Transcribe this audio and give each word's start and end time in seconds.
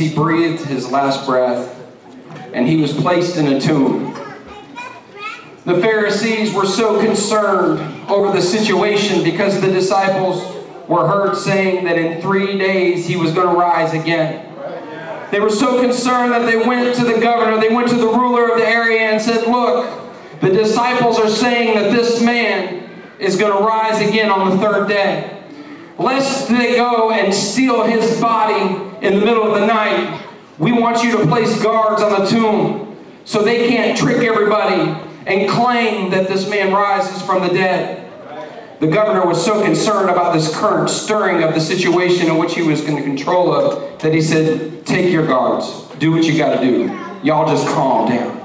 he 0.00 0.12
breathed 0.12 0.64
his 0.64 0.90
last 0.90 1.26
breath, 1.26 1.78
and 2.54 2.66
he 2.66 2.78
was 2.78 2.92
placed 2.92 3.36
in 3.36 3.46
a 3.48 3.60
tomb. 3.60 4.14
The 5.66 5.78
Pharisees 5.80 6.54
were 6.54 6.66
so 6.66 6.98
concerned 6.98 8.10
over 8.10 8.32
the 8.32 8.40
situation 8.40 9.22
because 9.22 9.60
the 9.60 9.70
disciples 9.70 10.56
were 10.88 11.06
heard 11.06 11.36
saying 11.36 11.84
that 11.84 11.98
in 11.98 12.20
three 12.22 12.58
days 12.58 13.06
he 13.06 13.14
was 13.14 13.32
going 13.32 13.46
to 13.46 13.54
rise 13.54 13.92
again. 13.92 14.46
They 15.30 15.38
were 15.38 15.50
so 15.50 15.80
concerned 15.80 16.32
that 16.32 16.50
they 16.50 16.56
went 16.56 16.96
to 16.96 17.04
the 17.04 17.20
governor, 17.20 17.60
they 17.60 17.72
went 17.72 17.88
to 17.90 17.96
the 17.96 18.08
ruler 18.08 18.50
of 18.50 18.58
the 18.58 18.66
area 18.66 19.02
and 19.02 19.22
said, 19.22 19.46
Look, 19.46 19.86
the 20.40 20.48
disciples 20.48 21.18
are 21.18 21.28
saying 21.28 21.74
that 21.74 21.92
this 21.92 22.22
man 22.22 22.88
is 23.18 23.36
going 23.36 23.56
to 23.56 23.62
rise 23.62 24.00
again 24.00 24.30
on 24.30 24.50
the 24.50 24.56
third 24.56 24.88
day. 24.88 25.42
Lest 25.98 26.48
they 26.48 26.76
go 26.76 27.10
and 27.12 27.32
steal 27.32 27.84
his 27.84 28.18
body 28.18 28.89
in 29.02 29.18
the 29.18 29.24
middle 29.24 29.42
of 29.42 29.58
the 29.58 29.66
night, 29.66 30.26
we 30.58 30.72
want 30.72 31.02
you 31.02 31.16
to 31.16 31.26
place 31.26 31.62
guards 31.62 32.02
on 32.02 32.20
the 32.20 32.26
tomb 32.28 32.96
so 33.24 33.42
they 33.42 33.68
can't 33.68 33.96
trick 33.96 34.18
everybody 34.18 34.90
and 35.26 35.48
claim 35.48 36.10
that 36.10 36.28
this 36.28 36.48
man 36.48 36.72
rises 36.72 37.22
from 37.22 37.42
the 37.42 37.48
dead. 37.48 38.06
The 38.80 38.88
governor 38.88 39.26
was 39.26 39.42
so 39.44 39.62
concerned 39.62 40.10
about 40.10 40.32
this 40.32 40.54
current 40.56 40.88
stirring 40.88 41.42
of 41.42 41.54
the 41.54 41.60
situation 41.60 42.28
in 42.28 42.38
which 42.38 42.54
he 42.54 42.62
was 42.62 42.82
in 42.84 42.96
control 43.02 43.52
of 43.52 44.00
that 44.00 44.14
he 44.14 44.22
said, 44.22 44.86
Take 44.86 45.12
your 45.12 45.26
guards, 45.26 45.86
do 45.98 46.12
what 46.12 46.24
you 46.24 46.36
got 46.36 46.58
to 46.58 46.60
do. 46.60 46.86
Y'all 47.22 47.46
just 47.46 47.66
calm 47.68 48.08
down. 48.08 48.38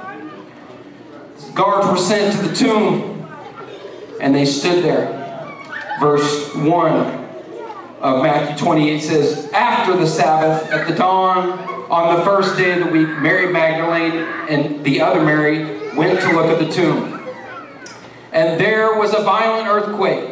Guards 1.53 1.87
were 1.87 1.97
sent 1.97 2.35
to 2.35 2.47
the 2.47 2.53
tomb 2.53 3.27
and 4.19 4.35
they 4.35 4.45
stood 4.45 4.83
there. 4.83 5.21
Verse 5.99 6.53
1 6.55 7.24
of 8.05 8.21
Matthew 8.21 8.55
28 8.63 8.99
says, 8.99 9.49
After 9.51 9.97
the 9.97 10.05
Sabbath, 10.05 10.71
at 10.71 10.87
the 10.87 10.93
dawn, 10.93 11.57
on 11.89 12.15
the 12.15 12.23
first 12.23 12.55
day 12.55 12.79
of 12.79 12.85
the 12.85 12.91
week, 12.91 13.07
Mary 13.17 13.51
Magdalene 13.51 14.23
and 14.47 14.83
the 14.83 15.01
other 15.01 15.23
Mary 15.23 15.95
went 15.95 16.19
to 16.21 16.31
look 16.33 16.45
at 16.45 16.59
the 16.59 16.71
tomb. 16.71 17.19
And 18.31 18.59
there 18.59 18.99
was 18.99 19.15
a 19.15 19.23
violent 19.23 19.67
earthquake. 19.67 20.31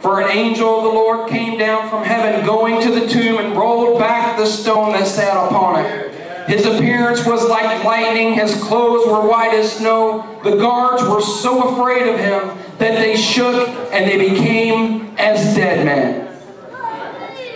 For 0.00 0.20
an 0.20 0.30
angel 0.30 0.78
of 0.78 0.84
the 0.84 0.90
Lord 0.90 1.28
came 1.28 1.58
down 1.58 1.90
from 1.90 2.04
heaven, 2.04 2.46
going 2.46 2.80
to 2.82 2.90
the 2.92 3.08
tomb, 3.08 3.38
and 3.38 3.56
rolled 3.56 3.98
back 3.98 4.36
the 4.38 4.46
stone 4.46 4.92
that 4.92 5.08
sat 5.08 5.36
upon 5.36 5.84
it. 5.84 6.14
His 6.48 6.66
appearance 6.66 7.26
was 7.26 7.48
like 7.48 7.82
lightning, 7.82 8.34
his 8.34 8.54
clothes 8.62 9.08
were 9.08 9.28
white 9.28 9.54
as 9.54 9.72
snow. 9.72 10.40
The 10.44 10.54
guards 10.54 11.02
were 11.02 11.20
so 11.20 11.74
afraid 11.74 12.06
of 12.06 12.20
him 12.20 12.56
that 12.78 13.00
they 13.00 13.16
shook 13.16 13.68
and 13.92 14.08
they 14.08 14.30
became 14.30 15.16
as 15.18 15.56
dead 15.56 15.84
men. 15.84 16.27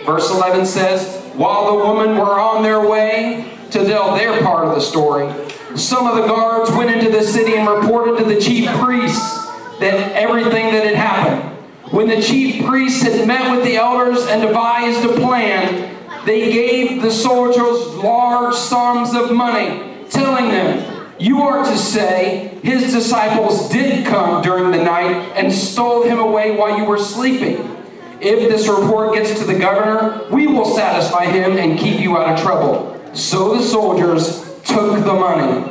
Verse 0.05 0.29
11 0.29 0.65
says, 0.65 1.23
While 1.35 1.77
the 1.77 1.93
women 1.93 2.17
were 2.17 2.39
on 2.39 2.61
their 2.61 2.87
way 2.87 3.57
to 3.71 3.85
tell 3.85 4.15
their 4.15 4.41
part 4.41 4.65
of 4.67 4.75
the 4.75 4.81
story, 4.81 5.31
some 5.77 6.07
of 6.07 6.15
the 6.15 6.27
guards 6.27 6.69
went 6.71 6.91
into 6.91 7.09
the 7.09 7.23
city 7.23 7.55
and 7.55 7.67
reported 7.67 8.17
to 8.17 8.25
the 8.25 8.39
chief 8.39 8.69
priests 8.79 9.47
that 9.79 10.11
everything 10.13 10.71
that 10.73 10.85
had 10.85 10.95
happened. 10.95 11.49
When 11.91 12.07
the 12.07 12.21
chief 12.21 12.65
priests 12.65 13.01
had 13.01 13.27
met 13.27 13.55
with 13.55 13.65
the 13.65 13.75
elders 13.75 14.25
and 14.25 14.41
devised 14.41 15.05
a 15.05 15.13
plan, 15.13 15.93
they 16.25 16.51
gave 16.51 17.01
the 17.01 17.11
soldiers 17.11 17.95
large 17.95 18.55
sums 18.55 19.13
of 19.13 19.31
money, 19.31 20.05
telling 20.09 20.49
them, 20.49 21.11
You 21.19 21.41
are 21.41 21.63
to 21.63 21.77
say, 21.77 22.59
His 22.63 22.91
disciples 22.91 23.69
did 23.69 24.05
come 24.05 24.41
during 24.41 24.71
the 24.71 24.83
night 24.83 25.31
and 25.35 25.51
stole 25.51 26.03
him 26.03 26.19
away 26.19 26.55
while 26.55 26.77
you 26.77 26.85
were 26.85 26.97
sleeping. 26.97 27.82
If 28.23 28.49
this 28.49 28.69
report 28.69 29.15
gets 29.15 29.37
to 29.39 29.45
the 29.45 29.59
governor, 29.59 30.25
we 30.31 30.47
will 30.47 30.63
satisfy 30.63 31.25
him 31.25 31.57
and 31.57 31.77
keep 31.77 31.99
you 31.99 32.17
out 32.17 32.29
of 32.33 32.39
trouble. 32.41 32.97
So 33.13 33.55
the 33.55 33.61
soldiers 33.61 34.41
took 34.63 35.03
the 35.03 35.13
money 35.13 35.69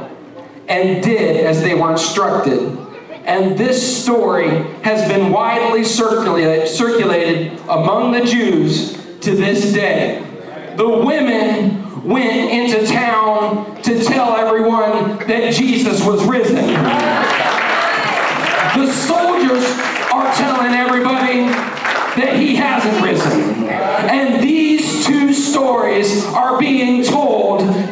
and 0.68 1.02
did 1.02 1.46
as 1.46 1.62
they 1.62 1.74
were 1.74 1.92
instructed. 1.92 2.78
And 3.24 3.56
this 3.56 4.02
story 4.02 4.48
has 4.82 5.08
been 5.10 5.32
widely 5.32 5.82
circulated, 5.82 7.58
among 7.68 8.12
the 8.12 8.24
Jews 8.26 8.98
to 9.20 9.34
this 9.34 9.72
day. 9.72 10.22
The 10.76 10.88
women 10.88 12.04
went 12.04 12.50
into 12.50 12.86
town 12.86 13.80
to 13.82 14.02
tell 14.04 14.36
everyone 14.36 15.18
that 15.26 15.54
Jesus 15.54 16.04
was 16.04 16.22
risen. 16.24 16.56
The 18.76 18.92
soldiers 18.92 19.64
are 20.12 20.34
telling 20.34 20.72
everybody 20.74 21.46
that 22.16 22.36
he 22.36 22.56
hasn't 22.56 23.02
risen. 23.04 23.68
And 23.68 24.42
these 24.42 25.04
two 25.04 25.32
stories 25.32 26.24
are 26.26 26.58
being 26.58 27.04
told 27.04 27.91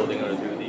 building 0.00 0.22
owner 0.22 0.56
do? 0.56 0.59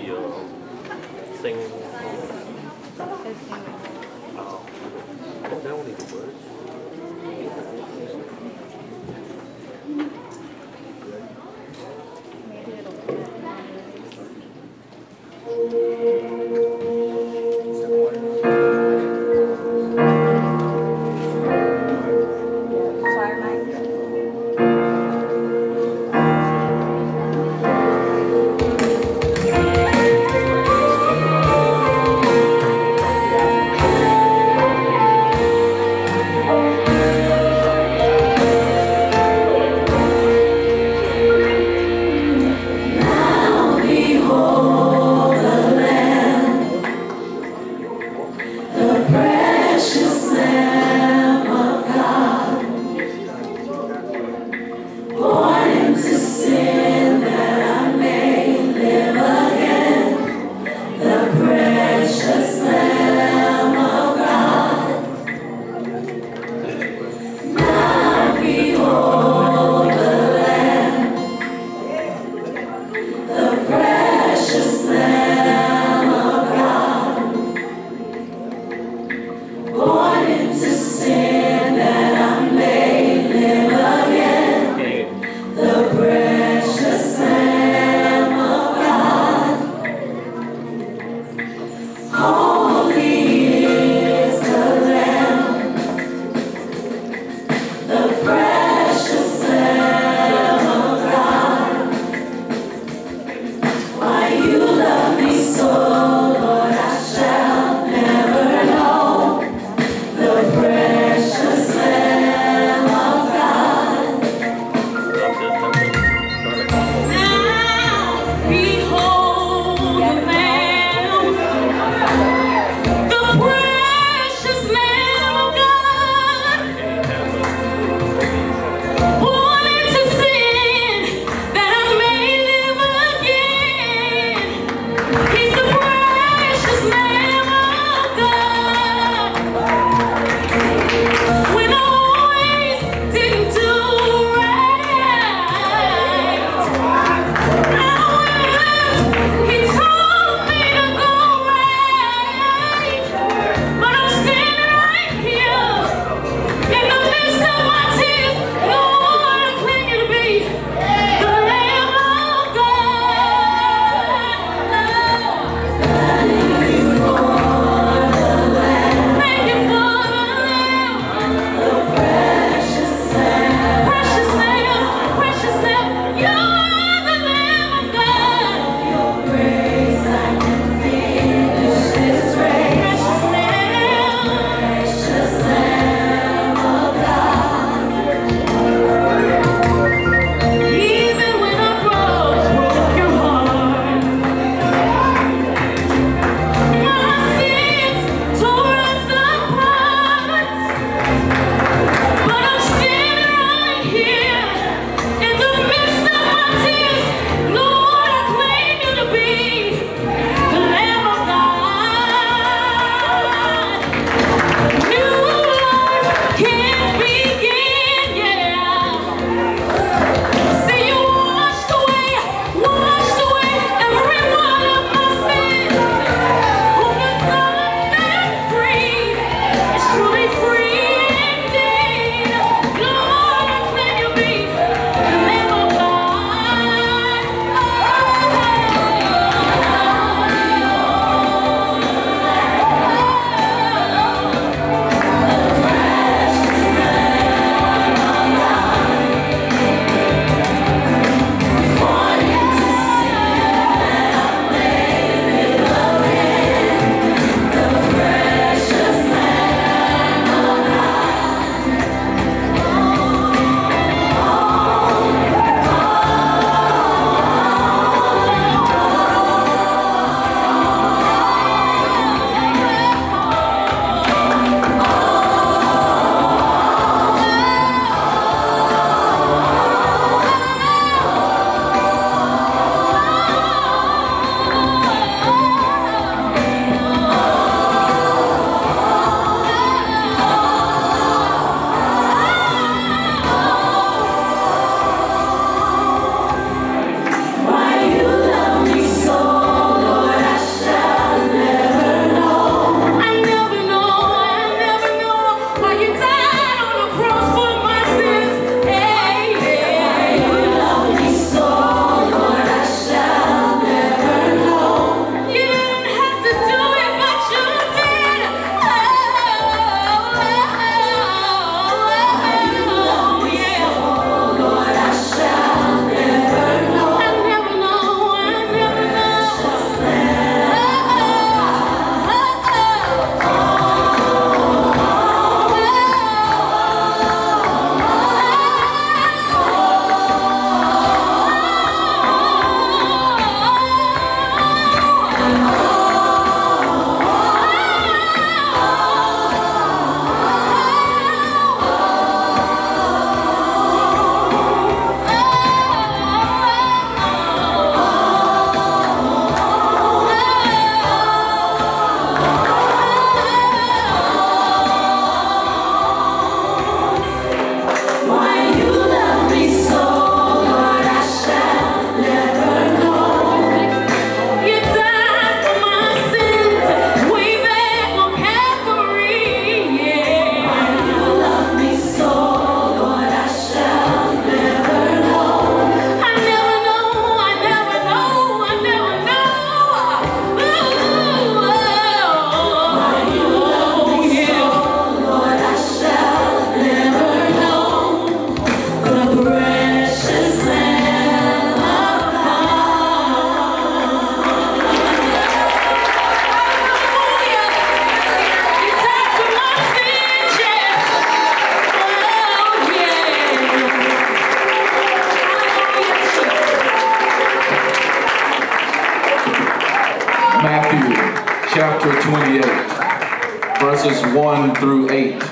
Verses 423.81 424.13
1 424.13 424.55
through 424.55 424.91
8. 424.91 425.23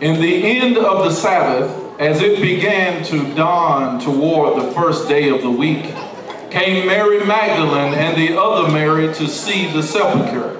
In 0.00 0.20
the 0.20 0.46
end 0.46 0.76
of 0.78 1.04
the 1.04 1.10
Sabbath, 1.10 2.00
as 2.00 2.22
it 2.22 2.40
began 2.40 3.02
to 3.04 3.34
dawn 3.34 3.98
toward 3.98 4.62
the 4.62 4.72
first 4.72 5.08
day 5.08 5.28
of 5.28 5.42
the 5.42 5.50
week, 5.50 5.92
came 6.50 6.86
Mary 6.86 7.24
Magdalene 7.24 7.94
and 7.94 8.16
the 8.16 8.40
other 8.40 8.72
Mary 8.72 9.12
to 9.14 9.26
see 9.26 9.66
the 9.72 9.82
sepulchre. 9.82 10.56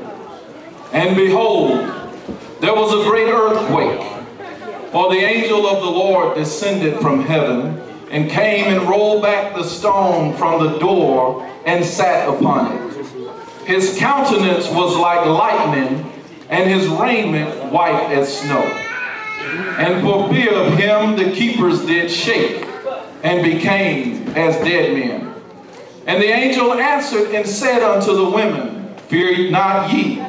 And 0.92 1.14
behold, 1.14 1.78
there 2.60 2.74
was 2.74 2.92
a 2.92 3.08
great 3.08 3.28
earthquake, 3.28 4.02
for 4.90 5.10
the 5.10 5.20
angel 5.20 5.68
of 5.68 5.84
the 5.84 5.90
Lord 5.90 6.36
descended 6.36 6.98
from 7.00 7.22
heaven 7.22 7.80
and 8.10 8.28
came 8.28 8.76
and 8.76 8.88
rolled 8.88 9.22
back 9.22 9.54
the 9.54 9.62
stone 9.62 10.36
from 10.36 10.64
the 10.64 10.78
door 10.78 11.46
and 11.64 11.84
sat 11.84 12.28
upon 12.28 12.72
it. 12.72 12.87
His 13.68 13.98
countenance 13.98 14.66
was 14.70 14.96
like 14.96 15.26
lightning, 15.26 16.10
and 16.48 16.70
his 16.70 16.88
raiment 16.88 17.70
white 17.70 18.10
as 18.10 18.40
snow. 18.40 18.62
And 19.76 20.00
for 20.00 20.26
fear 20.30 20.54
of 20.54 20.72
him, 20.78 21.16
the 21.16 21.36
keepers 21.36 21.84
did 21.84 22.10
shake 22.10 22.66
and 23.22 23.44
became 23.44 24.26
as 24.28 24.56
dead 24.64 24.94
men. 24.94 25.34
And 26.06 26.22
the 26.22 26.28
angel 26.28 26.72
answered 26.72 27.34
and 27.34 27.46
said 27.46 27.82
unto 27.82 28.16
the 28.16 28.30
women, 28.30 28.94
Fear 29.08 29.50
not 29.50 29.92
ye, 29.92 30.24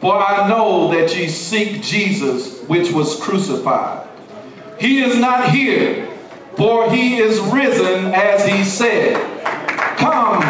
for 0.00 0.16
I 0.16 0.48
know 0.48 0.90
that 0.90 1.16
ye 1.16 1.28
seek 1.28 1.82
Jesus, 1.82 2.60
which 2.64 2.90
was 2.90 3.20
crucified. 3.20 4.08
He 4.80 4.98
is 4.98 5.16
not 5.16 5.50
here, 5.50 6.08
for 6.56 6.90
he 6.90 7.18
is 7.18 7.38
risen 7.38 8.06
as 8.06 8.44
he 8.44 8.64
said. 8.64 9.14
Come, 9.96 10.40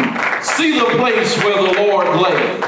see 0.61 0.79
the 0.79 0.85
place 0.99 1.43
where 1.43 1.57
the 1.57 1.81
Lord 1.81 2.07
lay, 2.21 2.61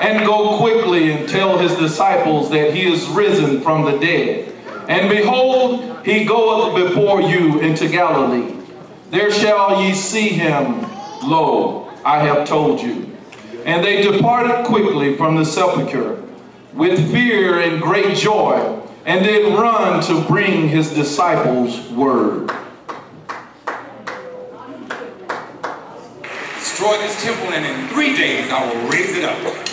and 0.00 0.24
go 0.24 0.58
quickly 0.58 1.10
and 1.10 1.28
tell 1.28 1.58
his 1.58 1.74
disciples 1.74 2.50
that 2.50 2.72
he 2.72 2.86
is 2.86 3.04
risen 3.08 3.62
from 3.62 3.84
the 3.84 3.98
dead. 3.98 4.54
And 4.88 5.10
behold, 5.10 6.06
he 6.06 6.24
goeth 6.24 6.88
before 6.88 7.20
you 7.20 7.58
into 7.58 7.88
Galilee. 7.88 8.54
There 9.10 9.32
shall 9.32 9.82
ye 9.82 9.92
see 9.92 10.28
him. 10.28 10.82
Lo, 11.24 11.90
I 12.04 12.20
have 12.20 12.46
told 12.46 12.80
you. 12.80 13.16
And 13.64 13.84
they 13.84 14.02
departed 14.02 14.64
quickly 14.64 15.16
from 15.16 15.34
the 15.34 15.44
sepulchre 15.44 16.22
with 16.74 17.10
fear 17.10 17.58
and 17.58 17.82
great 17.82 18.16
joy, 18.16 18.80
and 19.04 19.24
did 19.24 19.52
run 19.58 20.00
to 20.04 20.22
bring 20.28 20.68
his 20.68 20.90
disciples 20.90 21.90
word. 21.90 22.52
Destroy 26.86 27.04
this 27.04 27.20
temple, 27.24 27.52
and 27.52 27.66
in 27.66 27.88
three 27.88 28.16
days 28.16 28.48
I 28.48 28.64
will 28.64 28.88
raise 28.88 29.16
it 29.16 29.24
up. 29.24 29.65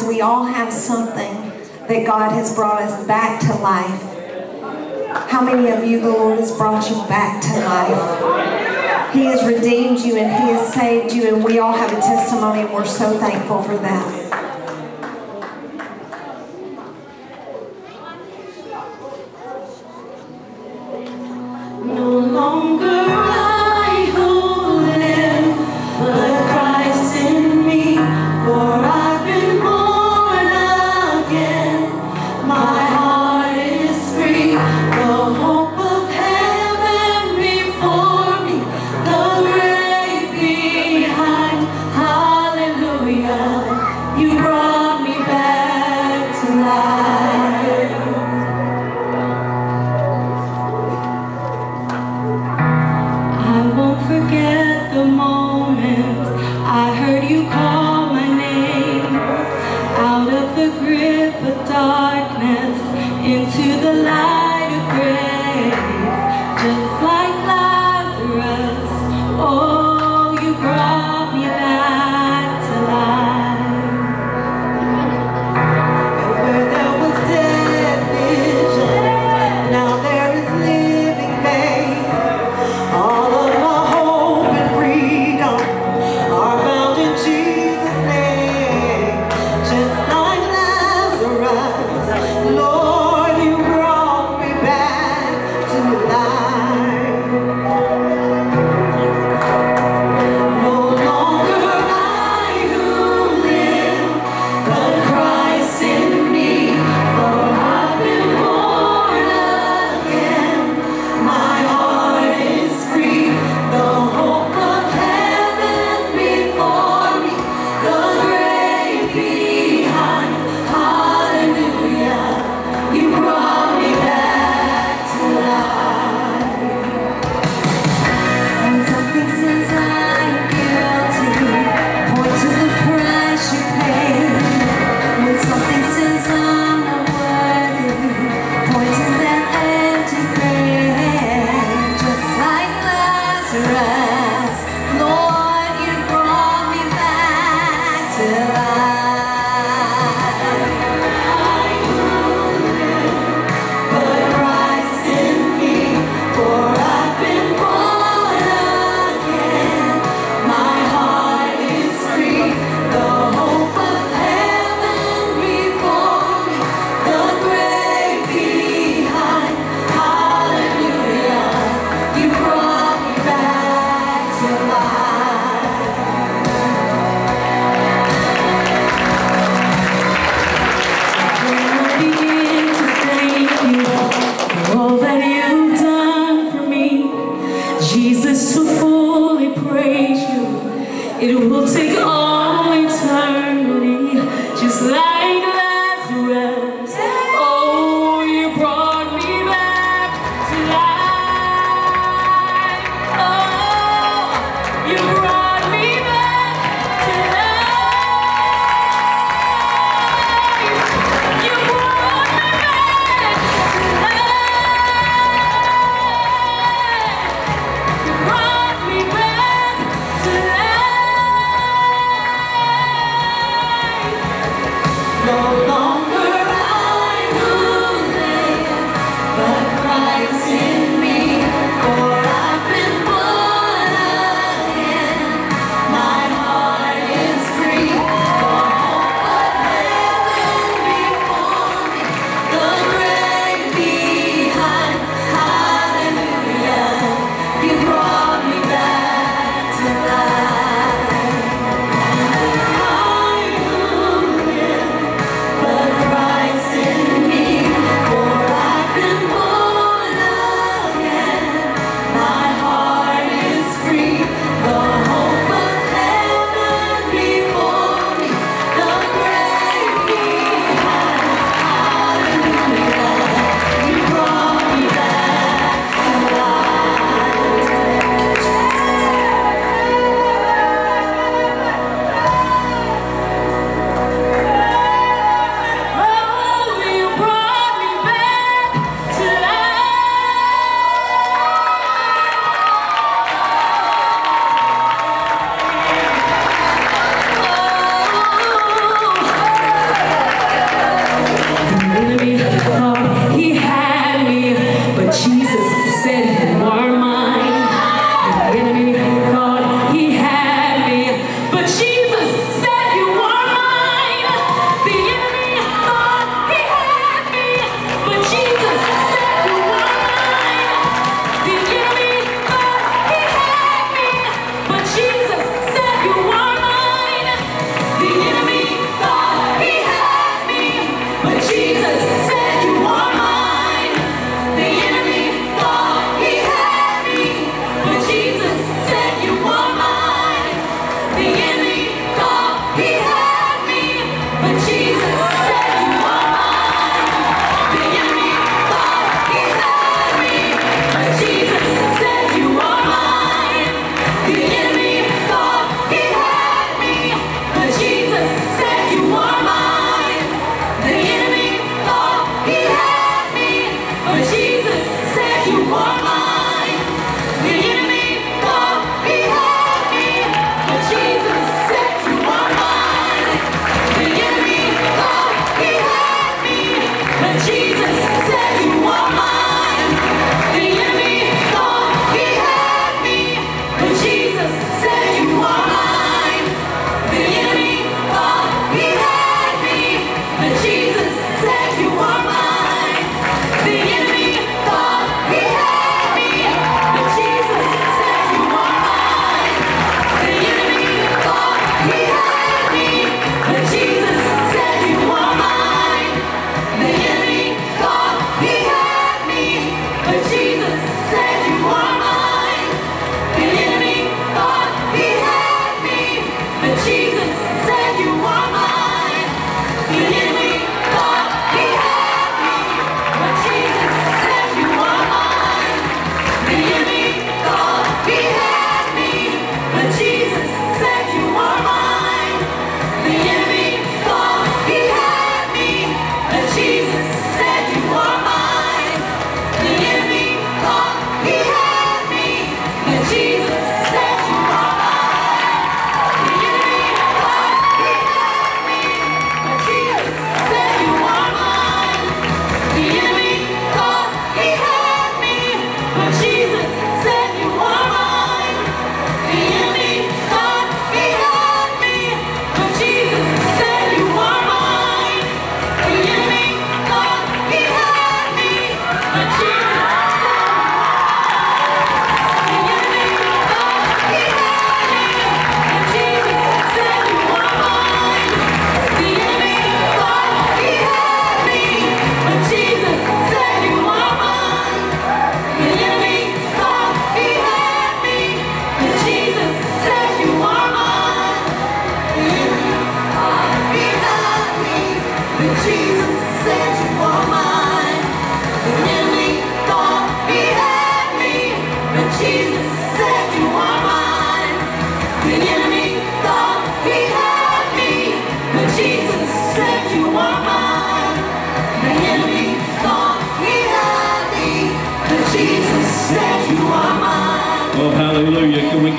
because 0.00 0.14
we 0.14 0.20
all 0.22 0.44
have 0.44 0.72
something 0.72 1.50
that 1.86 2.06
God 2.06 2.32
has 2.32 2.54
brought 2.54 2.80
us 2.82 3.06
back 3.06 3.40
to 3.40 3.54
life. 3.56 5.28
How 5.28 5.42
many 5.42 5.70
of 5.70 5.84
you 5.84 6.00
the 6.00 6.08
Lord 6.08 6.38
has 6.38 6.56
brought 6.56 6.88
you 6.88 6.96
back 7.06 7.42
to 7.42 7.60
life? 7.60 9.12
He 9.12 9.24
has 9.24 9.44
redeemed 9.44 9.98
you 9.98 10.16
and 10.16 10.30
He 10.30 10.52
has 10.52 10.72
saved 10.72 11.12
you, 11.12 11.34
and 11.34 11.44
we 11.44 11.58
all 11.58 11.72
have 11.72 11.92
a 11.92 12.00
testimony, 12.00 12.60
and 12.60 12.72
we're 12.72 12.86
so 12.86 13.18
thankful 13.18 13.62
for 13.62 13.76
that. 13.78 14.19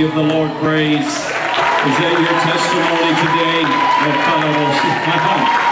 Give 0.02 0.18
the 0.18 0.34
Lord 0.34 0.50
praise? 0.58 1.06
Is 1.06 1.96
that 2.02 2.18
your 2.18 2.38
testimony 2.42 3.14
today? 3.22 3.62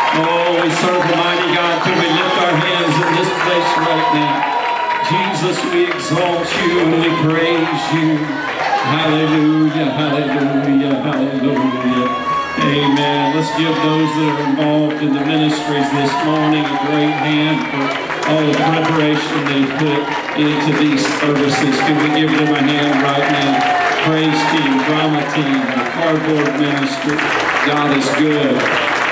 Oh, 0.09 0.57
we 0.57 0.73
serve 0.81 1.05
the 1.05 1.17
mighty 1.21 1.53
God. 1.53 1.85
Can 1.85 1.93
we 2.01 2.09
lift 2.09 2.33
our 2.41 2.49
hands 2.49 2.95
in 2.97 3.09
this 3.13 3.29
place 3.45 3.69
right 3.77 4.09
now? 4.17 4.41
Jesus, 5.05 5.53
we 5.69 5.85
exalt 5.85 6.49
you 6.61 6.81
and 6.81 6.97
we 6.97 7.13
praise 7.25 7.81
you. 7.93 8.17
Hallelujah, 8.89 9.93
hallelujah, 9.93 10.97
hallelujah. 10.97 12.09
Amen. 12.73 13.37
Let's 13.37 13.53
give 13.53 13.69
those 13.85 14.09
that 14.17 14.33
are 14.33 14.41
involved 14.49 14.97
in 15.05 15.13
the 15.13 15.21
ministries 15.25 15.89
this 15.93 16.13
morning 16.25 16.65
a 16.65 16.77
great 16.89 17.13
hand 17.21 17.61
for 17.69 17.85
all 18.33 18.41
the 18.49 18.57
preparation 18.57 19.37
they've 19.45 19.73
put 19.77 20.01
into 20.41 20.73
these 20.81 21.05
services. 21.21 21.77
Can 21.85 22.01
we 22.01 22.09
give 22.19 22.33
them 22.33 22.49
a 22.49 22.61
hand 22.65 22.97
right 23.05 23.29
now? 23.29 23.88
Praise 24.05 24.41
team, 24.51 24.73
drama 24.87 25.21
team, 25.35 25.59
cardboard 25.93 26.59
ministry. 26.59 27.17
God 27.67 27.97
is 27.97 28.07
good. 28.15 28.55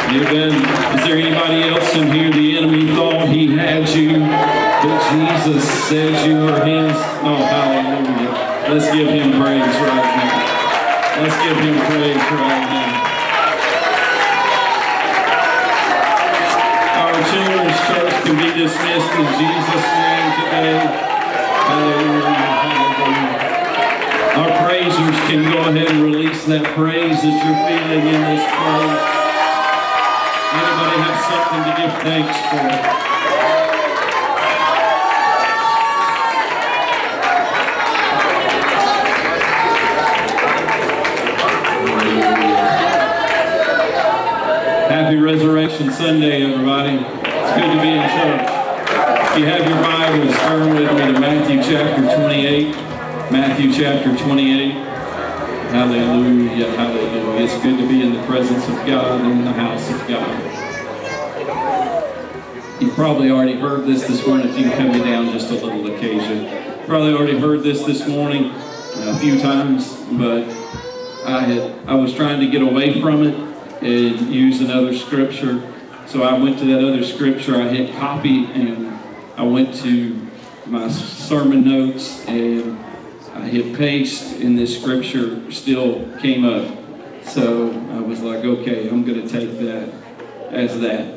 Amen. 0.07 0.53
Is 0.97 1.03
there 1.03 1.17
anybody 1.17 1.63
else 1.67 1.93
in 1.93 2.11
here 2.11 2.31
the 2.31 2.57
enemy 2.57 2.95
thought 2.95 3.27
he 3.27 3.47
had 3.57 3.89
you, 3.89 4.19
but 4.19 4.97
Jesus 5.11 5.69
said 5.89 6.25
you 6.25 6.37
were 6.37 6.63
his? 6.63 6.95
Oh, 7.21 7.35
hallelujah. 7.35 8.31
Let's 8.71 8.89
give 8.95 9.09
him 9.09 9.41
praise 9.41 9.75
right 9.83 10.07
now. 10.15 11.21
Let's 11.21 11.35
give 11.43 11.57
him 11.57 11.75
praise 11.91 12.23
right 12.31 12.65
now. 12.71 12.87
Our 17.03 17.17
children's 17.27 17.79
church 17.91 18.15
can 18.23 18.37
be 18.37 18.49
dismissed 18.55 19.11
in 19.11 19.27
Jesus' 19.35 19.87
name 19.99 20.31
today. 20.39 20.79
Hallelujah. 21.67 22.76
Can 24.97 25.43
go 25.43 25.59
ahead 25.59 25.91
and 25.91 26.01
release 26.01 26.45
that 26.45 26.65
praise 26.73 27.21
that 27.21 27.37
you're 27.45 27.61
feeling 27.69 28.01
in 28.01 28.21
this 28.33 28.41
place. 28.49 28.97
Anybody 30.57 30.97
have 31.05 31.21
something 31.29 31.61
to 31.61 31.73
give 31.77 31.93
thanks 32.01 32.33
for? 32.49 32.65
Happy 44.89 45.17
Resurrection 45.17 45.91
Sunday, 45.91 46.41
everybody. 46.41 46.97
It's 46.97 47.53
good 47.53 47.69
to 47.71 47.79
be 47.83 47.89
in 47.89 48.01
church. 48.09 48.49
If 49.29 49.37
you 49.37 49.45
have 49.45 49.69
your 49.69 49.79
Bibles, 49.83 50.35
turn 50.37 50.73
with 50.73 50.91
me 50.91 51.13
to 51.13 51.19
Matthew 51.19 51.61
chapter 51.61 52.01
28. 52.15 52.73
Matthew 53.29 53.71
chapter 53.71 54.17
28. 54.17 54.87
Hallelujah, 55.67 56.71
hallelujah. 56.77 57.43
It's 57.43 57.61
good 57.61 57.77
to 57.77 57.87
be 57.89 58.01
in 58.01 58.13
the 58.13 58.23
presence 58.25 58.65
of 58.69 58.75
God 58.87 59.19
and 59.19 59.33
in 59.33 59.43
the 59.43 59.51
house 59.51 59.89
of 59.91 60.07
God. 60.07 60.41
You've 62.81 62.95
probably 63.17 63.31
already 63.31 63.55
heard 63.55 63.87
this 63.87 64.05
this 64.05 64.27
morning. 64.27 64.47
If 64.47 64.59
you 64.59 64.69
come 64.69 64.91
down 64.91 65.31
just 65.33 65.49
a 65.49 65.55
little 65.55 65.91
occasion. 65.91 66.85
Probably 66.85 67.13
already 67.13 67.39
heard 67.39 67.63
this 67.63 67.83
this 67.83 68.07
morning 68.07 68.51
a 68.53 69.17
few 69.17 69.41
times, 69.41 69.95
but 70.11 70.43
I 71.25 71.41
had 71.41 71.87
I 71.87 71.95
was 71.95 72.13
trying 72.13 72.39
to 72.41 72.47
get 72.47 72.61
away 72.61 73.01
from 73.01 73.23
it 73.23 73.33
and 73.81 74.31
use 74.31 74.61
another 74.61 74.95
scripture. 74.95 75.63
So 76.05 76.21
I 76.21 76.37
went 76.37 76.59
to 76.59 76.65
that 76.65 76.87
other 76.87 77.03
scripture. 77.03 77.55
I 77.55 77.69
hit 77.69 77.95
copy 77.95 78.45
and 78.51 78.95
I 79.35 79.41
went 79.41 79.73
to 79.77 80.27
my 80.67 80.87
sermon 80.87 81.65
notes 81.65 82.23
and 82.27 82.77
I 83.33 83.47
hit 83.47 83.75
paste, 83.75 84.41
and 84.41 84.55
this 84.59 84.79
scripture 84.79 85.51
still 85.51 86.07
came 86.19 86.45
up. 86.45 86.71
So 87.23 87.71
I 87.93 87.99
was 87.99 88.21
like, 88.21 88.45
okay, 88.45 88.87
I'm 88.87 89.03
going 89.03 89.27
to 89.27 89.27
take 89.27 89.57
that 89.57 89.91
as 90.51 90.79
that. 90.81 91.16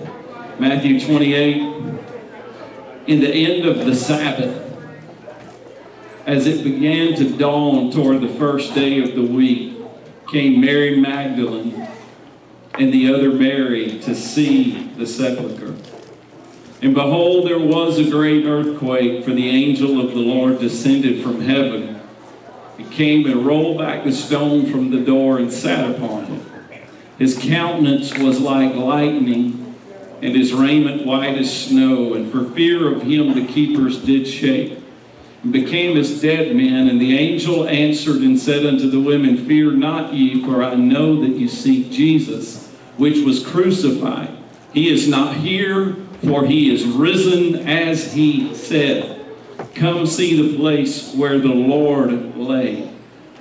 Matthew 0.61 1.01
28. 1.01 1.57
In 3.07 3.21
the 3.21 3.33
end 3.33 3.65
of 3.65 3.87
the 3.87 3.97
Sabbath, 3.97 4.67
as 6.27 6.47
it 6.47 6.63
began 6.63 7.15
to 7.15 7.35
dawn 7.35 7.91
toward 7.91 8.21
the 8.21 8.29
first 8.29 8.75
day 8.75 9.03
of 9.03 9.15
the 9.15 9.23
week, 9.23 9.79
came 10.31 10.61
Mary 10.61 11.01
Magdalene 11.01 11.89
and 12.75 12.93
the 12.93 13.13
other 13.13 13.33
Mary 13.33 14.01
to 14.01 14.15
see 14.15 14.91
the 14.99 15.07
sepulchre. 15.07 15.75
And 16.83 16.95
behold, 16.95 17.49
there 17.49 17.59
was 17.59 17.99
a 17.99 18.11
great 18.11 18.45
earthquake, 18.45 19.25
for 19.25 19.31
the 19.31 19.49
angel 19.49 19.99
of 19.99 20.11
the 20.11 20.21
Lord 20.21 20.61
descended 20.61 21.23
from 21.23 21.41
heaven. 21.41 22.03
He 22.77 22.85
came 22.85 23.25
and 23.25 23.47
rolled 23.47 23.79
back 23.79 24.05
the 24.05 24.13
stone 24.13 24.71
from 24.71 24.91
the 24.91 25.01
door 25.01 25.39
and 25.39 25.51
sat 25.51 25.91
upon 25.91 26.25
it. 26.25 26.43
His 27.19 27.39
countenance 27.39 28.17
was 28.19 28.41
like 28.41 28.75
lightning, 28.75 29.60
and 30.23 30.35
his 30.35 30.53
raiment 30.53 31.07
white 31.07 31.37
as 31.39 31.67
snow. 31.67 32.15
And 32.15 32.31
for 32.31 32.45
fear 32.51 32.93
of 32.93 33.03
him, 33.03 33.35
the 33.35 33.47
keepers 33.47 33.99
did 33.99 34.27
shake 34.27 34.79
and 35.43 35.53
became 35.53 35.97
as 35.97 36.21
dead 36.21 36.55
men. 36.55 36.89
And 36.89 37.01
the 37.01 37.17
angel 37.17 37.69
answered 37.69 38.23
and 38.23 38.39
said 38.39 38.67
unto 38.67 38.91
the 38.91 39.01
women, 39.01 39.47
Fear 39.47 39.73
not 39.73 40.13
ye, 40.13 40.45
for 40.45 40.63
I 40.63 40.75
know 40.75 41.21
that 41.21 41.31
ye 41.31 41.49
seek 41.49 41.91
Jesus, 41.91 42.69
which 42.97 43.25
was 43.25 43.45
crucified. 43.45 44.37
He 44.73 44.89
is 44.89 45.09
not 45.09 45.37
here, 45.37 45.95
for 46.23 46.47
he 46.47 46.73
is 46.73 46.85
risen 46.85 47.67
as 47.67 48.13
he 48.13 48.55
said. 48.55 49.17
Come 49.75 50.07
see 50.07 50.51
the 50.51 50.57
place 50.57 51.15
where 51.15 51.39
the 51.39 51.49
Lord 51.49 52.37
lay. 52.37 52.91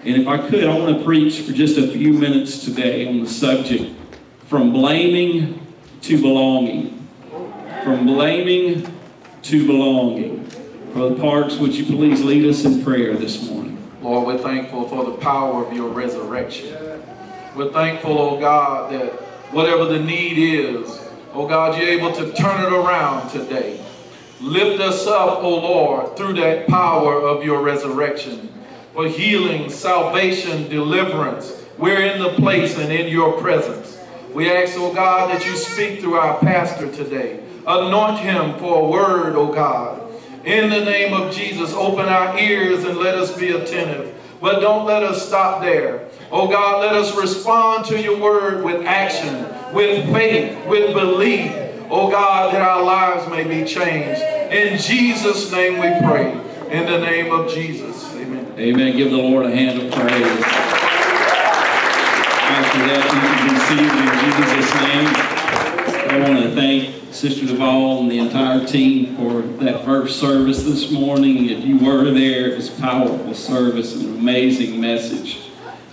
And 0.03 0.15
if 0.15 0.27
I 0.27 0.37
could, 0.37 0.63
I 0.63 0.77
want 0.77 0.97
to 0.97 1.03
preach 1.03 1.41
for 1.41 1.51
just 1.51 1.77
a 1.77 1.87
few 1.89 2.13
minutes 2.13 2.63
today 2.63 3.07
on 3.07 3.19
the 3.19 3.29
subject 3.29 3.93
from 4.47 4.71
blaming 4.71 5.59
to 6.01 6.21
belonging. 6.21 7.07
From 7.83 8.05
blaming 8.05 8.91
to 9.43 9.65
belonging. 9.65 10.49
Brother 10.93 11.15
Parks, 11.15 11.57
would 11.57 11.75
you 11.75 11.85
please 11.85 12.23
lead 12.23 12.45
us 12.45 12.65
in 12.65 12.83
prayer 12.83 13.15
this 13.15 13.49
morning? 13.49 13.77
Lord, 14.01 14.27
we're 14.27 14.37
thankful 14.37 14.87
for 14.87 15.05
the 15.05 15.17
power 15.17 15.65
of 15.65 15.73
your 15.73 15.89
resurrection. 15.89 16.75
We're 17.55 17.71
thankful, 17.71 18.17
oh 18.17 18.39
God, 18.39 18.91
that 18.93 19.11
whatever 19.51 19.85
the 19.85 19.99
need 19.99 20.37
is, 20.37 20.99
oh 21.33 21.47
God, 21.47 21.79
you're 21.79 21.89
able 21.89 22.13
to 22.13 22.31
turn 22.33 22.65
it 22.65 22.73
around 22.73 23.29
today. 23.29 23.83
Lift 24.41 24.81
us 24.81 25.05
up, 25.05 25.43
oh 25.43 25.59
Lord, 25.59 26.15
through 26.15 26.33
that 26.35 26.67
power 26.67 27.21
of 27.21 27.43
your 27.43 27.61
resurrection 27.61 28.49
for 28.93 29.07
healing, 29.07 29.69
salvation, 29.69 30.69
deliverance. 30.69 31.63
We're 31.77 32.01
in 32.01 32.21
the 32.21 32.29
place 32.29 32.77
and 32.77 32.91
in 32.91 33.07
your 33.07 33.39
presence. 33.39 33.98
We 34.33 34.51
ask, 34.51 34.75
oh 34.77 34.93
God, 34.93 35.31
that 35.31 35.45
you 35.45 35.55
speak 35.55 36.01
through 36.01 36.15
our 36.15 36.39
pastor 36.39 36.91
today. 36.91 37.43
Anoint 37.65 38.19
him 38.19 38.57
for 38.59 38.85
a 38.85 38.89
word, 38.89 39.35
oh 39.35 39.51
God. 39.51 40.01
In 40.45 40.69
the 40.69 40.85
name 40.85 41.13
of 41.13 41.33
Jesus, 41.33 41.73
open 41.73 42.05
our 42.05 42.37
ears 42.37 42.83
and 42.83 42.97
let 42.97 43.15
us 43.15 43.37
be 43.37 43.49
attentive. 43.49 44.15
But 44.41 44.61
don't 44.61 44.85
let 44.85 45.03
us 45.03 45.27
stop 45.27 45.61
there. 45.61 46.07
Oh 46.31 46.47
God, 46.47 46.81
let 46.81 46.93
us 46.95 47.17
respond 47.17 47.85
to 47.87 48.01
your 48.01 48.19
word 48.19 48.63
with 48.63 48.85
action, 48.85 49.45
with 49.73 50.11
faith, 50.13 50.65
with 50.67 50.93
belief. 50.93 51.51
Oh 51.89 52.09
God, 52.09 52.53
that 52.53 52.61
our 52.61 52.83
lives 52.83 53.27
may 53.29 53.43
be 53.43 53.67
changed. 53.67 54.21
In 54.51 54.77
Jesus' 54.77 55.51
name 55.51 55.73
we 55.73 56.07
pray. 56.07 56.31
In 56.69 56.85
the 56.85 56.99
name 56.99 57.33
of 57.33 57.51
Jesus. 57.51 58.13
Amen. 58.15 58.53
Amen. 58.57 58.95
Give 58.95 59.09
the 59.09 59.17
Lord 59.17 59.45
a 59.45 59.51
hand 59.51 59.81
of 59.81 59.91
praise. 59.91 60.78
After 62.59 62.79
that, 62.79 63.05
you 63.13 63.21
can 63.21 63.47
be 63.47 63.59
seated 63.69 63.95
in 64.03 64.09
Jesus' 64.35 64.73
name. 64.81 65.07
I 66.11 66.29
want 66.29 66.43
to 66.43 66.53
thank 66.53 67.13
Sister 67.13 67.45
Duvall 67.45 68.01
and 68.01 68.11
the 68.11 68.19
entire 68.19 68.65
team 68.65 69.15
for 69.15 69.41
that 69.63 69.85
first 69.85 70.19
service 70.19 70.63
this 70.63 70.91
morning. 70.91 71.49
If 71.49 71.63
you 71.63 71.77
were 71.77 72.11
there, 72.11 72.49
it 72.49 72.57
was 72.57 72.77
a 72.77 72.81
powerful 72.81 73.33
service, 73.33 73.95
and 73.95 74.07
an 74.07 74.19
amazing 74.19 74.81
message. 74.81 75.39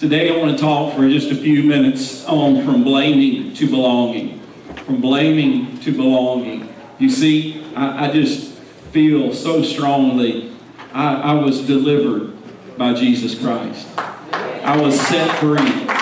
Today, 0.01 0.35
I 0.35 0.45
want 0.45 0.59
to 0.59 0.59
talk 0.59 0.97
for 0.97 1.09
just 1.09 1.31
a 1.31 1.37
few 1.37 1.63
minutes 1.63 2.25
on 2.25 2.65
from 2.65 2.83
blaming 2.83 3.55
to 3.55 3.71
belonging. 3.71 4.41
From 4.87 5.01
blaming 5.01 5.79
to 5.83 5.93
belonging. 5.93 6.69
You 6.99 7.11
see, 7.11 7.65
I, 7.77 8.09
I 8.09 8.13
just 8.13 8.55
feel 8.91 9.33
so 9.33 9.63
strongly 9.63 10.53
I, 10.93 11.15
I 11.15 11.33
was 11.35 11.65
delivered 11.65 12.33
by 12.77 12.93
Jesus 12.93 13.39
Christ. 13.39 13.87
I 13.97 14.77
was 14.77 15.01
set 15.01 15.31
free. 15.39 15.96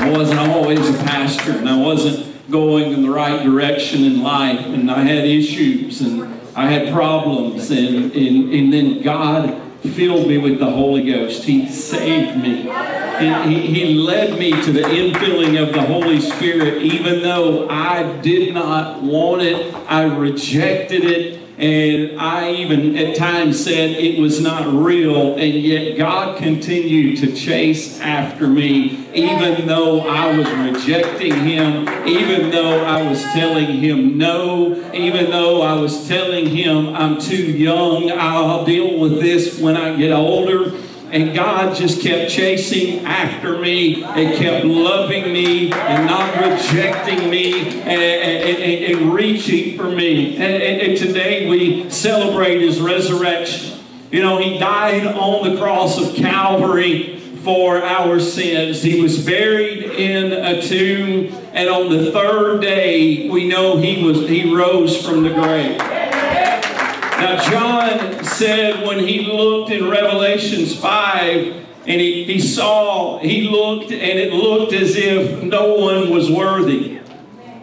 I 0.00 0.10
wasn't 0.10 0.40
always 0.40 0.88
a 0.88 0.98
pastor, 1.04 1.52
and 1.52 1.68
I 1.68 1.76
wasn't 1.76 2.50
going 2.50 2.92
in 2.92 3.02
the 3.02 3.10
right 3.10 3.42
direction 3.42 4.04
in 4.04 4.22
life, 4.22 4.64
and 4.66 4.90
I 4.90 5.00
had 5.00 5.24
issues 5.24 6.00
and 6.00 6.40
I 6.54 6.70
had 6.70 6.92
problems, 6.92 7.70
and, 7.70 8.12
and, 8.12 8.52
and 8.52 8.72
then 8.72 9.02
God 9.02 9.60
filled 9.80 10.26
me 10.26 10.38
with 10.38 10.58
the 10.58 10.70
Holy 10.70 11.04
Ghost. 11.04 11.44
He 11.44 11.68
saved 11.68 12.36
me. 12.36 12.68
And 12.68 13.50
he, 13.50 13.66
he 13.66 13.94
led 13.94 14.38
me 14.38 14.50
to 14.50 14.72
the 14.72 14.82
infilling 14.82 15.60
of 15.60 15.72
the 15.72 15.82
Holy 15.82 16.20
Spirit, 16.20 16.82
even 16.82 17.22
though 17.22 17.68
I 17.68 18.20
did 18.20 18.54
not 18.54 19.02
want 19.02 19.42
it, 19.42 19.74
I 19.88 20.04
rejected 20.04 21.04
it, 21.04 21.37
And 21.58 22.20
I 22.20 22.52
even 22.52 22.96
at 22.96 23.16
times 23.16 23.62
said 23.64 23.90
it 23.90 24.20
was 24.20 24.40
not 24.40 24.72
real, 24.72 25.34
and 25.36 25.54
yet 25.54 25.98
God 25.98 26.38
continued 26.38 27.18
to 27.18 27.34
chase 27.34 28.00
after 28.00 28.46
me, 28.46 29.08
even 29.12 29.66
though 29.66 30.02
I 30.02 30.38
was 30.38 30.48
rejecting 30.48 31.34
Him, 31.34 31.88
even 32.06 32.50
though 32.50 32.84
I 32.84 33.02
was 33.02 33.20
telling 33.32 33.66
Him 33.80 34.16
no, 34.16 34.76
even 34.92 35.30
though 35.32 35.62
I 35.62 35.74
was 35.74 36.06
telling 36.06 36.46
Him 36.46 36.94
I'm 36.94 37.20
too 37.20 37.50
young, 37.50 38.12
I'll 38.12 38.64
deal 38.64 38.96
with 38.96 39.20
this 39.20 39.58
when 39.58 39.76
I 39.76 39.96
get 39.96 40.12
older. 40.12 40.70
And 41.10 41.34
God 41.34 41.74
just 41.74 42.02
kept 42.02 42.30
chasing 42.30 43.04
after 43.06 43.58
me 43.58 44.04
and 44.04 44.36
kept 44.36 44.66
loving 44.66 45.32
me 45.32 45.72
and 45.72 46.06
not 46.06 46.34
rejecting 46.36 47.30
me 47.30 47.80
and, 47.80 47.86
and, 47.88 48.58
and- 48.62 48.84
and 48.98 49.14
reaching 49.14 49.76
for 49.76 49.88
me. 49.90 50.36
And, 50.36 50.96
today 50.98 51.48
we 51.48 51.88
celebrate 51.90 52.60
his 52.60 52.80
resurrection. 52.80 53.78
You 54.10 54.20
know, 54.22 54.38
he 54.38 54.58
died 54.58 55.06
on 55.06 55.50
the 55.50 55.60
cross 55.60 55.98
of 55.98 56.14
Calvary 56.16 57.18
for 57.44 57.82
our 57.82 58.18
sins. 58.20 58.82
He 58.82 59.00
was 59.00 59.24
buried 59.24 59.84
in 59.84 60.32
a 60.32 60.60
tomb, 60.62 61.32
and 61.52 61.68
on 61.68 61.88
the 61.90 62.10
third 62.10 62.60
day, 62.60 63.28
we 63.30 63.48
know 63.48 63.76
he 63.76 64.02
was 64.04 64.28
he 64.28 64.54
rose 64.54 64.96
from 65.06 65.22
the 65.22 65.30
grave. 65.30 65.78
Now, 65.78 67.40
John 67.50 68.17
said 68.38 68.86
when 68.86 69.00
he 69.00 69.20
looked 69.20 69.72
in 69.72 69.90
Revelations 69.90 70.78
5 70.78 71.66
and 71.86 72.00
he, 72.00 72.24
he 72.24 72.38
saw, 72.38 73.18
he 73.18 73.48
looked 73.48 73.90
and 73.90 74.18
it 74.18 74.32
looked 74.32 74.72
as 74.72 74.94
if 74.94 75.42
no 75.42 75.74
one 75.74 76.10
was 76.10 76.30
worthy. 76.30 77.00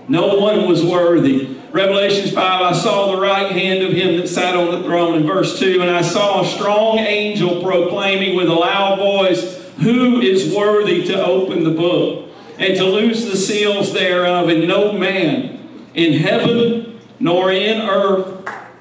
No 0.09 0.36
one 0.36 0.67
was 0.67 0.84
worthy. 0.84 1.55
Revelations 1.71 2.32
5, 2.32 2.61
I 2.61 2.73
saw 2.73 3.15
the 3.15 3.21
right 3.21 3.51
hand 3.51 3.84
of 3.84 3.93
him 3.93 4.17
that 4.17 4.28
sat 4.28 4.55
on 4.55 4.71
the 4.71 4.84
throne 4.84 5.15
in 5.15 5.26
verse 5.26 5.59
2, 5.59 5.82
and 5.82 5.89
I 5.89 6.01
saw 6.01 6.41
a 6.41 6.45
strong 6.45 6.99
angel 6.99 7.61
proclaiming 7.63 8.36
with 8.36 8.47
a 8.47 8.53
loud 8.53 8.97
voice, 8.97 9.61
Who 9.78 10.21
is 10.21 10.53
worthy 10.53 11.05
to 11.07 11.26
open 11.26 11.63
the 11.63 11.71
book 11.71 12.30
and 12.57 12.76
to 12.78 12.84
loose 12.84 13.26
the 13.26 13.36
seals 13.36 13.93
thereof? 13.93 14.49
And 14.49 14.67
no 14.67 14.93
man 14.93 15.88
in 15.93 16.13
heaven 16.13 16.99
nor 17.19 17.51
in 17.51 17.82
earth 17.82 18.36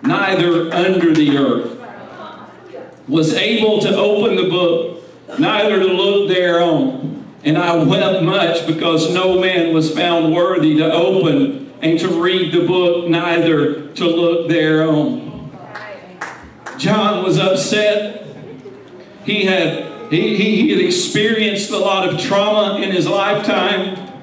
neither 0.06 0.72
under 0.72 1.14
the 1.14 1.36
earth, 1.36 1.73
was 3.08 3.34
able 3.34 3.80
to 3.80 3.96
open 3.96 4.36
the 4.36 4.48
book, 4.48 5.02
neither 5.38 5.78
to 5.78 5.86
look 5.86 6.28
thereon. 6.28 7.24
And 7.44 7.58
I 7.58 7.76
wept 7.76 8.22
much 8.22 8.66
because 8.66 9.12
no 9.12 9.38
man 9.38 9.74
was 9.74 9.94
found 9.94 10.34
worthy 10.34 10.78
to 10.78 10.92
open 10.92 11.72
and 11.82 11.98
to 12.00 12.08
read 12.08 12.52
the 12.52 12.66
book, 12.66 13.08
neither 13.08 13.88
to 13.88 14.04
look 14.04 14.48
thereon. 14.48 15.50
John 16.78 17.22
was 17.22 17.38
upset. 17.38 18.26
He 19.24 19.44
had 19.44 19.92
he, 20.10 20.36
he, 20.36 20.62
he 20.62 20.70
had 20.70 20.80
experienced 20.80 21.70
a 21.70 21.78
lot 21.78 22.08
of 22.08 22.20
trauma 22.20 22.80
in 22.80 22.90
his 22.92 23.08
lifetime. 23.08 24.22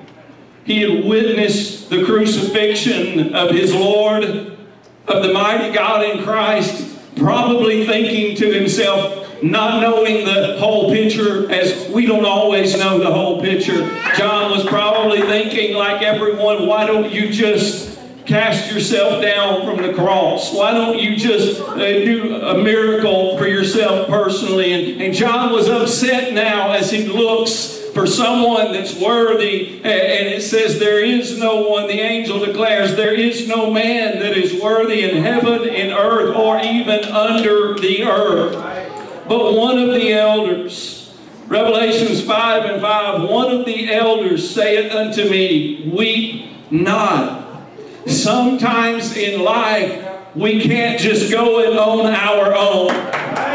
He 0.64 0.82
had 0.82 1.06
witnessed 1.06 1.90
the 1.90 2.06
crucifixion 2.06 3.36
of 3.36 3.52
his 3.52 3.74
Lord, 3.74 4.24
of 4.24 5.24
the 5.24 5.34
mighty 5.34 5.74
God 5.74 6.06
in 6.06 6.24
Christ, 6.24 6.91
probably 7.22 7.86
thinking 7.86 8.36
to 8.36 8.52
himself, 8.52 9.42
not 9.44 9.82
knowing 9.82 10.26
the 10.26 10.58
whole 10.60 10.92
picture, 10.92 11.50
as 11.52 11.88
we 11.90 12.06
don't 12.06 12.26
always 12.26 12.78
know 12.78 12.98
the 12.98 13.12
whole 13.12 13.40
picture. 13.42 13.88
John 14.16 14.52
was 14.52 14.66
probably 14.66 15.22
thinking, 15.22 15.76
like 15.76 16.02
everyone, 16.02 16.66
why 16.66 16.86
don't 16.86 17.12
you 17.12 17.32
just 17.32 18.00
cast 18.26 18.72
yourself 18.72 19.22
down 19.22 19.66
from 19.66 19.86
the 19.86 19.94
cross? 19.94 20.54
Why 20.54 20.72
don't 20.72 21.00
you 21.00 21.16
just 21.16 21.62
uh, 21.62 21.76
do 21.76 22.42
a 22.42 22.58
miracle 22.62 23.38
for 23.38 23.48
yourself 23.48 24.08
personally? 24.08 24.74
And, 24.74 25.02
and 25.02 25.14
John 25.14 25.52
was 25.52 25.70
upset 25.70 26.34
now 26.34 26.72
as 26.72 26.92
he 26.92 27.06
looks 27.06 27.81
for 27.94 28.08
someone 28.08 28.72
that's 28.72 28.96
worthy. 28.96 29.78
And 29.84 30.28
it 30.28 30.42
says, 30.42 30.80
There 30.80 31.04
is 31.04 31.38
no 31.38 31.68
one, 31.68 31.88
the 31.88 32.00
angel 32.00 32.44
declares, 32.46 32.96
there 32.96 33.14
is 33.14 33.48
no 33.48 33.72
man 33.72 34.20
that 34.20 34.38
is 34.38 34.62
worthy 34.62 35.04
in 35.10 35.24
heaven, 35.24 35.68
in 35.68 35.92
earth, 35.92 36.36
or 36.36 36.60
even 36.60 37.06
under 37.06 37.74
the 37.76 38.04
earth. 38.04 38.54
But 39.28 39.54
one 39.54 39.78
of 39.78 39.90
the 39.90 40.14
elders, 40.14 41.14
Revelations 41.48 42.22
5 42.22 42.66
and 42.66 42.82
5, 42.82 43.30
one 43.30 43.52
of 43.52 43.66
the 43.66 43.94
elders 43.94 44.50
saith 44.50 44.92
unto 44.94 45.30
me, 45.30 45.92
Weep 45.94 46.72
not. 46.72 47.62
Sometimes 48.08 49.16
in 49.16 49.42
life, 49.42 50.08
we 50.36 50.62
can't 50.62 51.00
just 51.00 51.32
go 51.32 51.60
it 51.60 51.78
on 51.78 52.08
our 52.08 52.56
own. 52.56 53.51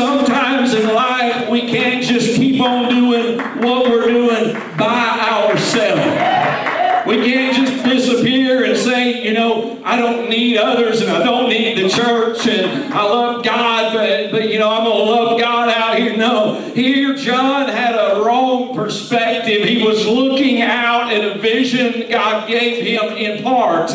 Sometimes 0.00 0.72
in 0.72 0.94
life, 0.94 1.50
we 1.50 1.60
can't 1.68 2.02
just 2.02 2.36
keep 2.36 2.58
on 2.62 2.88
doing 2.88 3.38
what 3.60 3.86
we're 3.86 4.06
doing 4.06 4.54
by 4.78 5.44
ourselves. 5.44 7.06
We 7.06 7.16
can't 7.16 7.54
just 7.54 7.84
disappear 7.84 8.64
and 8.64 8.78
say, 8.78 9.22
you 9.22 9.34
know, 9.34 9.78
I 9.84 9.98
don't 9.98 10.30
need 10.30 10.56
others 10.56 11.02
and 11.02 11.10
I 11.10 11.22
don't 11.22 11.50
need 11.50 11.76
the 11.76 11.90
church 11.90 12.46
and 12.46 12.94
I 12.94 13.02
love 13.02 13.44
God, 13.44 13.92
but, 13.92 14.30
but 14.30 14.48
you 14.48 14.58
know, 14.58 14.70
I'm 14.70 14.84
going 14.84 15.06
to 15.06 15.12
love 15.12 15.38
God 15.38 15.68
out 15.68 15.98
here. 15.98 16.16
No. 16.16 16.54
Here, 16.72 17.14
John 17.14 17.68
had 17.68 17.94
a 17.94 18.22
wrong 18.22 18.74
perspective. 18.74 19.68
He 19.68 19.82
was 19.82 20.06
looking 20.06 20.62
out 20.62 21.12
at 21.12 21.36
a 21.36 21.38
vision 21.38 22.08
God 22.08 22.48
gave 22.48 22.82
him 22.82 23.18
in 23.18 23.42
part, 23.42 23.90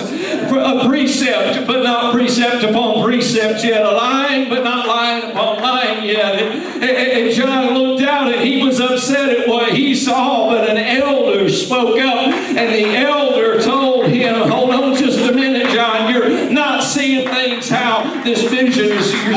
a 0.65 0.87
precept, 0.87 1.67
but 1.67 1.83
not 1.83 2.13
precept 2.13 2.63
upon 2.63 3.03
precept 3.03 3.63
yet, 3.63 3.85
a 3.85 3.91
line, 3.91 4.49
but 4.49 4.63
not 4.63 4.87
line 4.87 5.31
upon 5.31 5.61
line 5.61 6.03
yet. 6.03 6.41
And, 6.81 7.31
John 7.35 7.73
looked 7.73 8.01
out 8.03 8.31
and 8.31 8.45
he 8.45 8.63
was 8.63 8.79
upset 8.79 9.29
at 9.29 9.47
what 9.47 9.73
he 9.73 9.93
saw, 9.95 10.49
but 10.49 10.69
an 10.69 10.77
elder 10.77 11.49
spoke 11.49 11.99
up 11.99 12.27
and 12.27 12.73
the 12.73 12.95
elder 12.95 13.24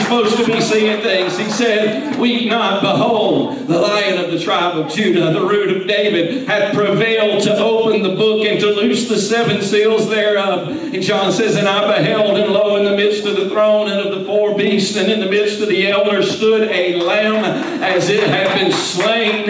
supposed 0.08 0.38
to 0.38 0.46
be 0.46 0.60
seeing 0.62 1.02
things. 1.02 1.36
He 1.36 1.50
said, 1.50 2.18
Weep 2.18 2.48
not, 2.48 2.80
behold, 2.80 3.66
the 3.66 3.78
lion 3.78 4.24
of 4.24 4.30
the 4.30 4.38
tribe 4.40 4.78
of 4.78 4.90
Judah, 4.90 5.32
the 5.32 5.46
root 5.46 5.76
of 5.76 5.86
David, 5.86 6.48
hath 6.48 6.74
prevailed 6.74 7.42
to 7.42 7.54
open 7.58 8.02
the 8.02 8.14
book 8.16 8.46
and 8.46 8.58
to 8.60 8.68
loose 8.68 9.06
the 9.06 9.18
seven 9.18 9.60
seals 9.60 10.08
thereof. 10.08 10.68
And 10.68 11.02
John 11.02 11.30
says, 11.30 11.56
And 11.56 11.68
I 11.68 11.98
beheld, 11.98 12.38
and 12.38 12.50
lo, 12.50 12.76
in 12.76 12.84
the 12.84 12.96
midst 12.96 13.26
of 13.26 13.36
the 13.36 13.50
throne 13.50 13.90
and 13.90 14.00
of 14.00 14.18
the 14.18 14.24
four 14.24 14.56
beasts, 14.56 14.96
and 14.96 15.12
in 15.12 15.20
the 15.20 15.28
midst 15.28 15.60
of 15.60 15.68
the 15.68 15.90
elders 15.90 16.34
stood 16.34 16.70
a 16.70 17.02
lamb 17.02 17.44
as 17.82 18.08
it 18.08 18.24
had 18.24 18.58
been 18.58 18.72
slain. 18.72 19.46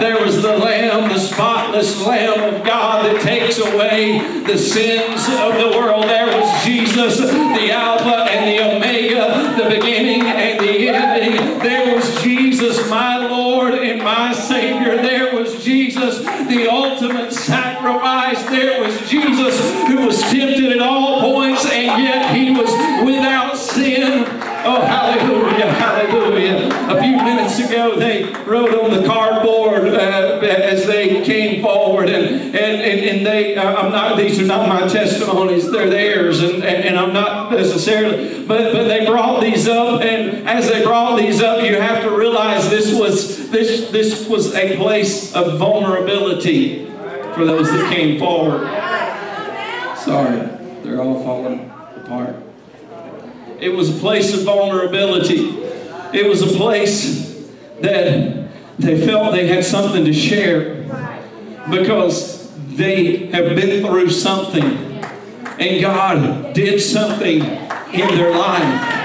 There 0.00 0.20
was 0.24 0.42
the 0.42 0.56
lamb, 0.56 1.08
the 1.08 1.20
spotless 1.20 2.04
lamb 2.04 2.54
of 2.54 2.64
God 2.64 3.04
that 3.04 3.20
takes 3.20 3.58
away 3.58 4.18
the 4.42 4.58
sins 4.58 5.28
of 5.28 5.54
the 5.54 5.78
world. 5.78 6.04
There 6.04 6.26
was 6.26 6.64
Jesus, 6.64 7.18
the 7.18 7.70
Alpha 7.70 8.30
and 8.30 8.48
the 8.48 8.64
Omega, 8.64 8.89
the 9.62 9.68
beginning 9.68 10.22
and 10.22 10.60
the 10.60 10.88
ending. 10.88 11.58
There 11.58 11.94
was 11.94 12.22
Jesus, 12.22 12.88
my 12.88 13.26
Lord 13.26 13.74
and 13.74 14.02
my 14.02 14.32
Savior. 14.32 14.96
There 14.96 15.34
was 15.34 15.62
Jesus, 15.62 16.18
the 16.18 16.68
ultimate 16.70 17.32
sacrifice. 17.32 18.42
There 18.44 18.82
was 18.82 18.98
Jesus 19.08 19.58
who 19.86 20.06
was 20.06 20.20
tempted 20.22 20.72
at 20.72 20.80
all 20.80 21.20
points 21.20 21.64
and 21.66 22.02
yet 22.02 22.34
he 22.34 22.50
was 22.50 22.70
without 23.04 23.56
sin. 23.56 24.24
Oh, 24.62 24.82
hallelujah, 24.82 25.72
hallelujah. 25.72 26.68
A 26.90 27.00
few 27.00 27.16
minutes 27.16 27.58
ago, 27.58 27.98
they 27.98 28.24
wrote 28.44 28.74
on 28.74 28.90
the 28.90 29.06
cardboard 29.06 29.88
uh, 29.88 30.40
as 30.42 30.86
they 30.86 31.24
came 31.24 31.62
forward, 31.62 32.10
and, 32.10 32.54
and, 32.54 32.54
and, 32.54 33.00
and 33.00 33.26
they, 33.26 33.49
uh, 33.49 33.49
I'm 33.66 33.92
not, 33.92 34.16
these 34.16 34.38
are 34.38 34.46
not 34.46 34.68
my 34.68 34.86
testimonies, 34.86 35.70
they're 35.70 35.88
theirs, 35.88 36.40
and, 36.40 36.64
and, 36.64 36.84
and 36.84 36.98
I'm 36.98 37.12
not 37.12 37.52
necessarily, 37.52 38.44
but, 38.46 38.72
but 38.72 38.84
they 38.84 39.06
brought 39.06 39.40
these 39.40 39.68
up, 39.68 40.02
and 40.02 40.48
as 40.48 40.68
they 40.68 40.82
brought 40.84 41.16
these 41.16 41.42
up, 41.42 41.62
you 41.64 41.76
have 41.76 42.02
to 42.02 42.10
realize 42.10 42.68
this 42.70 42.98
was, 42.98 43.50
this, 43.50 43.90
this 43.90 44.28
was 44.28 44.54
a 44.54 44.76
place 44.76 45.34
of 45.34 45.58
vulnerability 45.58 46.86
for 47.34 47.44
those 47.44 47.70
that 47.70 47.92
came 47.92 48.18
forward. 48.18 48.66
Sorry, 49.96 50.40
they're 50.82 51.00
all 51.00 51.22
falling 51.22 51.70
apart. 51.96 52.36
It 53.60 53.70
was 53.70 53.94
a 53.94 54.00
place 54.00 54.34
of 54.34 54.44
vulnerability. 54.44 55.58
It 56.12 56.26
was 56.26 56.42
a 56.42 56.56
place 56.56 57.46
that 57.80 58.48
they 58.78 59.06
felt 59.06 59.32
they 59.32 59.46
had 59.46 59.64
something 59.64 60.04
to 60.04 60.12
share 60.12 60.80
because 61.70 62.39
they 62.76 63.26
have 63.28 63.56
been 63.56 63.84
through 63.84 64.10
something 64.10 64.90
and 65.60 65.80
God 65.80 66.54
did 66.54 66.80
something 66.80 67.42
in 67.42 68.08
their 68.16 68.30
life. 68.30 69.00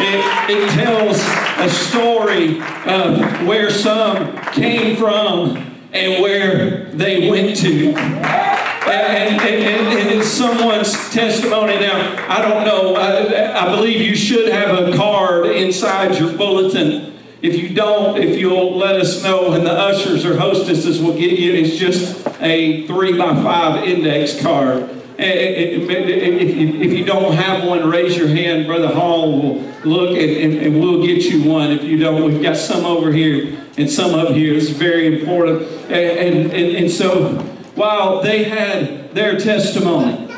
It, 0.00 0.50
it 0.50 0.70
tells 0.70 1.18
a 1.60 1.68
story 1.68 2.60
of 2.86 3.46
where 3.46 3.70
some 3.70 4.36
came 4.52 4.96
from 4.96 5.56
and 5.92 6.22
where 6.22 6.86
they 6.86 7.30
went 7.30 7.56
to. 7.58 7.94
And, 7.94 9.40
and, 9.40 9.40
and, 9.42 9.98
and 9.98 10.10
it's 10.18 10.26
someone's 10.26 10.92
testimony. 11.10 11.78
Now, 11.78 12.16
I 12.28 12.40
don't 12.42 12.64
know, 12.64 12.96
I, 12.96 13.66
I 13.66 13.76
believe 13.76 14.00
you 14.00 14.16
should 14.16 14.48
have 14.52 14.88
a 14.88 14.96
card 14.96 15.46
inside 15.46 16.18
your 16.18 16.36
bulletin. 16.36 17.19
If 17.42 17.56
you 17.56 17.70
don't, 17.70 18.18
if 18.18 18.38
you'll 18.38 18.76
let 18.76 18.96
us 18.96 19.22
know, 19.22 19.52
and 19.52 19.64
the 19.64 19.72
ushers 19.72 20.26
or 20.26 20.38
hostesses 20.38 21.00
will 21.00 21.14
get 21.14 21.38
you, 21.38 21.54
it's 21.54 21.76
just 21.76 22.26
a 22.40 22.86
three 22.86 23.16
by 23.16 23.34
five 23.42 23.84
index 23.84 24.40
card. 24.42 24.90
Eh, 25.18 25.22
eh, 25.22 25.26
eh, 25.26 25.64
if 25.76 25.90
if- 25.90 26.80
if 26.82 26.92
you 26.98 27.04
don't 27.04 27.32
have 27.32 27.64
one, 27.66 27.88
raise 27.88 28.16
your 28.16 28.28
hand. 28.28 28.66
Brother 28.66 28.88
Hall 28.88 29.32
will 29.32 29.62
look 29.84 30.16
and, 30.18 30.80
we'll 30.80 31.04
get 31.06 31.24
you 31.24 31.42
one. 31.42 31.72
If 31.72 31.84
you 31.84 31.98
don't, 31.98 32.22
we've 32.24 32.42
got 32.42 32.56
some 32.56 32.84
over 32.84 33.12
here 33.12 33.48
and 33.76 33.88
some 33.90 34.14
up 34.14 34.30
here. 34.30 34.54
It's 34.54 34.68
very 34.70 35.06
important. 35.20 35.62
And, 35.90 36.52
and, 36.52 36.76
and 36.76 36.90
so 36.90 37.32
while 37.74 38.22
they 38.22 38.44
had 38.44 39.14
their 39.14 39.38
testimony, 39.38 40.29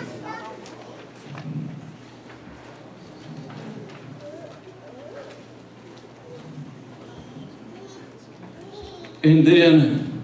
and 9.25 9.47
then 9.47 10.23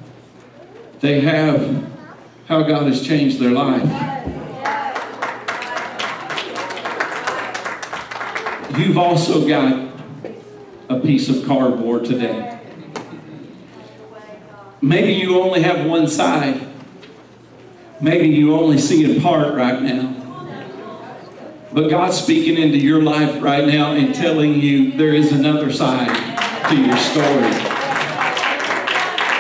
they 1.01 1.21
have 1.21 1.87
how 2.49 2.63
God 2.63 2.87
has 2.87 3.07
changed 3.07 3.39
their 3.39 3.51
life. 3.51 3.85
You've 8.77 8.99
also 8.99 9.47
got 9.47 9.89
a 10.89 11.01
piece 11.01 11.29
of 11.29 11.47
cardboard 11.47 12.05
today. 12.05 12.61
Maybe 14.81 15.13
you 15.15 15.41
only 15.41 15.63
have 15.63 15.87
one 15.87 16.07
side. 16.09 16.61
Maybe 18.01 18.29
you 18.29 18.55
only 18.55 18.79
see 18.79 19.05
in 19.05 19.21
part 19.21 19.55
right 19.55 19.83
now. 19.83 20.15
But 21.73 21.89
God's 21.91 22.17
speaking 22.17 22.57
into 22.57 22.79
your 22.79 23.03
life 23.03 23.43
right 23.43 23.67
now 23.67 23.93
and 23.93 24.15
telling 24.15 24.55
you 24.55 24.93
there 24.93 25.13
is 25.13 25.33
another 25.33 25.71
side 25.73 26.69
to 26.71 26.77
your 26.77 26.97
story. 26.97 27.78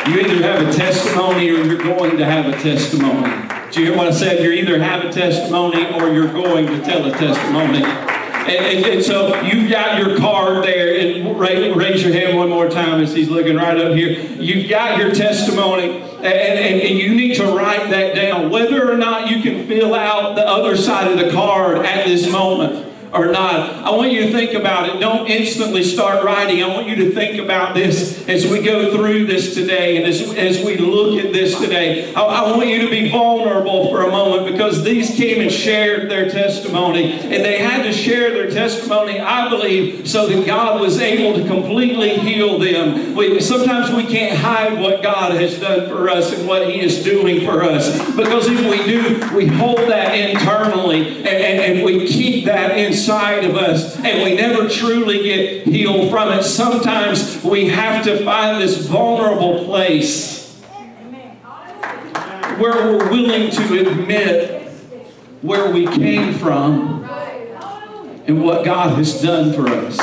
You 0.08 0.20
either 0.20 0.42
have 0.42 0.66
a 0.66 0.72
testimony 0.72 1.50
or 1.50 1.64
you're 1.64 1.76
going 1.82 2.16
to 2.16 2.24
have 2.24 2.46
a 2.46 2.52
testimony. 2.62 3.30
Do 3.70 3.80
you 3.80 3.88
hear 3.88 3.96
what 3.96 4.08
I 4.08 4.10
said? 4.12 4.42
You 4.42 4.52
either 4.52 4.78
have 4.82 5.04
a 5.04 5.12
testimony 5.12 5.84
or 5.94 6.08
you're 6.12 6.32
going 6.32 6.66
to 6.66 6.80
tell 6.82 7.04
a 7.04 7.10
testimony. 7.12 7.84
And, 7.84 8.48
and- 8.48 8.86
and 8.86 9.04
so 9.04 9.38
you've 9.42 9.70
got 9.70 9.98
your 9.98 10.16
card 10.16 10.64
there, 10.64 10.98
and 10.98 11.38
raise, 11.38 11.76
raise 11.76 12.02
your 12.02 12.14
hand 12.14 12.38
one 12.38 12.48
more 12.48 12.70
time 12.70 13.02
as 13.02 13.12
he's 13.12 13.28
looking 13.28 13.56
right 13.56 13.76
up 13.76 13.94
here. 13.94 14.12
You've 14.40 14.70
got 14.70 14.96
your 14.98 15.12
testimony, 15.14 16.00
and, 16.00 16.24
and, 16.24 16.80
and 16.80 16.98
you 16.98 17.14
need 17.14 17.36
to 17.36 17.44
write 17.54 17.90
that 17.90 18.14
down. 18.14 18.48
Whether 18.48 18.90
or 18.90 18.96
not 18.96 19.30
you 19.30 19.42
can 19.42 19.66
fill 19.68 19.94
out 19.94 20.36
the 20.36 20.48
other 20.48 20.74
side 20.78 21.12
of 21.12 21.18
the 21.18 21.30
card 21.30 21.84
at 21.84 22.06
this 22.06 22.30
moment 22.32 22.87
or 23.12 23.26
not. 23.32 23.84
I 23.84 23.90
want 23.90 24.12
you 24.12 24.26
to 24.26 24.32
think 24.32 24.52
about 24.52 24.88
it. 24.88 25.00
Don't 25.00 25.28
instantly 25.28 25.82
start 25.82 26.24
writing. 26.24 26.62
I 26.62 26.68
want 26.68 26.88
you 26.88 26.96
to 26.96 27.12
think 27.12 27.40
about 27.40 27.74
this 27.74 28.28
as 28.28 28.46
we 28.46 28.62
go 28.62 28.94
through 28.94 29.26
this 29.26 29.54
today 29.54 29.96
and 29.96 30.06
as, 30.06 30.20
as 30.34 30.64
we 30.64 30.76
look 30.76 31.24
at 31.24 31.32
this 31.32 31.58
today. 31.58 32.12
I, 32.14 32.20
I 32.20 32.56
want 32.56 32.68
you 32.68 32.82
to 32.82 32.90
be 32.90 33.10
vulnerable 33.10 33.88
for 33.90 34.02
a 34.02 34.10
moment 34.10 34.52
because 34.52 34.84
these 34.84 35.14
came 35.14 35.40
and 35.40 35.50
shared 35.50 36.10
their 36.10 36.28
testimony. 36.28 37.12
And 37.12 37.44
they 37.44 37.58
had 37.58 37.82
to 37.84 37.92
share 37.92 38.30
their 38.32 38.50
testimony, 38.50 39.20
I 39.20 39.48
believe, 39.48 40.06
so 40.06 40.26
that 40.26 40.46
God 40.46 40.80
was 40.80 40.98
able 41.00 41.40
to 41.40 41.46
completely 41.48 42.18
heal 42.18 42.58
them. 42.58 43.14
We, 43.14 43.40
sometimes 43.40 43.90
we 43.90 44.06
can't 44.06 44.36
hide 44.36 44.78
what 44.78 45.02
God 45.02 45.32
has 45.32 45.58
done 45.58 45.88
for 45.88 46.10
us 46.10 46.32
and 46.32 46.46
what 46.46 46.68
He 46.68 46.80
is 46.80 47.02
doing 47.02 47.44
for 47.46 47.62
us. 47.62 47.96
Because 48.14 48.46
if 48.48 48.60
we 48.68 48.84
do, 48.84 49.36
we 49.36 49.46
hold 49.46 49.78
that 49.78 50.14
internally 50.14 51.18
and, 51.18 51.26
and, 51.26 51.60
and 51.60 51.84
we 51.84 52.06
keep 52.06 52.44
that 52.44 52.76
inside 52.76 52.97
of 53.44 53.56
us 53.56 53.96
and 53.98 54.22
we 54.24 54.34
never 54.34 54.68
truly 54.68 55.22
get 55.22 55.66
healed 55.66 56.10
from 56.10 56.32
it. 56.32 56.42
Sometimes 56.42 57.42
we 57.44 57.68
have 57.68 58.04
to 58.04 58.24
find 58.24 58.60
this 58.60 58.86
vulnerable 58.86 59.64
place 59.64 60.58
where 62.58 62.74
we're 62.74 63.10
willing 63.10 63.50
to 63.50 63.88
admit 63.88 64.68
where 65.42 65.70
we 65.72 65.86
came 65.86 66.34
from 66.34 67.04
and 68.26 68.42
what 68.42 68.64
God 68.64 68.96
has 68.98 69.22
done 69.22 69.52
for 69.52 69.68
us. 69.68 69.96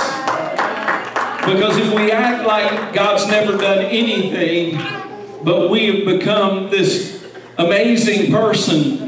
Because 1.46 1.78
if 1.78 1.94
we 1.94 2.12
act 2.12 2.48
like 2.48 2.94
God's 2.94 3.28
never 3.28 3.58
done 3.58 3.86
anything, 3.86 4.78
but 5.44 5.70
we 5.70 5.88
have 5.88 6.06
become 6.06 6.70
this 6.72 7.24
amazing 7.58 8.32
person, 8.32 9.06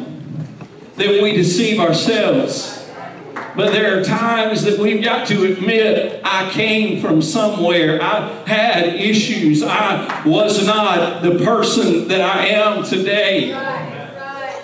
then 0.97 1.23
we 1.23 1.31
deceive 1.31 1.79
ourselves. 1.79 2.76
But 3.57 3.71
there 3.71 3.99
are 3.99 4.03
times 4.03 4.63
that 4.65 4.77
we've 4.77 5.03
got 5.03 5.27
to 5.29 5.51
admit, 5.51 6.21
I 6.23 6.47
came 6.51 7.01
from 7.01 7.23
somewhere. 7.23 7.99
I 7.99 8.29
had 8.45 8.93
issues. 8.93 9.63
I 9.63 10.21
was 10.27 10.63
not 10.63 11.23
the 11.23 11.43
person 11.43 12.07
that 12.09 12.21
I 12.21 12.49
am 12.49 12.83
today. 12.83 13.47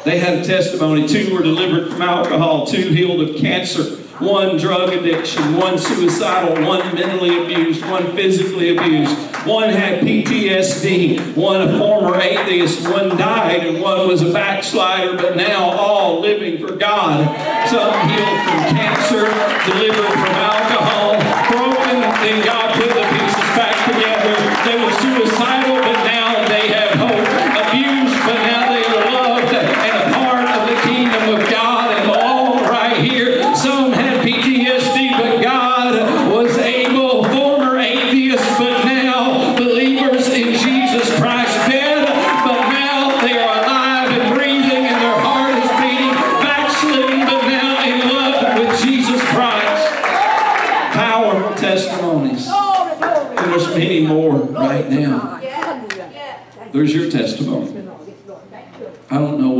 They 0.05 0.19
had 0.19 0.37
a 0.37 0.43
testimony. 0.45 1.07
Two 1.07 1.33
were 1.33 1.41
delivered 1.41 1.91
from 1.91 2.03
alcohol, 2.03 2.67
two 2.67 2.89
healed 2.89 3.27
of 3.27 3.35
cancer, 3.37 3.97
one 4.23 4.57
drug 4.57 4.93
addiction, 4.93 5.55
one 5.57 5.77
suicidal, 5.77 6.65
one 6.65 6.95
mentally 6.95 7.43
abused, 7.43 7.81
one 7.85 8.15
physically 8.15 8.75
abused, 8.75 9.15
one 9.45 9.69
had 9.69 10.01
PTSD, 10.01 11.35
one 11.35 11.61
a 11.61 11.77
former 11.77 12.19
atheist, 12.19 12.87
one 12.89 13.09
died, 13.17 13.65
and 13.65 13.81
one 13.81 14.07
was 14.07 14.21
a 14.21 14.31
backslider, 14.31 15.17
but 15.17 15.35
now 15.35 15.63
all 15.63 16.21
living 16.21 16.65
for 16.65 16.75
God. 16.75 17.25
Some 17.69 18.09
healed 18.09 18.39
from 18.43 18.75
cancer, 18.75 19.25
delivered 19.71 20.11
from 20.11 20.33
alcohol, 20.35 20.72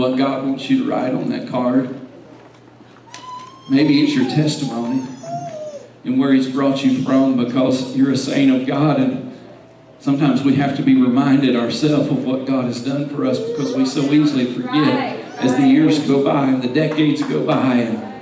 what 0.03 0.17
God 0.17 0.43
wants 0.43 0.69
you 0.69 0.83
to 0.83 0.89
write 0.89 1.13
on 1.13 1.29
that 1.29 1.47
card. 1.47 1.97
Maybe 3.69 4.03
it's 4.03 4.13
your 4.13 4.25
testimony 4.25 5.07
and 6.03 6.19
where 6.19 6.33
He's 6.33 6.49
brought 6.49 6.83
you 6.83 7.03
from 7.03 7.37
because 7.37 7.95
you're 7.95 8.11
a 8.11 8.17
saint 8.17 8.53
of 8.53 8.67
God. 8.67 8.99
And 8.99 9.39
sometimes 9.99 10.43
we 10.43 10.55
have 10.55 10.75
to 10.75 10.83
be 10.83 11.01
reminded 11.01 11.55
ourselves 11.55 12.09
of 12.09 12.25
what 12.25 12.45
God 12.45 12.65
has 12.65 12.83
done 12.83 13.07
for 13.07 13.25
us 13.25 13.39
because 13.39 13.73
we 13.75 13.85
so 13.85 14.01
easily 14.11 14.53
forget 14.53 15.19
as 15.37 15.55
the 15.55 15.65
years 15.65 16.05
go 16.05 16.21
by 16.21 16.47
and 16.47 16.61
the 16.61 16.67
decades 16.67 17.23
go 17.23 17.45
by. 17.45 17.75
And, 17.75 18.12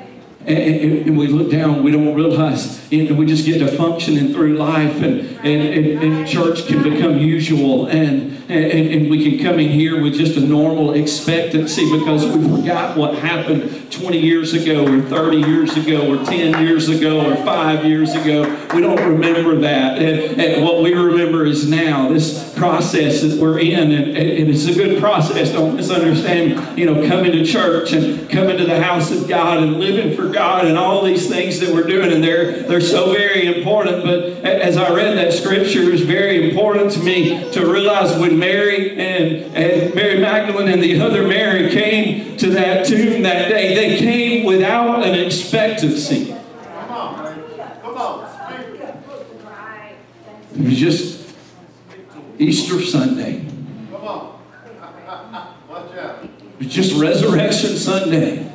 and, 0.46 0.58
and, 0.58 1.08
and 1.08 1.18
we 1.18 1.28
look 1.28 1.52
down, 1.52 1.84
we 1.84 1.92
don't 1.92 2.16
realize, 2.16 2.82
and 2.92 3.18
we 3.18 3.26
just 3.28 3.46
get 3.46 3.60
to 3.60 3.68
functioning 3.78 4.34
through 4.34 4.58
life, 4.58 4.96
and, 5.02 5.22
and, 5.46 6.04
and, 6.04 6.28
church 6.28 6.66
can 6.66 6.82
become 6.82 7.18
usual, 7.18 7.88
and, 7.88 8.32
and, 8.50 8.89
and 8.89 9.10
we 9.10 9.24
can 9.24 9.44
come 9.46 9.60
in 9.60 9.70
here 9.70 10.02
with 10.02 10.16
just 10.16 10.38
a 10.38 10.39
normal 10.39 10.94
expectancy 10.94 11.89
because 11.98 12.26
we 12.26 12.44
forgot 12.58 12.98
what 12.98 13.16
happened 13.16 13.92
20 13.92 14.18
years 14.18 14.54
ago, 14.54 14.84
or 14.86 15.02
30 15.02 15.38
years 15.38 15.78
ago, 15.78 16.12
or 16.12 16.26
10 16.26 16.66
years 16.66 16.89
ago, 16.89 17.32
or 17.32 17.36
5 17.36 17.86
years 17.86 18.16
ago. 18.16 18.61
We 18.74 18.82
don't 18.82 19.00
remember 19.00 19.58
that. 19.58 20.02
And, 20.02 20.40
and 20.40 20.64
what 20.64 20.82
we 20.82 20.94
remember 20.94 21.46
is 21.46 21.70
now, 21.70 22.10
this 22.10 22.54
process 22.54 23.22
that 23.22 23.40
we're 23.40 23.60
in, 23.60 23.92
and, 23.92 24.18
and 24.18 24.50
it's 24.50 24.66
a 24.66 24.74
good 24.74 25.00
process, 25.00 25.52
don't 25.52 25.76
misunderstand, 25.76 26.78
you 26.78 26.86
know, 26.86 27.08
coming 27.08 27.32
to 27.34 27.46
church 27.46 27.92
and 27.92 28.30
coming 28.30 28.58
to 28.58 28.66
the 28.66 28.82
house 28.82 29.12
of 29.12 29.28
God 29.28 29.62
and 29.62 29.80
living 29.80 30.16
for 30.16 30.30
God 30.30 30.66
and 30.66 30.78
all 30.78 31.04
these 31.04 31.28
things 31.28 31.60
that 31.60 31.74
we're 31.74 31.88
doing, 31.88 32.14
and 32.14 32.24
they're, 32.24 32.64
they're 32.64 32.82
so 32.82 33.12
very 33.12 33.58
important. 33.58 34.04
But 34.04 34.46
as 34.46 34.78
I 34.78 34.94
read 34.94 35.18
that 35.18 35.34
scripture, 35.34 35.92
it's 35.92 36.04
very 36.04 36.50
important 36.50 36.92
to 36.92 37.00
me 37.00 37.52
to 37.52 37.72
realize 37.72 38.18
when 38.18 38.40
Mary 38.40 38.92
and, 38.92 39.56
and 39.56 39.94
Mary 39.96 40.20
Magdalene 40.20 40.70
and 40.70 40.82
the 40.82 41.02
other 41.02 41.28
Mary 41.28 41.72
came 41.72 42.38
to 42.38 42.50
that 42.52 42.86
tomb 42.86 43.24
that 43.24 43.50
day, 43.50 43.76
they 43.76 43.98
came 43.98 44.46
without 44.46 45.06
an 45.06 45.16
expectancy. 45.16 46.31
It 50.62 50.66
was 50.66 50.78
just 50.78 51.36
Easter 52.38 52.80
Sunday. 52.84 53.43
Come 53.91 54.03
on. 54.03 54.39
Watch 55.68 55.97
out. 55.97 56.30
It's 56.59 56.72
just 56.72 57.01
Resurrection 57.01 57.76
Sunday. 57.76 58.47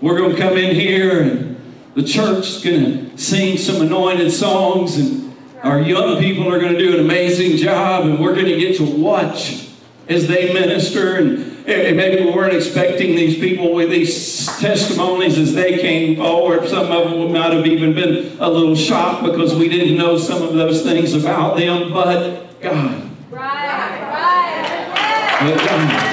We're 0.00 0.16
going 0.18 0.36
to 0.36 0.38
come 0.38 0.56
in 0.56 0.72
here 0.72 1.22
and 1.22 1.60
the 1.96 2.04
church's 2.04 2.62
going 2.62 3.10
to 3.10 3.18
sing 3.18 3.58
some 3.58 3.82
anointed 3.82 4.30
songs 4.30 4.98
and 4.98 5.36
our 5.64 5.80
young 5.80 6.20
people 6.20 6.46
are 6.46 6.60
going 6.60 6.74
to 6.74 6.78
do 6.78 6.94
an 6.94 7.00
amazing 7.00 7.56
job 7.56 8.04
and 8.04 8.20
we're 8.20 8.34
going 8.34 8.46
to 8.46 8.56
get 8.56 8.76
to 8.76 8.84
watch 8.84 9.68
as 10.08 10.28
they 10.28 10.52
minister 10.52 11.16
and 11.16 11.55
and 11.66 11.96
maybe 11.96 12.24
we 12.24 12.30
weren't 12.30 12.54
expecting 12.54 13.16
these 13.16 13.36
people 13.36 13.74
with 13.74 13.90
these 13.90 14.46
testimonies 14.58 15.36
as 15.36 15.52
they 15.52 15.78
came 15.78 16.16
forward. 16.16 16.68
Some 16.68 16.92
of 16.92 17.10
them 17.10 17.32
might 17.32 17.52
have 17.52 17.66
even 17.66 17.92
been 17.92 18.36
a 18.38 18.48
little 18.48 18.76
shocked 18.76 19.24
because 19.24 19.54
we 19.54 19.68
didn't 19.68 19.96
know 19.96 20.16
some 20.16 20.42
of 20.42 20.54
those 20.54 20.82
things 20.82 21.12
about 21.14 21.56
them. 21.56 21.92
But 21.92 22.60
God. 22.60 23.10
Right, 23.30 24.00
right. 24.00 25.38
But 25.40 25.58
God. 25.58 26.12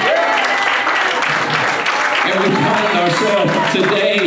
And 2.26 2.40
we 2.40 2.50
find 2.56 2.98
ourselves 2.98 3.72
today, 3.72 4.18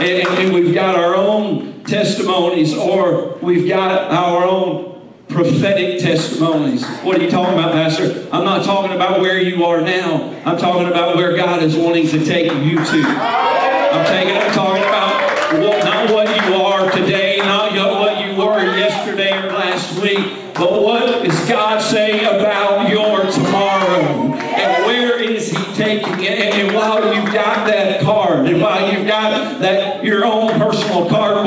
and, 0.00 0.38
and 0.38 0.54
we've 0.54 0.72
got 0.72 0.94
our 0.94 1.16
own 1.16 1.82
testimonies, 1.84 2.76
or 2.76 3.36
we've 3.42 3.68
got 3.68 4.12
our 4.12 4.44
own 4.44 4.97
prophetic 5.38 6.00
testimonies. 6.00 6.84
What 7.04 7.16
are 7.16 7.22
you 7.22 7.30
talking 7.30 7.54
about, 7.54 7.70
Pastor? 7.70 8.26
I'm 8.32 8.44
not 8.44 8.64
talking 8.64 8.90
about 8.90 9.20
where 9.20 9.40
you 9.40 9.64
are 9.66 9.80
now. 9.80 10.34
I'm 10.44 10.58
talking 10.58 10.88
about 10.88 11.14
where 11.14 11.36
God 11.36 11.62
is 11.62 11.76
wanting 11.76 12.08
to 12.08 12.24
take 12.24 12.52
you 12.52 12.74
to. 12.74 13.04
I'm 13.06 14.04
taking, 14.06 14.36
I'm 14.36 14.52
talking 14.52 14.82
about 14.82 15.62
what, 15.62 15.84
not 15.84 16.10
what 16.10 16.26
you 16.28 16.54
are 16.54 16.90
today, 16.90 17.36
not 17.38 17.72
what 17.72 18.26
you 18.26 18.36
were 18.36 18.76
yesterday 18.76 19.30
or 19.30 19.52
last 19.52 20.02
week, 20.02 20.54
but 20.54 20.82
what 20.82 21.24
does 21.24 21.48
God 21.48 21.80
say 21.80 22.24
about 22.24 22.90
your 22.90 23.30
tomorrow? 23.30 24.34
And 24.34 24.86
where 24.86 25.22
is 25.22 25.52
He 25.52 25.74
taking 25.74 26.20
it? 26.20 26.32
And, 26.32 26.66
and 26.66 26.74
while 26.74 27.14
you've 27.14 27.32
got 27.32 27.64
that 27.68 28.02
card, 28.02 28.48
and 28.48 28.60
while 28.60 28.92
you've 28.92 29.06
got 29.06 29.60
that 29.60 30.02
your 30.04 30.24
own 30.24 30.58
personal 30.58 31.08
cardboard 31.08 31.37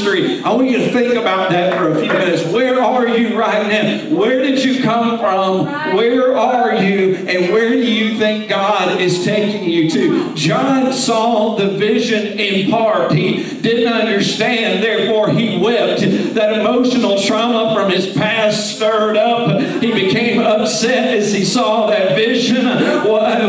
ministry, 0.00 0.42
I 0.42 0.52
want 0.52 0.68
you 0.68 0.78
to 0.78 0.92
think 0.92 1.14
about 1.14 1.50
that 1.50 1.78
for 1.78 1.92
a 1.92 2.00
few 2.00 2.08
minutes. 2.12 2.44
Where 2.52 2.80
are 2.80 3.08
you 3.08 3.38
right 3.38 3.66
now? 3.68 4.16
Where 4.16 4.42
did 4.42 4.62
you 4.62 4.82
come 4.82 5.18
from? 5.18 5.66
Where 5.96 6.36
are 6.36 6.74
you? 6.82 7.16
And 7.16 7.52
where 7.52 7.70
do 7.70 7.84
you 7.84 8.18
think 8.18 8.48
God 8.48 9.00
is 9.00 9.24
taking 9.24 9.68
you 9.68 9.90
to? 9.90 10.34
John 10.34 10.92
saw 10.92 11.56
the 11.56 11.68
vision 11.68 12.38
in 12.38 12.70
part. 12.70 13.12
He 13.12 13.60
didn't 13.60 13.92
understand, 13.92 14.82
therefore 14.82 15.30
he 15.30 15.58
wept. 15.58 16.00
That 16.34 16.58
emotional 16.58 17.20
trauma 17.20 17.74
from 17.74 17.90
his 17.90 18.12
past 18.14 18.76
stirred 18.76 19.16
up. 19.16 19.60
He 19.82 19.92
became 19.92 20.40
upset 20.40 21.16
as 21.16 21.32
he 21.32 21.44
saw 21.44 21.86
that 21.88 22.14
vision. 22.14 22.66
Why, 22.66 23.48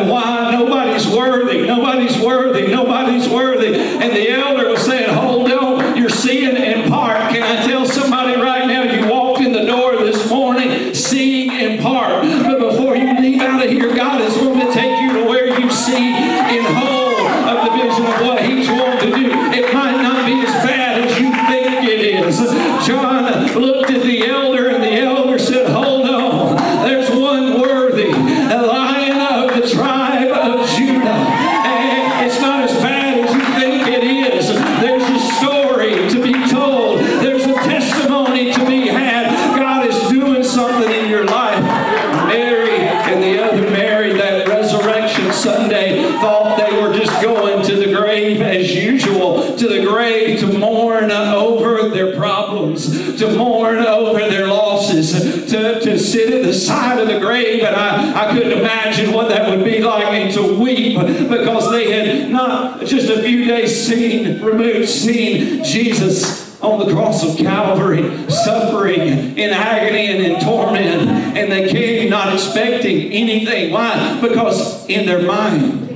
Sunday, 45.32 46.04
thought 46.20 46.58
they 46.58 46.82
were 46.82 46.94
just 46.94 47.22
going 47.22 47.66
to 47.66 47.76
the 47.76 47.94
grave 47.94 48.42
as 48.42 48.74
usual, 48.74 49.56
to 49.58 49.68
the 49.68 49.86
grave 49.86 50.40
to 50.40 50.58
mourn 50.58 51.12
over 51.12 51.90
their 51.90 52.16
problems, 52.16 53.18
to 53.20 53.36
mourn 53.36 53.80
over 53.80 54.20
their 54.20 54.48
losses, 54.48 55.12
to, 55.50 55.80
to 55.80 56.00
sit 56.00 56.34
at 56.34 56.44
the 56.44 56.54
side 56.54 57.00
of 57.00 57.08
the 57.08 57.20
grave. 57.20 57.64
And 57.64 57.76
I, 57.76 58.28
I 58.28 58.34
couldn't 58.34 58.58
imagine 58.58 59.14
what 59.14 59.30
that 59.30 59.50
would 59.50 59.66
be 59.66 59.80
like 59.82 60.06
and 60.06 60.34
to 60.34 60.60
weep 60.60 61.00
because 61.30 61.72
they 61.72 61.92
had 61.92 62.30
not 62.30 62.86
just 62.86 63.10
a 63.10 63.22
few 63.22 63.46
days 63.46 63.86
seen, 63.86 64.42
removed, 64.42 64.90
seen 64.90 65.64
Jesus 65.64 66.39
on 66.72 66.88
the 66.88 66.94
cross 66.94 67.24
of 67.24 67.38
Calvary, 67.38 68.30
suffering 68.30 69.02
in 69.38 69.50
agony 69.52 70.08
and 70.08 70.26
in 70.26 70.40
torment. 70.40 71.10
And 71.38 71.52
they 71.52 71.70
came 71.70 72.10
not 72.10 72.34
expecting 72.34 73.12
anything. 73.12 73.72
Why? 73.72 74.20
Because 74.22 74.88
in 74.88 75.06
their 75.06 75.22
mind, 75.22 75.88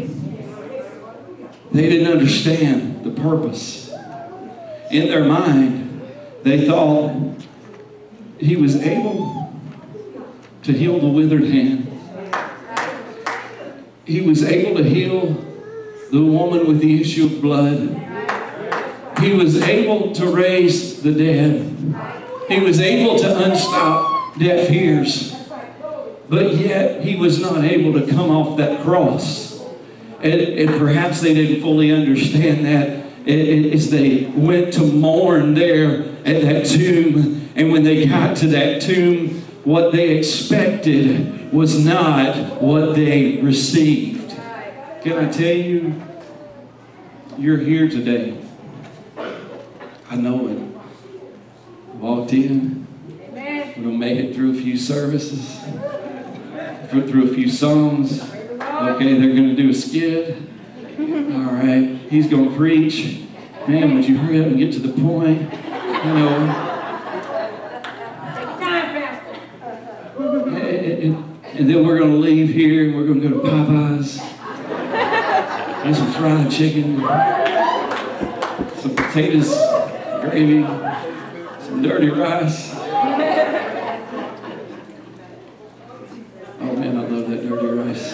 they 1.71 1.89
didn't 1.89 2.11
understand 2.11 3.03
the 3.03 3.11
purpose. 3.11 3.91
In 4.91 5.07
their 5.07 5.25
mind, 5.25 6.01
they 6.43 6.67
thought 6.67 7.15
he 8.39 8.55
was 8.55 8.75
able 8.75 9.53
to 10.63 10.71
heal 10.71 10.99
the 10.99 11.07
withered 11.07 11.43
hand. 11.43 11.89
He 14.05 14.21
was 14.21 14.43
able 14.43 14.77
to 14.77 14.83
heal 14.83 15.33
the 16.11 16.21
woman 16.21 16.67
with 16.67 16.79
the 16.79 17.01
issue 17.01 17.25
of 17.25 17.41
blood. 17.41 18.12
He 19.23 19.33
was 19.33 19.61
able 19.61 20.11
to 20.15 20.27
raise 20.27 21.01
the 21.01 21.13
dead. 21.13 21.61
He 22.49 22.59
was 22.59 22.81
able 22.81 23.17
to 23.19 23.45
unstop 23.45 24.37
deaf 24.37 24.69
ears. 24.69 25.33
But 26.27 26.55
yet, 26.55 27.03
he 27.03 27.15
was 27.15 27.39
not 27.39 27.63
able 27.63 27.99
to 27.99 28.11
come 28.11 28.29
off 28.29 28.57
that 28.57 28.81
cross. 28.83 29.63
And, 30.21 30.41
and 30.41 30.69
perhaps 30.77 31.21
they 31.21 31.33
didn't 31.33 31.61
fully 31.61 31.91
understand 31.91 32.65
that 32.65 33.03
as 33.27 33.89
they 33.89 34.25
went 34.35 34.73
to 34.73 34.83
mourn 34.83 35.53
there 35.53 36.03
at 36.25 36.41
that 36.41 36.65
tomb. 36.65 37.49
And 37.55 37.71
when 37.71 37.83
they 37.83 38.05
got 38.05 38.35
to 38.37 38.47
that 38.47 38.81
tomb, 38.81 39.41
what 39.63 39.93
they 39.93 40.17
expected 40.17 41.53
was 41.53 41.85
not 41.85 42.61
what 42.61 42.95
they 42.95 43.37
received. 43.37 44.31
Can 45.01 45.25
I 45.25 45.31
tell 45.31 45.55
you, 45.55 46.01
you're 47.37 47.57
here 47.57 47.87
today. 47.87 48.37
I 50.13 50.15
know 50.15 50.47
it. 50.47 51.95
Walked 51.95 52.33
in. 52.33 52.85
We're 53.33 53.73
going 53.73 53.83
to 53.83 53.97
make 53.97 54.19
it 54.19 54.35
through 54.35 54.51
a 54.51 54.53
few 54.61 54.77
services, 54.77 55.59
through, 56.91 57.31
a 57.31 57.33
few 57.33 57.49
songs. 57.49 58.21
Okay, 58.21 59.17
they're 59.19 59.33
going 59.33 59.49
to 59.49 59.55
do 59.55 59.71
a 59.71 59.73
skid. 59.73 60.37
All 60.99 61.53
right, 61.55 61.97
he's 62.11 62.27
going 62.29 62.51
to 62.51 62.55
preach. 62.55 63.21
Man, 63.67 63.95
would 63.95 64.07
you 64.07 64.19
hurry 64.19 64.39
up 64.41 64.45
and 64.47 64.57
get 64.59 64.71
to 64.73 64.79
the 64.79 64.89
point? 65.01 65.41
You 65.51 66.13
know. 66.13 66.69
And, 70.19 70.57
and- 70.57 71.29
and 71.55 71.69
then 71.69 71.85
we're 71.85 71.99
going 71.99 72.11
to 72.11 72.17
leave 72.17 72.49
here 72.49 72.85
and 72.85 72.95
we're 72.95 73.05
going 73.05 73.21
to 73.21 73.29
go 73.29 73.41
to 73.43 73.47
Popeyes. 73.47 74.17
Get 75.83 75.95
some 75.95 76.11
fried 76.13 76.51
chicken, 76.51 76.97
some 78.79 78.95
potatoes, 78.95 79.49
gravy, 80.23 80.63
some 81.61 81.81
dirty 81.81 82.09
rice. 82.09 82.73
Oh 86.59 86.75
man, 86.77 86.97
I 86.97 87.01
love 87.07 87.29
that 87.29 87.47
dirty 87.47 87.67
rice. 87.67 88.13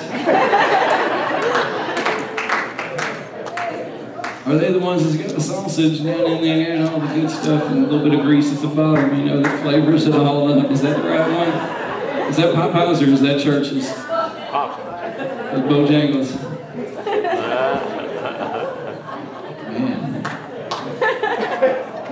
Are 4.48 4.58
they 4.58 4.72
the 4.72 4.80
ones 4.80 5.04
that's 5.04 5.16
got 5.16 5.36
the 5.36 5.42
sausage 5.42 6.04
down 6.04 6.26
in 6.26 6.42
there 6.42 6.74
and 6.78 6.90
all 6.90 7.00
the 7.00 7.08
good 7.14 7.30
stuff 7.30 7.66
and 7.70 7.86
a 7.86 7.88
little 7.88 8.10
bit 8.10 8.20
of 8.20 8.26
grease 8.26 8.52
at 8.52 8.62
the 8.62 8.68
bottom, 8.68 9.16
you 9.16 9.26
know, 9.26 9.42
that 9.44 9.62
flavors 9.62 10.08
it 10.08 10.16
all 10.16 10.52
up? 10.52 10.72
Is 10.72 10.82
that 10.82 10.98
the 11.04 11.08
right 11.08 11.30
one? 11.30 11.50
Is 12.30 12.38
that 12.38 12.56
Popeyes 12.56 13.02
or 13.02 13.10
is 13.12 13.22
that 13.22 13.40
Church's? 13.42 13.88
That's 13.94 15.62
Bojangles. 15.62 16.36
Man. 19.72 20.24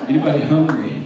Anybody 0.08 0.40
hungry? 0.40 1.04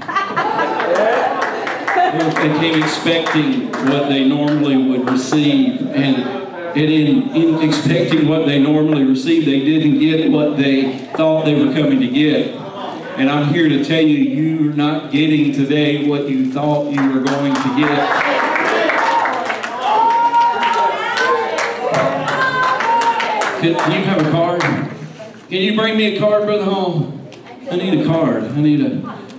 They 2.11 2.59
came 2.59 2.83
expecting 2.83 3.71
what 3.89 4.09
they 4.09 4.27
normally 4.27 4.77
would 4.77 5.09
receive, 5.09 5.81
and, 5.87 6.77
in, 6.77 7.35
in 7.35 7.67
expecting 7.67 8.27
what 8.27 8.45
they 8.45 8.59
normally 8.59 9.03
receive, 9.03 9.45
they 9.45 9.61
didn't 9.65 9.97
get 9.97 10.29
what 10.29 10.55
they 10.55 10.99
thought 11.15 11.45
they 11.45 11.55
were 11.55 11.73
coming 11.73 11.99
to 11.99 12.07
get. 12.09 12.55
And 13.17 13.27
I'm 13.27 13.51
here 13.51 13.69
to 13.69 13.83
tell 13.83 14.01
you, 14.01 14.17
you're 14.17 14.73
not 14.73 15.11
getting 15.11 15.51
today 15.51 16.07
what 16.07 16.29
you 16.29 16.51
thought 16.51 16.91
you 16.93 17.01
were 17.11 17.21
going 17.21 17.55
to 17.55 17.75
get. 17.77 18.41
Can, 23.61 23.75
can 23.75 23.91
you 23.91 24.03
have 24.05 24.27
a 24.27 24.31
card? 24.31 24.61
Can 24.61 25.61
you 25.61 25.75
bring 25.75 25.97
me 25.97 26.15
a 26.15 26.19
card, 26.19 26.45
Brother 26.45 26.65
Hall? 26.65 27.20
I 27.71 27.77
need 27.77 28.01
a 28.01 28.05
card. 28.05 28.43
I 28.43 28.59
need 28.59 28.81
a. 28.81 28.91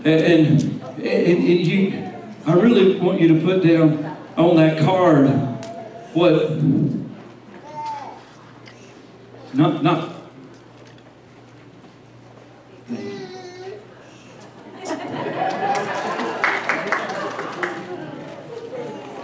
And, 0.04 0.06
and, 0.06 0.62
and, 1.02 1.66
you, 1.66 2.12
I 2.46 2.54
really 2.54 2.98
want 2.98 3.20
you 3.20 3.28
to 3.28 3.44
put 3.44 3.62
down 3.62 4.16
on 4.38 4.56
that 4.56 4.82
card 4.82 5.28
what. 6.14 6.50
Not, 9.52 9.82
not. 9.82 10.14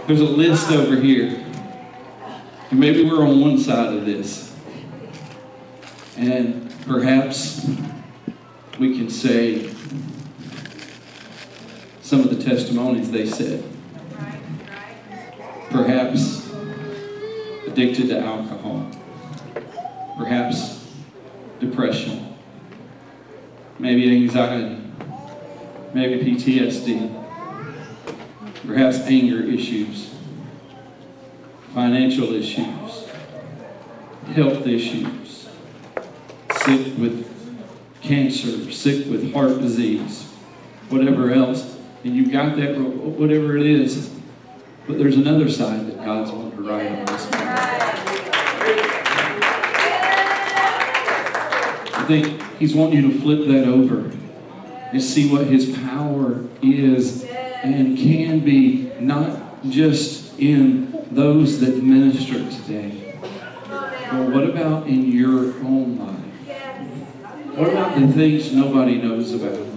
There's 0.05 0.21
a 0.21 0.23
list 0.23 0.69
over 0.71 0.95
here. 0.97 1.43
And 2.69 2.79
maybe 2.79 3.03
we're 3.09 3.27
on 3.27 3.41
one 3.41 3.57
side 3.57 3.91
of 3.91 4.05
this. 4.05 4.55
And 6.15 6.71
perhaps 6.85 7.67
we 8.79 8.97
can 8.97 9.09
say 9.09 9.69
some 12.01 12.21
of 12.21 12.29
the 12.29 12.41
testimonies 12.41 13.11
they 13.11 13.25
said. 13.25 13.61
Perhaps 15.69 16.49
addicted 17.67 18.07
to 18.07 18.19
alcohol. 18.19 18.89
Perhaps 20.17 20.87
depression. 21.59 22.35
Maybe 23.77 24.23
anxiety. 24.23 24.81
Maybe 25.93 26.23
PTSD. 26.23 27.25
Perhaps 28.65 28.99
anger 28.99 29.43
issues. 29.43 30.15
Financial 31.73 32.33
issues. 32.33 33.09
Health 34.33 34.65
issues. 34.65 35.49
Sick 36.51 36.97
with 36.97 37.28
cancer, 38.09 38.71
sick 38.71 39.05
with 39.05 39.31
heart 39.33 39.59
disease, 39.61 40.23
whatever 40.89 41.31
else, 41.31 41.77
and 42.03 42.15
you've 42.15 42.31
got 42.31 42.57
that, 42.57 42.75
whatever 42.75 43.55
it 43.55 43.63
is. 43.63 44.09
But 44.87 44.97
there's 44.97 45.15
another 45.15 45.47
side 45.47 45.85
that 45.85 45.97
God's 46.03 46.31
wanting 46.31 46.57
to 46.57 46.63
write 46.63 46.91
on 46.91 47.05
this 47.05 47.31
morning. 47.31 47.47
I 51.93 52.03
think 52.07 52.41
He's 52.57 52.73
wanting 52.73 53.03
you 53.03 53.11
to 53.13 53.19
flip 53.21 53.47
that 53.47 53.67
over 53.67 54.11
and 54.91 54.99
see 54.99 55.31
what 55.31 55.45
His 55.45 55.77
power 55.77 56.43
is 56.63 57.25
and 57.25 57.95
can 57.95 58.39
be, 58.39 58.91
not 58.99 59.69
just 59.69 60.39
in 60.39 61.05
those 61.11 61.59
that 61.59 61.83
minister 61.83 62.39
today, 62.63 63.19
but 63.69 64.29
what 64.31 64.45
about 64.45 64.87
in 64.87 65.11
your 65.11 65.53
own 65.63 65.99
life? 65.99 66.08
What 67.59 67.71
about 67.71 67.99
the 67.99 68.07
things 68.13 68.53
nobody 68.53 69.01
knows 69.01 69.33
about? 69.33 69.67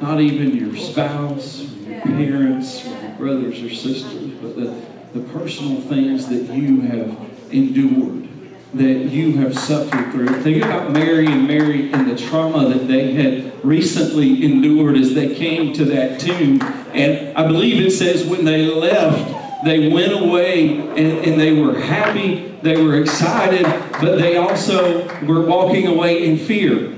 Not 0.00 0.20
even 0.20 0.54
your 0.54 0.76
spouse, 0.76 1.62
your 1.84 2.00
parents, 2.02 2.86
your 2.86 3.10
brothers 3.18 3.60
or 3.60 3.70
sisters, 3.74 4.34
but 4.34 4.54
the, 4.54 4.80
the 5.14 5.26
personal 5.32 5.80
things 5.80 6.28
that 6.28 6.54
you 6.54 6.82
have 6.82 7.18
endured, 7.50 8.28
that 8.74 9.10
you 9.10 9.38
have 9.38 9.58
suffered 9.58 10.12
through. 10.12 10.28
Think 10.42 10.62
about 10.62 10.92
Mary 10.92 11.26
and 11.26 11.48
Mary 11.48 11.92
and 11.92 12.08
the 12.08 12.16
trauma 12.16 12.68
that 12.68 12.86
they 12.86 13.14
had 13.14 13.64
recently 13.64 14.44
endured 14.44 14.96
as 14.96 15.14
they 15.14 15.34
came 15.34 15.72
to 15.72 15.84
that 15.86 16.20
tomb. 16.20 16.62
And 16.92 17.36
I 17.36 17.48
believe 17.48 17.84
it 17.84 17.90
says 17.90 18.24
when 18.24 18.44
they 18.44 18.64
left, 18.64 19.64
they 19.64 19.88
went 19.88 20.12
away 20.12 20.78
and, 20.78 21.26
and 21.26 21.40
they 21.40 21.60
were 21.60 21.80
happy, 21.80 22.47
they 22.62 22.82
were 22.82 23.00
excited, 23.00 23.64
but 24.00 24.16
they 24.18 24.36
also 24.36 25.06
were 25.24 25.42
walking 25.42 25.86
away 25.86 26.24
in 26.24 26.38
fear. 26.38 26.94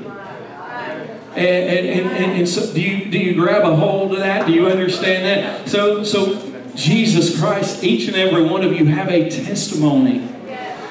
And, 1.37 1.39
and, 1.39 2.11
and, 2.11 2.33
and, 2.39 2.49
so 2.49 2.73
do 2.75 2.81
you 2.81 3.09
do 3.09 3.17
you 3.17 3.35
grab 3.35 3.63
a 3.63 3.75
hold 3.77 4.13
of 4.13 4.19
that? 4.19 4.47
Do 4.47 4.53
you 4.53 4.67
understand 4.67 5.25
that? 5.25 5.69
So 5.69 6.03
so 6.03 6.51
Jesus 6.75 7.39
Christ, 7.39 7.85
each 7.85 8.09
and 8.09 8.17
every 8.17 8.43
one 8.43 8.65
of 8.65 8.73
you 8.73 8.87
have 8.87 9.09
a 9.09 9.31
testimony. 9.31 10.29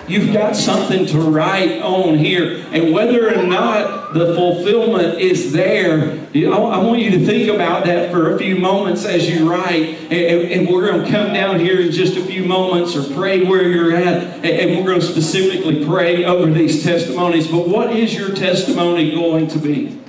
You've 0.10 0.34
got 0.34 0.56
something 0.56 1.06
to 1.08 1.22
write 1.22 1.82
on 1.84 2.18
here. 2.18 2.66
And 2.72 2.92
whether 2.92 3.30
or 3.30 3.44
not 3.44 4.14
the 4.14 4.34
fulfillment 4.34 5.20
is 5.20 5.54
there, 5.54 6.16
you 6.34 6.50
know, 6.50 6.66
I 6.66 6.78
want 6.80 7.00
you 7.00 7.12
to 7.12 7.24
think 7.24 7.48
about 7.48 7.86
that 7.86 8.12
for 8.12 8.34
a 8.34 8.40
few 8.40 8.56
moments 8.56 9.06
as 9.06 9.30
you 9.30 9.48
write. 9.48 9.98
And, 10.12 10.52
and 10.52 10.68
we're 10.68 10.88
going 10.88 11.06
to 11.06 11.12
come 11.12 11.32
down 11.32 11.60
here 11.60 11.80
in 11.80 11.92
just 11.92 12.18
a 12.18 12.24
few 12.24 12.44
moments 12.44 12.96
or 12.96 13.04
pray 13.14 13.44
where 13.44 13.70
you're 13.70 13.96
at. 13.96 14.24
And, 14.38 14.46
and 14.46 14.78
we're 14.80 14.92
going 14.92 15.02
to 15.02 15.06
specifically 15.06 15.86
pray 15.86 16.26
over 16.26 16.52
these 16.52 16.84
testimonies. 16.84 17.48
But 17.48 17.68
what 17.68 17.96
is 17.96 18.16
your 18.16 18.34
testimony 18.34 19.12
going 19.12 19.48
to 19.50 19.60
be? 19.60 20.02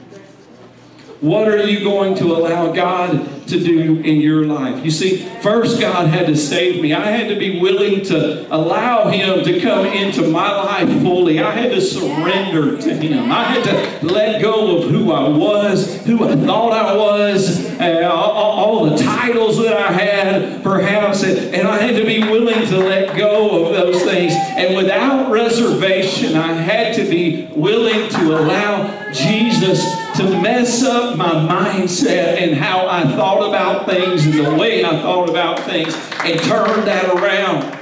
What 1.21 1.49
are 1.49 1.63
you 1.67 1.81
going 1.81 2.15
to 2.15 2.35
allow 2.35 2.73
God 2.73 3.47
to 3.49 3.61
do 3.63 4.01
in 4.01 4.23
your 4.23 4.47
life? 4.47 4.83
You 4.83 4.91
see, 4.91 5.19
first 5.43 5.79
God 5.79 6.07
had 6.07 6.27
to 6.29 6.37
save 6.37 6.81
me. 6.81 6.95
I 6.95 7.11
had 7.11 7.29
to 7.29 7.39
be 7.39 7.61
willing 7.61 8.03
to 8.07 8.47
allow 8.51 9.11
Him 9.11 9.45
to 9.45 9.61
come 9.61 9.85
into 9.85 10.29
my 10.29 10.51
life 10.51 10.89
fully. 11.03 11.39
I 11.39 11.51
had 11.51 11.73
to 11.73 11.81
surrender 11.83 12.81
to 12.81 12.95
Him. 12.95 13.31
I 13.31 13.45
had 13.45 13.65
to 13.65 14.07
let 14.07 14.41
go 14.41 14.79
of 14.79 14.91
who 14.91 15.13
I 15.13 15.29
was, 15.29 16.03
who 16.07 16.27
I 16.27 16.37
thought 16.37 16.73
I 16.73 16.97
was, 16.97 17.67
uh, 17.79 18.11
all, 18.11 18.31
all 18.33 18.87
the 18.89 18.97
titles 18.97 19.59
that 19.59 19.77
I 19.77 19.93
had, 19.93 20.63
perhaps, 20.63 21.23
and, 21.23 21.55
and 21.55 21.69
I 21.69 21.81
had 21.81 21.97
to 21.97 22.07
be 22.07 22.21
willing 22.21 22.67
to 22.69 22.79
let 22.79 23.15
go 23.15 23.67
of 23.67 23.75
those 23.75 24.03
things. 24.05 24.33
And 24.33 24.75
without 24.75 25.31
reservation, 25.31 26.37
I 26.37 26.55
had 26.55 26.95
to 26.95 27.03
be 27.03 27.51
willing 27.55 28.09
to 28.09 28.39
allow 28.39 29.13
Jesus 29.13 30.00
to 30.17 30.41
mess 30.41 30.83
up 30.83 31.17
my 31.17 31.33
mindset 31.33 32.41
and 32.41 32.55
how 32.55 32.87
I 32.89 33.03
thought 33.03 33.49
about 33.49 33.87
things 33.87 34.27
and 34.27 34.35
the 34.35 34.55
way 34.55 34.85
I 34.85 34.91
thought 35.03 35.29
about 35.29 35.61
things 35.61 35.95
and 36.25 36.41
turn 36.41 36.85
that 36.85 37.07
around. 37.15 37.79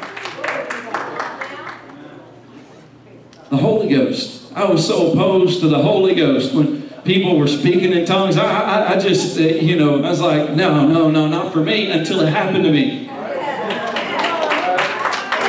The 3.51 3.57
Holy 3.57 3.89
Ghost. 3.89 4.53
I 4.55 4.65
was 4.65 4.87
so 4.87 5.13
opposed 5.13 5.61
to 5.61 5.69
the 5.69 5.83
Holy 5.83 6.15
Ghost 6.15 6.55
when 6.55 6.89
people 7.05 7.39
were 7.39 7.49
speaking 7.49 7.93
in 7.93 8.05
tongues. 8.05 8.37
I, 8.37 8.45
I, 8.45 8.95
I 8.95 8.99
just, 8.99 9.39
uh, 9.39 9.43
you 9.43 9.77
know, 9.77 10.03
I 10.03 10.11
was 10.11 10.21
like, 10.21 10.51
no, 10.51 10.87
no, 10.87 11.11
no, 11.11 11.27
not 11.27 11.53
for 11.53 11.61
me 11.61 11.91
until 11.91 12.21
it 12.21 12.29
happened 12.29 12.65
to 12.65 12.71
me. 12.71 13.09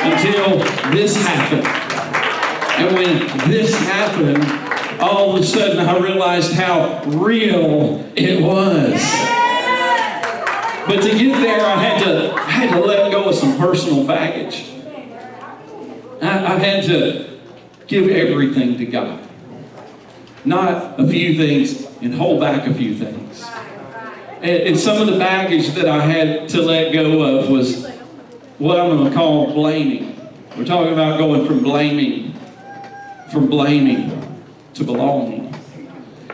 Until 0.02 0.58
this 0.92 1.16
happened. 1.16 1.66
And 2.80 2.96
when 2.96 3.50
this 3.50 3.76
happened, 3.80 4.59
all 5.00 5.34
of 5.34 5.42
a 5.42 5.44
sudden 5.44 5.78
I 5.78 5.98
realized 5.98 6.52
how 6.52 7.02
real 7.04 8.06
it 8.16 8.42
was. 8.42 9.00
But 10.86 11.02
to 11.02 11.18
get 11.18 11.40
there, 11.40 11.64
I 11.64 11.82
had 11.82 12.04
to, 12.04 12.34
I 12.34 12.50
had 12.50 12.70
to 12.70 12.80
let 12.80 13.10
go 13.10 13.28
of 13.28 13.34
some 13.34 13.56
personal 13.56 14.06
baggage. 14.06 14.70
I, 16.22 16.54
I 16.54 16.58
had 16.58 16.84
to 16.84 17.38
give 17.86 18.08
everything 18.08 18.76
to 18.78 18.86
God. 18.86 19.26
Not 20.44 20.98
a 20.98 21.06
few 21.06 21.36
things 21.36 21.86
and 22.02 22.14
hold 22.14 22.40
back 22.40 22.66
a 22.66 22.74
few 22.74 22.94
things. 22.94 23.44
And, 24.42 24.62
and 24.68 24.78
some 24.78 25.00
of 25.00 25.06
the 25.06 25.18
baggage 25.18 25.68
that 25.74 25.86
I 25.86 26.00
had 26.00 26.48
to 26.50 26.62
let 26.62 26.92
go 26.92 27.22
of 27.22 27.50
was 27.50 27.86
what 28.58 28.80
I'm 28.80 28.88
going 28.90 29.10
to 29.10 29.14
call 29.14 29.52
blaming. 29.52 30.16
We're 30.56 30.64
talking 30.64 30.92
about 30.92 31.18
going 31.18 31.46
from 31.46 31.62
blaming, 31.62 32.34
from 33.30 33.48
blaming 33.48 34.29
to 34.74 34.84
belonging. 34.84 35.54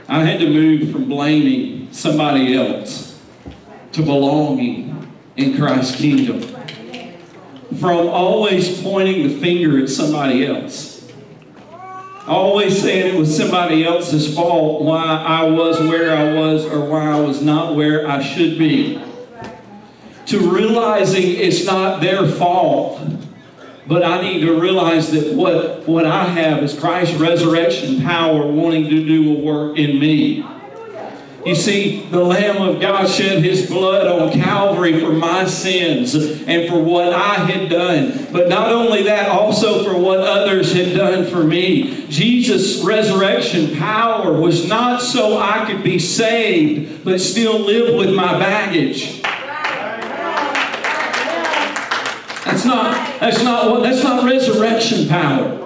I 0.08 0.24
had 0.24 0.40
to 0.40 0.48
move 0.48 0.92
from 0.92 1.08
blaming 1.08 1.92
somebody 1.92 2.56
else 2.56 3.20
to 3.92 4.02
belonging 4.02 5.12
in 5.36 5.56
Christ's 5.56 5.96
kingdom. 5.96 6.42
From 7.80 8.08
always 8.08 8.80
pointing 8.82 9.26
the 9.26 9.40
finger 9.40 9.82
at 9.82 9.88
somebody 9.88 10.46
else. 10.46 11.10
Always 12.26 12.80
saying 12.80 13.14
it 13.14 13.18
was 13.18 13.36
somebody 13.36 13.84
else's 13.84 14.34
fault 14.34 14.82
why 14.82 15.04
I 15.04 15.44
was 15.44 15.78
where 15.80 16.16
I 16.16 16.34
was 16.34 16.64
or 16.64 16.84
why 16.88 17.10
I 17.10 17.20
was 17.20 17.40
not 17.40 17.76
where 17.76 18.06
I 18.08 18.22
should 18.22 18.58
be. 18.58 19.00
To 20.26 20.50
realizing 20.50 21.22
it's 21.22 21.64
not 21.64 22.00
their 22.00 22.26
fault, 22.26 23.00
but 23.86 24.02
I 24.02 24.20
need 24.20 24.40
to 24.40 24.60
realize 24.60 25.10
that 25.12 25.34
what, 25.34 25.86
what 25.86 26.06
I 26.06 26.24
have 26.24 26.62
is 26.62 26.78
Christ's 26.78 27.14
resurrection 27.16 28.02
power 28.02 28.46
wanting 28.46 28.84
to 28.84 29.06
do 29.06 29.36
a 29.36 29.40
work 29.40 29.78
in 29.78 29.98
me. 29.98 30.44
You 31.46 31.54
see, 31.54 32.00
the 32.10 32.24
Lamb 32.24 32.60
of 32.60 32.80
God 32.80 33.08
shed 33.08 33.44
his 33.44 33.70
blood 33.70 34.08
on 34.08 34.32
Calvary 34.32 34.98
for 34.98 35.12
my 35.12 35.44
sins 35.44 36.16
and 36.16 36.68
for 36.68 36.82
what 36.82 37.12
I 37.12 37.34
had 37.34 37.70
done. 37.70 38.26
But 38.32 38.48
not 38.48 38.72
only 38.72 39.04
that, 39.04 39.28
also 39.28 39.84
for 39.84 39.96
what 39.96 40.18
others 40.18 40.72
had 40.72 40.96
done 40.96 41.24
for 41.24 41.44
me. 41.44 42.08
Jesus' 42.08 42.82
resurrection 42.82 43.76
power 43.76 44.32
was 44.32 44.66
not 44.66 45.00
so 45.00 45.38
I 45.38 45.64
could 45.66 45.84
be 45.84 46.00
saved, 46.00 47.04
but 47.04 47.20
still 47.20 47.60
live 47.60 47.94
with 47.94 48.12
my 48.12 48.36
baggage. 48.40 49.22
That's 52.46 52.64
not, 52.64 53.20
that's 53.20 53.42
not 53.42 53.82
that's 53.82 54.04
not 54.04 54.24
resurrection 54.24 55.08
power. 55.08 55.58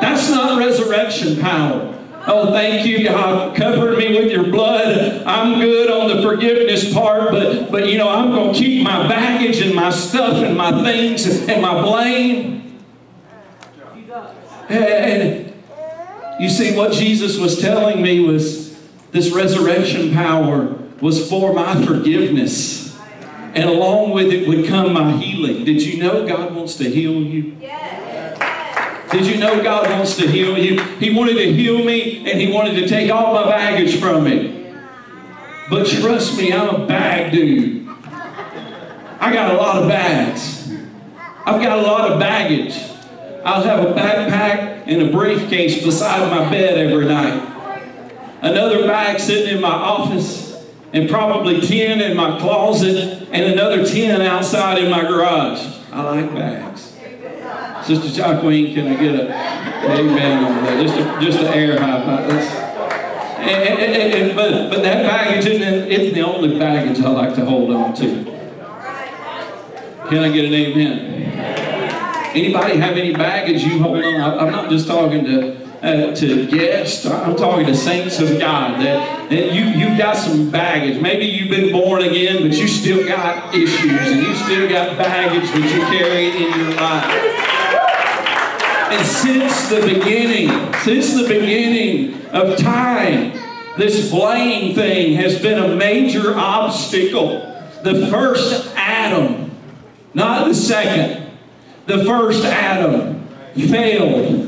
That's 0.00 0.30
not 0.30 0.58
resurrection 0.58 1.38
power. 1.38 1.92
Oh, 2.26 2.50
thank 2.50 2.86
you, 2.86 3.04
God. 3.04 3.54
Covered 3.54 3.98
me 3.98 4.18
with 4.18 4.32
your 4.32 4.44
blood. 4.44 5.22
I'm 5.26 5.60
good 5.60 5.90
on 5.90 6.16
the 6.16 6.22
forgiveness 6.22 6.92
part, 6.94 7.30
but 7.30 7.70
but 7.70 7.88
you 7.88 7.98
know, 7.98 8.08
I'm 8.08 8.30
gonna 8.30 8.54
keep 8.54 8.82
my 8.82 9.06
baggage 9.06 9.60
and 9.60 9.74
my 9.74 9.90
stuff 9.90 10.38
and 10.38 10.56
my 10.56 10.82
things 10.82 11.26
and 11.46 11.60
my 11.60 11.82
blame. 11.82 12.80
And 14.70 15.52
you 16.40 16.48
see, 16.48 16.74
what 16.74 16.94
Jesus 16.94 17.38
was 17.38 17.60
telling 17.60 18.02
me 18.02 18.20
was 18.20 18.74
this 19.12 19.30
resurrection 19.30 20.14
power 20.14 20.74
was 21.02 21.28
for 21.28 21.52
my 21.52 21.84
forgiveness. 21.84 22.85
And 23.56 23.70
along 23.70 24.10
with 24.10 24.32
it 24.32 24.46
would 24.46 24.66
come 24.66 24.92
my 24.92 25.12
healing. 25.12 25.64
Did 25.64 25.82
you 25.82 25.98
know 25.98 26.26
God 26.28 26.54
wants 26.54 26.74
to 26.74 26.84
heal 26.84 27.14
you? 27.14 27.56
Yes. 27.58 29.10
Did 29.10 29.26
you 29.26 29.38
know 29.38 29.62
God 29.62 29.88
wants 29.88 30.16
to 30.18 30.28
heal 30.28 30.58
you? 30.58 30.82
He 30.98 31.08
wanted 31.10 31.38
to 31.38 31.52
heal 31.54 31.82
me 31.82 32.30
and 32.30 32.38
He 32.38 32.52
wanted 32.52 32.74
to 32.74 32.86
take 32.86 33.10
all 33.10 33.32
my 33.32 33.44
baggage 33.48 33.98
from 33.98 34.24
me. 34.24 34.74
But 35.70 35.86
trust 35.86 36.36
me, 36.36 36.52
I'm 36.52 36.82
a 36.82 36.86
bag 36.86 37.32
dude. 37.32 37.88
I 39.18 39.32
got 39.32 39.54
a 39.54 39.56
lot 39.56 39.82
of 39.82 39.88
bags. 39.88 40.70
I've 41.46 41.62
got 41.62 41.78
a 41.78 41.80
lot 41.80 42.10
of 42.12 42.20
baggage. 42.20 42.76
I'll 43.42 43.62
have 43.62 43.84
a 43.84 43.94
backpack 43.94 44.82
and 44.86 45.00
a 45.00 45.10
briefcase 45.10 45.82
beside 45.82 46.30
my 46.30 46.50
bed 46.50 46.76
every 46.76 47.06
night. 47.06 47.54
Another 48.42 48.86
bag 48.86 49.18
sitting 49.18 49.56
in 49.56 49.62
my 49.62 49.70
office, 49.70 50.45
and 50.92 51.08
probably 51.08 51.60
10 51.60 52.00
in 52.00 52.16
my 52.16 52.38
closet, 52.38 53.28
and 53.32 53.52
another 53.52 53.84
10 53.86 54.20
outside 54.22 54.78
in 54.78 54.90
my 54.90 55.02
garage. 55.02 55.60
I 55.92 56.02
like 56.02 56.32
bags. 56.34 56.92
Sister 57.84 58.08
Jacqueline, 58.10 58.74
can 58.74 58.88
I 58.88 58.96
get 58.96 59.14
a 59.14 59.26
amen 59.92 60.44
on 60.44 60.64
that? 60.64 60.82
Just 60.82 60.94
a, 60.98 61.24
just 61.24 61.38
an 61.38 61.46
air 61.54 61.78
high 61.78 62.04
five. 62.04 62.30
And, 63.40 63.78
and- 63.78 64.14
and- 64.14 64.36
but, 64.36 64.70
but 64.70 64.82
that 64.82 65.02
baggage 65.04 65.46
isn't, 65.46 66.14
the 66.14 66.20
only 66.22 66.58
baggage 66.58 67.00
I 67.04 67.08
like 67.10 67.34
to 67.36 67.44
hold 67.44 67.72
on 67.72 67.94
to. 67.94 68.24
Can 70.08 70.18
I 70.18 70.30
get 70.30 70.44
an 70.46 70.54
amen? 70.54 71.12
Anybody 72.34 72.76
have 72.78 72.96
any 72.96 73.12
baggage 73.14 73.62
you 73.64 73.78
hold 73.80 74.02
on? 74.04 74.20
I'm 74.38 74.50
not 74.52 74.68
just 74.70 74.86
talking 74.86 75.24
to 75.24 75.65
uh, 75.82 76.14
to 76.14 76.46
guests. 76.46 77.06
I'm 77.06 77.36
talking 77.36 77.66
to 77.66 77.74
saints 77.74 78.18
of 78.20 78.38
God 78.38 78.80
that, 78.80 79.30
that 79.30 79.52
you 79.52 79.64
you've 79.64 79.98
got 79.98 80.16
some 80.16 80.50
baggage. 80.50 81.00
Maybe 81.00 81.26
you've 81.26 81.50
been 81.50 81.72
born 81.72 82.02
again, 82.02 82.42
but 82.42 82.56
you 82.56 82.68
still 82.68 83.06
got 83.06 83.54
issues 83.54 84.10
and 84.10 84.22
you 84.22 84.34
still 84.36 84.68
got 84.68 84.96
baggage 84.96 85.50
that 85.50 85.74
you 85.74 85.80
carry 85.98 86.26
in 86.28 86.58
your 86.58 86.74
life. 86.76 87.36
And 88.92 89.06
since 89.06 89.68
the 89.68 89.80
beginning, 89.80 90.72
since 90.84 91.14
the 91.14 91.28
beginning 91.28 92.24
of 92.28 92.56
time, 92.56 93.32
this 93.76 94.10
blame 94.10 94.74
thing 94.74 95.14
has 95.14 95.40
been 95.40 95.62
a 95.62 95.74
major 95.76 96.34
obstacle. 96.36 97.40
The 97.82 98.06
first 98.06 98.72
Adam, 98.76 99.50
not 100.14 100.48
the 100.48 100.54
second, 100.54 101.30
the 101.86 102.04
first 102.04 102.44
Adam 102.44 103.26
failed 103.54 104.45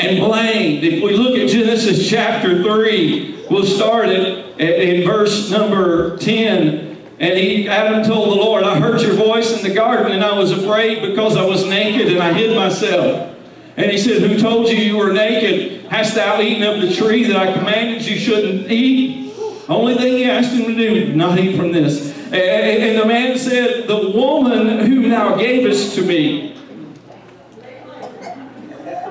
and 0.00 0.18
blamed. 0.18 0.84
If 0.84 1.02
we 1.02 1.16
look 1.16 1.38
at 1.38 1.48
Genesis 1.48 2.08
chapter 2.08 2.62
3, 2.62 3.46
we'll 3.50 3.66
start 3.66 4.08
it 4.08 4.58
in 4.58 5.06
verse 5.06 5.50
number 5.50 6.16
10. 6.16 6.98
And 7.20 7.38
he, 7.38 7.68
Adam 7.68 8.02
told 8.02 8.30
the 8.30 8.42
Lord, 8.42 8.64
I 8.64 8.78
heard 8.78 9.02
your 9.02 9.12
voice 9.12 9.52
in 9.56 9.68
the 9.68 9.74
garden 9.74 10.12
and 10.12 10.24
I 10.24 10.36
was 10.38 10.52
afraid 10.52 11.02
because 11.02 11.36
I 11.36 11.44
was 11.44 11.66
naked 11.66 12.08
and 12.08 12.22
I 12.22 12.32
hid 12.32 12.56
myself. 12.56 13.36
And 13.76 13.90
he 13.90 13.98
said, 13.98 14.22
Who 14.22 14.38
told 14.38 14.68
you 14.68 14.76
you 14.76 14.96
were 14.96 15.12
naked? 15.12 15.86
Hast 15.86 16.14
thou 16.14 16.40
eaten 16.40 16.62
of 16.62 16.80
the 16.80 16.94
tree 16.94 17.24
that 17.24 17.36
I 17.36 17.52
commanded 17.52 18.06
you 18.06 18.16
shouldn't 18.16 18.70
eat? 18.70 19.34
Only 19.68 19.94
thing 19.96 20.14
he 20.14 20.24
asked 20.24 20.52
him 20.52 20.66
to 20.66 20.74
do, 20.74 21.14
not 21.14 21.38
eat 21.38 21.56
from 21.56 21.72
this. 21.72 22.10
And, 22.26 22.34
and 22.34 22.98
the 22.98 23.06
man 23.06 23.38
said, 23.38 23.86
The 23.86 24.10
woman 24.10 24.86
whom 24.86 25.10
thou 25.10 25.36
gavest 25.36 25.94
to 25.96 26.02
me. 26.02 26.49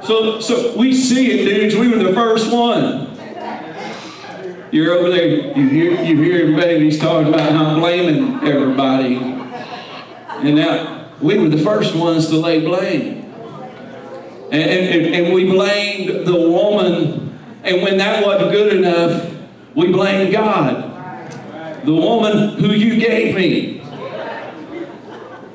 So, 0.09 0.39
so 0.39 0.75
we 0.75 0.95
see 0.95 1.39
it, 1.39 1.45
dudes. 1.45 1.75
We 1.75 1.87
were 1.87 2.03
the 2.03 2.13
first 2.13 2.51
one. 2.51 3.15
You're 4.71 4.95
over 4.95 5.11
there, 5.11 5.55
you 5.55 5.69
hear, 5.69 6.01
you 6.01 6.19
hear 6.23 6.57
babies 6.57 6.97
talking 6.97 7.31
about 7.31 7.53
not 7.53 7.77
blaming 7.77 8.43
everybody. 8.43 9.17
And 9.17 10.55
now, 10.55 11.11
we 11.21 11.37
were 11.37 11.49
the 11.49 11.63
first 11.63 11.95
ones 11.95 12.25
to 12.29 12.37
lay 12.37 12.59
blame. 12.59 13.23
And, 14.51 14.55
and, 14.55 15.13
and 15.13 15.31
we 15.31 15.45
blamed 15.45 16.25
the 16.25 16.33
woman, 16.33 17.39
and 17.63 17.83
when 17.83 17.97
that 17.97 18.25
wasn't 18.25 18.51
good 18.51 18.77
enough, 18.77 19.31
we 19.75 19.91
blamed 19.91 20.31
God. 20.31 21.85
The 21.85 21.93
woman 21.93 22.57
who 22.57 22.71
you 22.71 22.99
gave 22.99 23.35
me. 23.35 23.81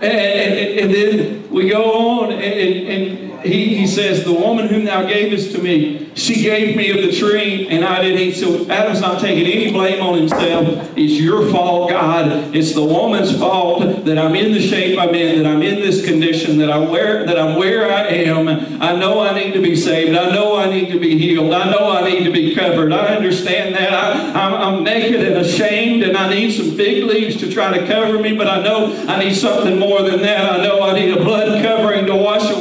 And, 0.00 0.04
and, 0.04 0.78
and 0.78 0.94
then 0.94 1.50
we 1.50 1.68
go 1.68 2.20
on, 2.20 2.30
and, 2.30 2.40
and 2.40 3.23
he, 3.44 3.76
he 3.76 3.86
says, 3.86 4.24
The 4.24 4.32
woman 4.32 4.68
whom 4.68 4.84
thou 4.84 5.02
gavest 5.02 5.52
to 5.54 5.62
me, 5.62 6.10
she 6.14 6.42
gave 6.42 6.76
me 6.76 6.90
of 6.90 7.04
the 7.04 7.12
tree, 7.12 7.68
and 7.68 7.84
I 7.84 8.02
did 8.02 8.18
eat. 8.18 8.36
So 8.36 8.68
Adam's 8.70 9.00
not 9.00 9.20
taking 9.20 9.46
any 9.46 9.70
blame 9.72 10.02
on 10.02 10.18
himself. 10.18 10.90
It's 10.96 11.14
your 11.20 11.50
fault, 11.50 11.90
God. 11.90 12.54
It's 12.54 12.72
the 12.72 12.84
woman's 12.84 13.36
fault 13.36 14.04
that 14.04 14.18
I'm 14.18 14.34
in 14.34 14.52
the 14.52 14.60
shape 14.60 14.98
I'm 14.98 15.14
in, 15.14 15.42
that 15.42 15.46
I'm 15.46 15.62
in 15.62 15.76
this 15.76 16.04
condition, 16.04 16.58
that 16.58 16.70
I'm 16.70 16.88
where, 16.88 17.26
that 17.26 17.38
I'm 17.38 17.56
where 17.58 17.92
I 17.92 18.06
am. 18.06 18.48
I 18.82 18.96
know 18.96 19.20
I 19.20 19.34
need 19.34 19.52
to 19.54 19.62
be 19.62 19.76
saved. 19.76 20.16
I 20.16 20.30
know 20.30 20.56
I 20.56 20.70
need 20.70 20.90
to 20.92 20.98
be 20.98 21.18
healed. 21.18 21.52
I 21.52 21.70
know 21.70 21.90
I 21.90 22.08
need 22.08 22.24
to 22.24 22.32
be 22.32 22.54
covered. 22.54 22.92
I 22.92 23.14
understand 23.14 23.74
that. 23.74 23.92
I, 23.92 24.40
I'm, 24.40 24.54
I'm 24.54 24.84
naked 24.84 25.20
and 25.20 25.36
ashamed, 25.36 26.02
and 26.02 26.16
I 26.16 26.32
need 26.32 26.52
some 26.52 26.76
fig 26.76 27.04
leaves 27.04 27.36
to 27.38 27.50
try 27.50 27.76
to 27.76 27.86
cover 27.86 28.18
me, 28.18 28.36
but 28.36 28.46
I 28.46 28.62
know 28.62 28.94
I 29.08 29.18
need 29.18 29.34
something 29.34 29.78
more 29.78 30.02
than 30.02 30.22
that. 30.22 30.60
I 30.60 30.62
know 30.62 30.80
I 30.80 30.92
need 30.94 31.12
a 31.16 31.22
blood 31.22 31.62
covering 31.62 32.06
to 32.06 32.16
wash 32.16 32.53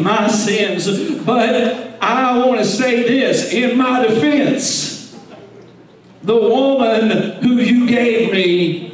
my 0.00 0.28
sins. 0.28 1.24
But 1.24 2.02
I 2.02 2.38
want 2.38 2.58
to 2.58 2.64
say 2.64 3.02
this 3.02 3.52
in 3.52 3.76
my 3.76 4.06
defense. 4.06 5.16
The 6.22 6.36
woman 6.36 7.42
who 7.42 7.54
you 7.60 7.86
gave 7.86 8.32
me 8.32 8.86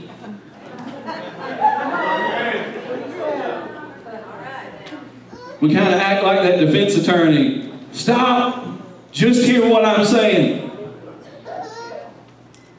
we 5.63 5.73
kind 5.73 5.95
of 5.95 6.01
act 6.01 6.25
like 6.25 6.43
that 6.43 6.59
defense 6.59 6.97
attorney. 6.97 7.73
Stop. 7.93 8.67
Just 9.13 9.45
hear 9.45 9.69
what 9.69 9.85
I'm 9.85 10.05
saying. 10.05 10.71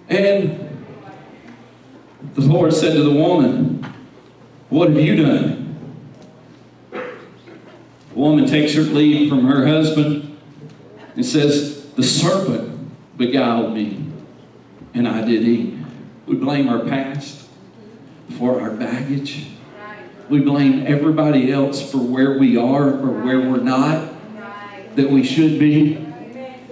And 0.09 0.85
the 2.33 2.41
Lord 2.41 2.73
said 2.73 2.93
to 2.93 3.03
the 3.03 3.11
woman, 3.11 3.85
What 4.69 4.89
have 4.89 4.99
you 4.99 5.15
done? 5.15 5.62
The 8.13 8.19
woman 8.19 8.45
takes 8.45 8.73
her 8.75 8.81
leave 8.81 9.27
from 9.27 9.45
her 9.47 9.65
husband 9.65 10.37
and 11.15 11.25
says, 11.25 11.91
The 11.93 12.03
serpent 12.03 13.17
beguiled 13.17 13.73
me, 13.73 14.05
and 14.93 15.07
I 15.07 15.25
did 15.25 15.41
eat. 15.43 15.73
We 16.27 16.35
blame 16.35 16.69
our 16.69 16.79
past 16.79 17.47
for 18.37 18.61
our 18.61 18.71
baggage. 18.71 19.47
We 20.29 20.39
blame 20.39 20.85
everybody 20.87 21.51
else 21.51 21.91
for 21.91 21.97
where 21.97 22.37
we 22.37 22.55
are 22.55 22.87
or 22.87 23.23
where 23.23 23.39
we're 23.39 23.57
not 23.57 24.13
that 24.95 25.09
we 25.09 25.23
should 25.23 25.59
be. 25.59 25.95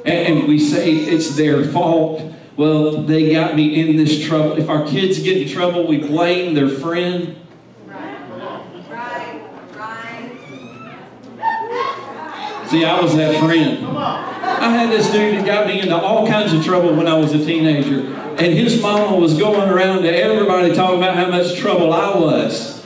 And, 0.06 0.48
we 0.48 0.58
say 0.60 0.94
it's 0.96 1.36
their 1.36 1.64
fault. 1.66 2.34
Well, 2.56 3.04
they 3.04 3.32
got 3.34 3.56
me 3.56 3.80
in 3.80 3.98
this 3.98 4.24
trouble. 4.26 4.58
If 4.58 4.70
our 4.70 4.88
kids 4.88 5.22
get 5.22 5.38
in 5.38 5.48
trouble, 5.48 5.86
we 5.86 5.98
blame 5.98 6.54
their 6.54 6.70
friend. 6.70 7.36
See, 12.72 12.86
I 12.86 13.02
was 13.02 13.18
that 13.18 13.38
friend. 13.38 13.86
I 13.86 14.70
had 14.70 14.90
this 14.90 15.12
dude 15.12 15.36
that 15.36 15.46
got 15.46 15.68
me 15.68 15.82
into 15.82 15.94
all 15.94 16.26
kinds 16.26 16.54
of 16.54 16.64
trouble 16.64 16.96
when 16.96 17.06
I 17.06 17.16
was 17.16 17.34
a 17.34 17.46
teenager. 17.46 18.16
And 18.16 18.54
his 18.54 18.82
mama 18.82 19.18
was 19.18 19.38
going 19.38 19.70
around 19.70 20.04
to 20.04 20.10
everybody 20.10 20.74
talking 20.74 21.00
about 21.00 21.18
how 21.18 21.28
much 21.28 21.58
trouble 21.58 21.92
I 21.92 22.18
was. 22.18 22.82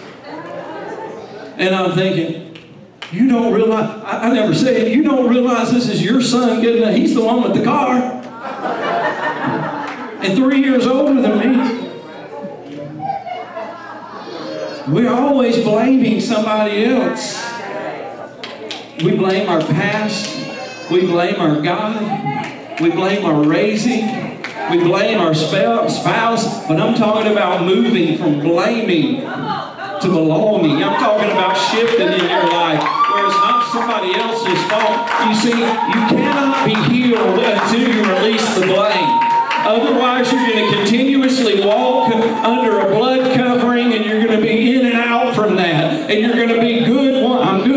And 1.57 1.75
I'm 1.75 1.91
thinking, 1.91 2.57
you 3.11 3.29
don't 3.29 3.53
realize, 3.53 3.87
I, 4.03 4.29
I 4.29 4.33
never 4.33 4.55
said 4.55 4.91
you 4.91 5.03
don't 5.03 5.29
realize 5.29 5.71
this 5.71 5.87
is 5.87 6.03
your 6.03 6.19
son 6.19 6.63
getting 6.63 6.81
a, 6.81 6.91
he's 6.91 7.13
the 7.13 7.23
one 7.23 7.43
with 7.43 7.53
the 7.53 7.63
car. 7.63 7.93
And 10.23 10.35
three 10.35 10.63
years 10.63 10.87
older 10.87 11.21
than 11.21 11.37
me. 11.37 11.91
We're 14.87 15.13
always 15.13 15.63
blaming 15.63 16.19
somebody 16.21 16.85
else. 16.85 17.44
We 19.03 19.17
blame 19.17 19.49
our 19.49 19.59
past. 19.59 20.89
We 20.89 21.01
blame 21.01 21.35
our 21.35 21.59
God. 21.59 22.79
We 22.79 22.91
blame 22.91 23.25
our 23.25 23.43
raising. 23.43 24.07
We 24.71 24.77
blame 24.77 25.19
our 25.19 25.33
spouse. 25.33 26.65
But 26.65 26.79
I'm 26.79 26.95
talking 26.95 27.31
about 27.31 27.65
moving 27.65 28.17
from 28.17 28.39
blaming 28.39 29.19
to 29.19 30.07
belonging. 30.07 30.81
I'm 30.81 30.97
talking 30.97 31.29
about 31.29 31.55
shifting 31.55 32.07
in 32.07 32.29
your 32.29 32.47
life 32.51 32.81
where 33.11 33.25
it's 33.25 33.35
not 33.35 33.69
somebody 33.73 34.15
else's 34.15 34.63
fault. 34.71 35.09
You 35.27 35.35
see, 35.35 35.59
you 35.59 36.01
cannot 36.15 36.65
be 36.65 36.75
healed 36.89 37.39
until 37.39 37.81
you 37.81 38.01
release 38.13 38.55
the 38.55 38.65
blame. 38.67 39.25
Otherwise, 39.67 40.31
you're 40.31 40.47
going 40.47 40.69
to 40.69 40.77
continuously 40.77 41.65
walk 41.65 42.13
under 42.13 42.79
a 42.79 42.95
blood 42.95 43.35
covering 43.35 43.93
and 43.93 44.05
you're 44.05 44.23
going 44.23 44.39
to 44.39 44.41
be 44.41 44.77
in 44.77 44.85
and 44.85 44.95
out 44.95 45.35
from 45.35 45.55
that. 45.55 46.09
And 46.09 46.19
you're 46.21 46.35
going 46.35 46.49
to 46.49 46.61
be 46.61 46.85
good, 46.85 47.23
I'm 47.41 47.63
good, 47.67 47.74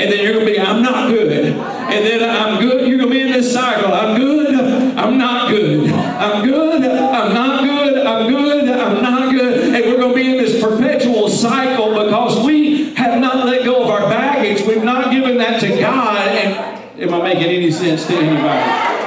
and 0.00 0.10
then 0.10 0.24
you're 0.24 0.32
going 0.32 0.46
to 0.46 0.52
be, 0.52 0.58
I'm 0.58 0.82
not 0.82 1.10
good. 1.10 1.30
And 1.30 2.06
then 2.06 2.22
I'm 2.22 2.58
good, 2.58 2.88
you're 2.88 2.96
going 2.96 3.10
to 3.10 3.14
be 3.14 3.20
in 3.20 3.32
this 3.32 3.52
cycle. 3.52 3.92
I'm 3.92 4.18
good, 4.18 4.54
I'm 4.96 5.18
not 5.18 5.50
good. 5.50 5.90
I'm 5.90 6.42
good, 6.42 6.84
I'm 6.84 7.34
not 7.34 7.62
good, 7.62 8.06
I'm 8.06 8.32
good, 8.32 8.68
I'm 8.70 9.02
not 9.02 9.30
good. 9.30 9.74
And 9.74 9.84
we're 9.84 9.98
going 9.98 10.14
to 10.14 10.14
be 10.14 10.30
in 10.30 10.38
this 10.38 10.62
perpetual 10.62 11.28
cycle 11.28 11.90
because 12.02 12.42
we 12.46 12.94
have 12.94 13.20
not 13.20 13.44
let 13.44 13.62
go 13.64 13.82
of 13.82 13.90
our 13.90 14.08
baggage. 14.08 14.66
We've 14.66 14.82
not 14.82 15.10
given 15.10 15.36
that 15.36 15.60
to 15.60 15.68
God. 15.78 16.16
And 16.16 17.02
am 17.02 17.14
I 17.20 17.34
making 17.34 17.44
any 17.44 17.70
sense 17.70 18.06
to 18.06 18.14
anybody? 18.14 19.00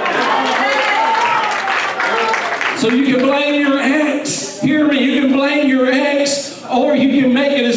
So 2.79 2.89
you 2.89 3.05
can 3.05 3.25
blame 3.25 3.61
your 3.61 3.79
ex. 3.79 4.59
Hear 4.61 4.87
me, 4.87 5.03
you 5.03 5.21
can 5.21 5.31
blame 5.31 5.67
your 5.69 5.87
ex, 5.87 6.63
or 6.65 6.95
you 6.95 7.19
can 7.21 7.33
make 7.33 7.57
a 7.57 7.72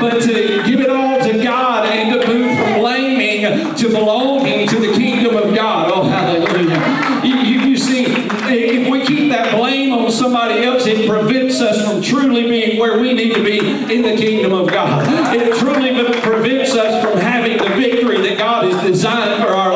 but 0.00 0.22
to 0.22 0.62
give 0.64 0.80
it 0.80 0.90
all 0.90 1.18
to 1.20 1.42
God 1.42 1.86
and 1.86 2.20
to 2.20 2.26
move 2.26 2.58
from 2.58 2.80
blaming 2.80 3.74
to 3.76 3.88
belonging 3.88 4.68
to 4.68 4.78
the 4.80 4.92
kingdom 4.92 5.36
of 5.36 5.54
God. 5.54 5.90
Oh, 5.92 6.04
hallelujah. 6.04 7.24
You, 7.24 7.36
you, 7.36 7.76
see, 7.76 8.04
if 8.08 8.90
we 8.90 9.04
keep 9.04 9.30
that 9.30 9.54
blame 9.54 9.92
on 9.92 10.10
somebody 10.10 10.64
else, 10.64 10.86
it 10.86 11.08
prevents 11.08 11.60
us 11.60 11.84
from 11.84 12.00
truly 12.00 12.44
being 12.44 12.78
where 12.78 12.98
we 12.98 13.12
need 13.12 13.34
to 13.34 13.44
be 13.44 13.58
in 13.58 14.02
the 14.02 14.16
kingdom 14.16 14.52
of 14.52 14.70
God. 14.70 15.06
It 15.34 15.58
truly 15.58 15.94
prevents 16.20 16.74
us 16.74 17.04
from 17.04 17.18
having 17.18 17.58
the 17.58 17.68
victory 17.76 18.20
that 18.28 18.38
God 18.38 18.70
has 18.70 18.82
designed 18.82 19.42
for 19.42 19.50
our 19.50 19.72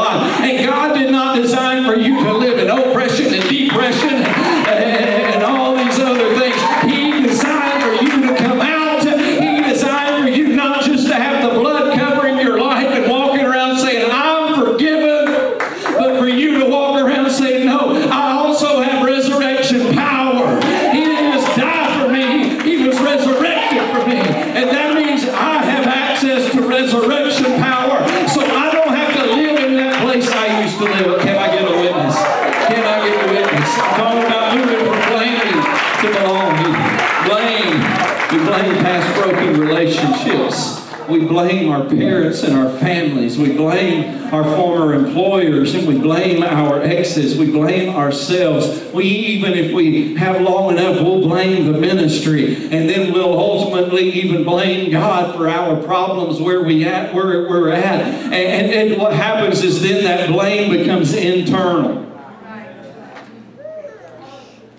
parents 42.10 42.42
and 42.42 42.56
our 42.56 42.76
families. 42.78 43.38
We 43.38 43.52
blame 43.52 44.32
our 44.34 44.42
former 44.56 44.94
employers 44.94 45.74
and 45.74 45.86
we 45.86 45.96
blame 45.96 46.42
our 46.42 46.82
exes. 46.82 47.38
We 47.38 47.50
blame 47.50 47.94
ourselves. 47.94 48.92
We, 48.92 49.04
even 49.04 49.52
if 49.52 49.72
we 49.72 50.16
have 50.16 50.40
long 50.40 50.72
enough, 50.72 51.00
we'll 51.00 51.20
blame 51.20 51.72
the 51.72 51.78
ministry. 51.78 52.56
And 52.56 52.88
then 52.88 53.12
we'll 53.12 53.38
ultimately 53.38 54.10
even 54.10 54.42
blame 54.42 54.90
God 54.90 55.36
for 55.36 55.48
our 55.48 55.80
problems 55.82 56.40
where 56.40 56.64
we 56.64 56.84
at, 56.84 57.14
where 57.14 57.48
we're 57.48 57.70
at. 57.70 58.00
And, 58.02 58.34
and, 58.34 58.92
and 58.92 59.00
what 59.00 59.12
happens 59.12 59.62
is 59.62 59.80
then 59.80 60.02
that 60.04 60.28
blame 60.30 60.70
becomes 60.70 61.14
internal. 61.14 62.06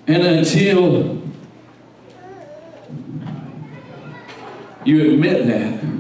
And 0.08 0.24
until 0.24 1.22
you 4.84 5.14
admit 5.14 5.48
that, 5.48 5.91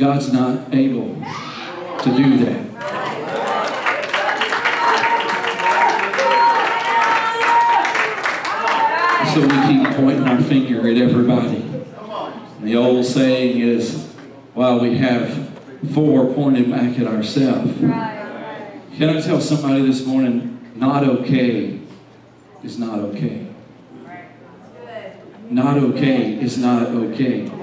God's 0.00 0.32
not 0.32 0.72
able 0.72 1.14
to 1.14 2.16
do 2.16 2.38
that. 2.38 2.70
So 9.34 9.42
we 9.42 9.48
keep 9.68 9.96
pointing 9.96 10.22
our 10.26 10.40
finger 10.40 10.88
at 10.88 10.96
everybody. 10.96 11.70
The 12.62 12.76
old 12.76 13.04
saying 13.04 13.60
is, 13.60 14.06
while 14.54 14.80
we 14.80 14.96
have 14.96 15.50
four 15.92 16.32
pointed 16.32 16.70
back 16.70 16.98
at 16.98 17.06
ourselves. 17.06 17.78
Can 17.78 19.02
I 19.02 19.20
tell 19.20 19.38
somebody 19.38 19.82
this 19.82 20.06
morning, 20.06 20.72
not 20.76 21.04
okay 21.04 21.78
is 22.64 22.78
not 22.78 23.00
okay. 23.00 23.48
Not 25.50 25.76
okay 25.76 26.40
is 26.40 26.56
not 26.56 26.86
okay. 26.86 27.59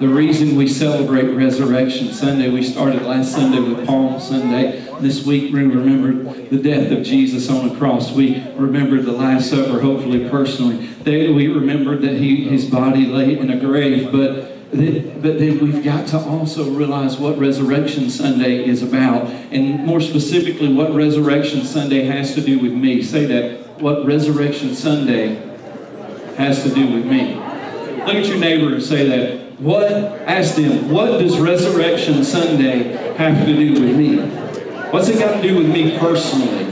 The 0.00 0.08
reason 0.08 0.56
we 0.56 0.66
celebrate 0.66 1.26
Resurrection 1.26 2.10
Sunday, 2.10 2.48
we 2.48 2.62
started 2.62 3.02
last 3.02 3.32
Sunday 3.32 3.60
with 3.60 3.86
Palm 3.86 4.18
Sunday. 4.18 4.88
This 4.98 5.26
week 5.26 5.52
we 5.52 5.64
remembered 5.64 6.48
the 6.48 6.56
death 6.56 6.90
of 6.90 7.04
Jesus 7.04 7.50
on 7.50 7.68
the 7.68 7.76
cross. 7.76 8.10
We 8.10 8.42
remembered 8.56 9.04
the 9.04 9.12
Last 9.12 9.50
Supper, 9.50 9.78
hopefully 9.78 10.26
personally. 10.30 10.86
Then 11.02 11.34
we 11.34 11.48
remembered 11.48 12.00
that 12.00 12.14
he, 12.14 12.48
his 12.48 12.64
body 12.64 13.04
lay 13.04 13.38
in 13.38 13.50
a 13.50 13.60
grave, 13.60 14.10
but 14.10 14.46
but 14.70 15.38
then 15.38 15.58
we've 15.58 15.84
got 15.84 16.06
to 16.08 16.18
also 16.18 16.70
realize 16.70 17.18
what 17.18 17.36
Resurrection 17.36 18.08
Sunday 18.08 18.64
is 18.64 18.82
about, 18.82 19.28
and 19.50 19.84
more 19.84 20.00
specifically, 20.00 20.72
what 20.72 20.94
Resurrection 20.94 21.62
Sunday 21.62 22.04
has 22.04 22.34
to 22.36 22.40
do 22.40 22.58
with 22.58 22.72
me. 22.72 23.02
Say 23.02 23.26
that. 23.26 23.82
What 23.82 24.06
Resurrection 24.06 24.74
Sunday 24.74 25.34
has 26.36 26.62
to 26.62 26.70
do 26.70 26.90
with 26.90 27.04
me. 27.04 27.34
Look 28.06 28.14
at 28.14 28.26
your 28.26 28.38
neighbor 28.38 28.72
and 28.72 28.82
say 28.82 29.06
that. 29.06 29.39
What? 29.60 29.92
Ask 29.92 30.54
them, 30.56 30.90
what 30.90 31.18
does 31.18 31.38
Resurrection 31.38 32.24
Sunday 32.24 33.14
have 33.16 33.44
to 33.44 33.54
do 33.54 33.74
with 33.74 33.94
me? 33.94 34.16
What's 34.90 35.08
it 35.08 35.18
got 35.18 35.40
to 35.40 35.42
do 35.46 35.58
with 35.58 35.68
me 35.68 35.98
personally? 35.98 36.64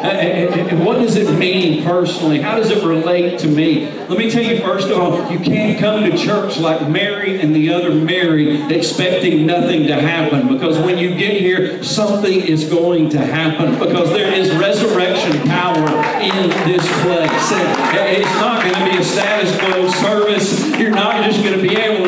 And, 0.00 0.06
and- 0.54 0.70
and 0.70 0.86
what 0.86 0.98
does 1.00 1.16
it 1.16 1.36
mean 1.36 1.84
personally? 1.84 2.40
How 2.40 2.56
does 2.56 2.70
it 2.70 2.82
relate 2.84 3.38
to 3.40 3.48
me? 3.48 3.90
Let 4.08 4.18
me 4.18 4.30
tell 4.30 4.42
you 4.42 4.60
first 4.62 4.88
of 4.88 4.98
all, 4.98 5.30
you 5.30 5.38
can't 5.40 5.78
come 5.78 6.04
to 6.04 6.16
church 6.16 6.58
like 6.58 6.88
Mary 6.88 7.40
and 7.40 7.54
the 7.54 7.72
other 7.72 7.90
Mary 7.94 8.62
expecting 8.74 9.44
nothing 9.44 9.86
to 9.88 9.94
happen 10.00 10.48
because 10.48 10.78
when 10.78 10.96
you 10.96 11.10
get 11.16 11.40
here, 11.40 11.82
something 11.82 12.32
is 12.40 12.64
going 12.70 13.10
to 13.10 13.18
happen 13.18 13.78
because 13.78 14.08
there 14.10 14.32
is 14.32 14.54
resurrection 14.56 15.32
power 15.48 15.86
in 16.22 16.48
this 16.66 16.86
place. 17.02 17.52
Uh, 17.52 18.06
it's 18.08 18.34
not 18.36 18.62
going 18.62 18.74
to 18.74 18.90
be 18.96 18.96
a 19.02 19.04
status 19.04 19.54
quo 19.58 19.88
service. 19.90 20.66
You're 20.78 20.90
not 20.90 21.24
just 21.24 21.42
going 21.44 21.60
to 21.60 21.62
be 21.62 21.76
able 21.76 21.99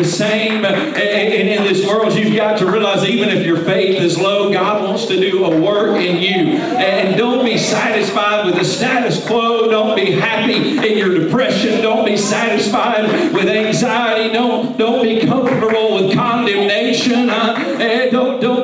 the 0.00 0.08
same. 0.08 0.64
And 0.64 0.96
and 0.96 1.48
in 1.48 1.64
this 1.64 1.86
world, 1.86 2.14
you've 2.14 2.34
got 2.34 2.58
to 2.58 2.70
realize 2.70 3.04
even 3.04 3.28
if 3.28 3.44
your 3.44 3.58
faith 3.64 4.00
is 4.00 4.18
low, 4.18 4.52
God 4.52 4.84
wants 4.84 5.06
to 5.06 5.16
do 5.16 5.44
a 5.44 5.60
work 5.60 6.00
in 6.00 6.16
you. 6.16 6.56
And 6.58 7.16
don't 7.16 7.44
be 7.44 7.58
satisfied 7.58 8.46
with 8.46 8.56
the 8.56 8.64
status 8.64 9.24
quo. 9.26 9.68
Don't 9.68 9.96
be 9.96 10.12
happy 10.12 10.78
in 10.78 10.98
your 10.98 11.18
depression. 11.18 11.82
Don't 11.82 12.04
be 12.04 12.16
satisfied 12.16 13.32
with 13.32 13.48
anxiety. 13.48 14.32
Don't 14.32 14.76
don't 14.78 15.02
be 15.02 15.26
comfortable 15.26 15.94
with 15.94 16.14
condemnation. 16.14 17.30
Uh, 17.30 17.54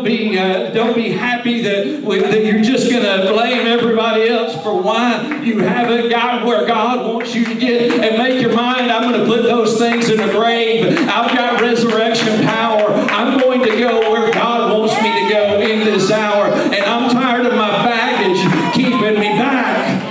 be 0.06 0.38
uh, 0.38 0.70
don't 0.70 0.94
be 0.94 1.10
happy 1.10 1.60
that 1.62 2.02
with, 2.02 2.22
that 2.22 2.44
you're 2.44 2.62
just 2.62 2.90
going 2.90 3.02
to 3.02 3.32
blame 3.32 3.66
everybody 3.66 4.28
else 4.28 4.54
for 4.62 4.80
why 4.80 5.42
you 5.42 5.58
haven't 5.58 6.08
gotten 6.08 6.46
where 6.46 6.66
God 6.66 7.12
wants 7.12 7.34
you 7.34 7.44
to 7.44 7.54
get. 7.54 7.92
And 7.92 8.16
make 8.16 8.40
your 8.40 8.54
mind. 8.54 8.90
I'm 8.90 9.10
going 9.10 9.20
to 9.20 9.26
put 9.26 9.42
those 9.42 9.78
things 9.78 10.08
in 10.08 10.18
the 10.18 10.32
grave. 10.32 10.96
I've 11.08 11.36
got 11.36 11.60
resurrection 11.60 12.44
power. 12.44 12.88
I'm 13.10 13.38
going 13.38 13.60
to 13.62 13.76
go 13.78 14.12
where 14.12 14.32
God 14.32 14.72
wants 14.72 14.94
me 15.02 15.12
to 15.24 15.32
go 15.32 15.60
in 15.60 15.80
this 15.80 16.10
hour. 16.10 16.46
And 16.46 16.84
I'm 16.84 17.10
tired 17.10 17.46
of 17.46 17.54
my 17.54 17.68
baggage 17.84 18.74
keeping 18.74 19.20
me 19.20 19.28
back 19.36 20.02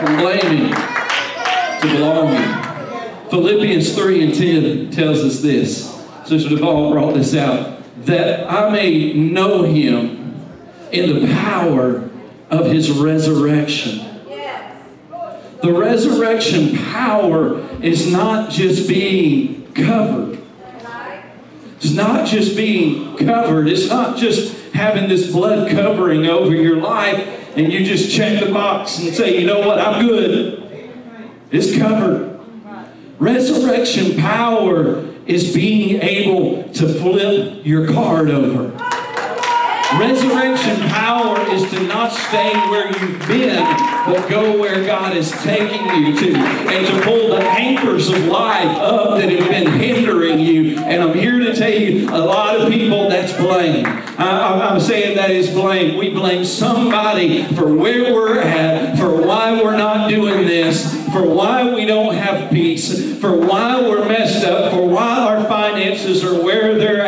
from 0.00 0.16
blaming 0.16 0.72
to 0.72 1.88
belonging. 1.92 2.70
Philippians 3.30 3.94
3 3.94 4.24
and 4.24 4.34
10 4.34 4.90
tells 4.90 5.20
us 5.20 5.40
this. 5.40 5.99
Sister 6.30 6.50
Duvall 6.50 6.92
brought 6.92 7.14
this 7.14 7.34
out. 7.34 7.82
That 8.04 8.48
I 8.48 8.70
may 8.70 9.12
know 9.14 9.64
him 9.64 10.40
in 10.92 11.26
the 11.26 11.34
power 11.34 12.08
of 12.50 12.66
his 12.66 12.88
resurrection. 12.88 14.06
The 15.60 15.72
resurrection 15.72 16.78
power 16.92 17.58
is 17.82 18.12
not 18.12 18.48
just 18.48 18.88
being 18.88 19.72
covered. 19.72 20.40
It's 21.80 21.92
not 21.92 22.28
just 22.28 22.56
being 22.56 23.16
covered. 23.16 23.66
It's 23.66 23.88
not 23.88 24.16
just 24.16 24.56
having 24.72 25.08
this 25.08 25.32
blood 25.32 25.68
covering 25.72 26.26
over 26.26 26.54
your 26.54 26.76
life 26.76 27.56
and 27.56 27.72
you 27.72 27.84
just 27.84 28.14
check 28.14 28.38
the 28.38 28.52
box 28.52 29.00
and 29.00 29.12
say, 29.12 29.40
you 29.40 29.48
know 29.48 29.66
what, 29.66 29.80
I'm 29.80 30.06
good. 30.06 30.94
It's 31.50 31.76
covered. 31.76 32.38
Resurrection 33.18 34.16
power 34.16 35.09
is 35.30 35.54
being 35.54 36.02
able 36.02 36.68
to 36.72 36.88
flip 37.00 37.64
your 37.64 37.86
card 37.92 38.30
over. 38.30 38.89
Resurrection 39.98 40.78
power 40.88 41.40
is 41.50 41.68
to 41.70 41.82
not 41.82 42.12
stay 42.12 42.52
where 42.70 42.86
you've 42.86 43.18
been, 43.26 43.62
but 44.06 44.28
go 44.30 44.56
where 44.56 44.84
God 44.86 45.16
is 45.16 45.32
taking 45.42 45.84
you 45.86 46.16
to, 46.16 46.36
and 46.36 46.86
to 46.86 47.02
pull 47.02 47.30
the 47.30 47.42
anchors 47.42 48.08
of 48.08 48.24
life 48.26 48.76
up 48.78 49.18
that 49.18 49.28
have 49.28 49.48
been 49.48 49.72
hindering 49.80 50.38
you. 50.38 50.78
And 50.78 51.02
I'm 51.02 51.12
here 51.12 51.40
to 51.40 51.54
tell 51.54 51.72
you, 51.72 52.08
a 52.08 52.18
lot 52.18 52.60
of 52.60 52.70
people, 52.70 53.08
that's 53.08 53.32
blame. 53.32 53.84
I, 53.84 54.70
I'm 54.70 54.80
saying 54.80 55.16
that 55.16 55.30
is 55.30 55.50
blame. 55.50 55.98
We 55.98 56.10
blame 56.10 56.44
somebody 56.44 57.44
for 57.54 57.74
where 57.74 58.14
we're 58.14 58.38
at, 58.38 58.96
for 58.96 59.20
why 59.20 59.60
we're 59.60 59.76
not 59.76 60.08
doing 60.08 60.46
this, 60.46 60.94
for 61.12 61.26
why 61.26 61.74
we 61.74 61.84
don't 61.84 62.14
have 62.14 62.50
peace, 62.52 63.18
for 63.20 63.36
why 63.36 63.80
we're 63.80 64.06
messed 64.06 64.44
up, 64.44 64.72
for 64.72 64.86
why 64.86 65.18
our 65.18 65.44
finances 65.48 66.24
are 66.24 66.40
where 66.42 66.78
they're 66.78 66.99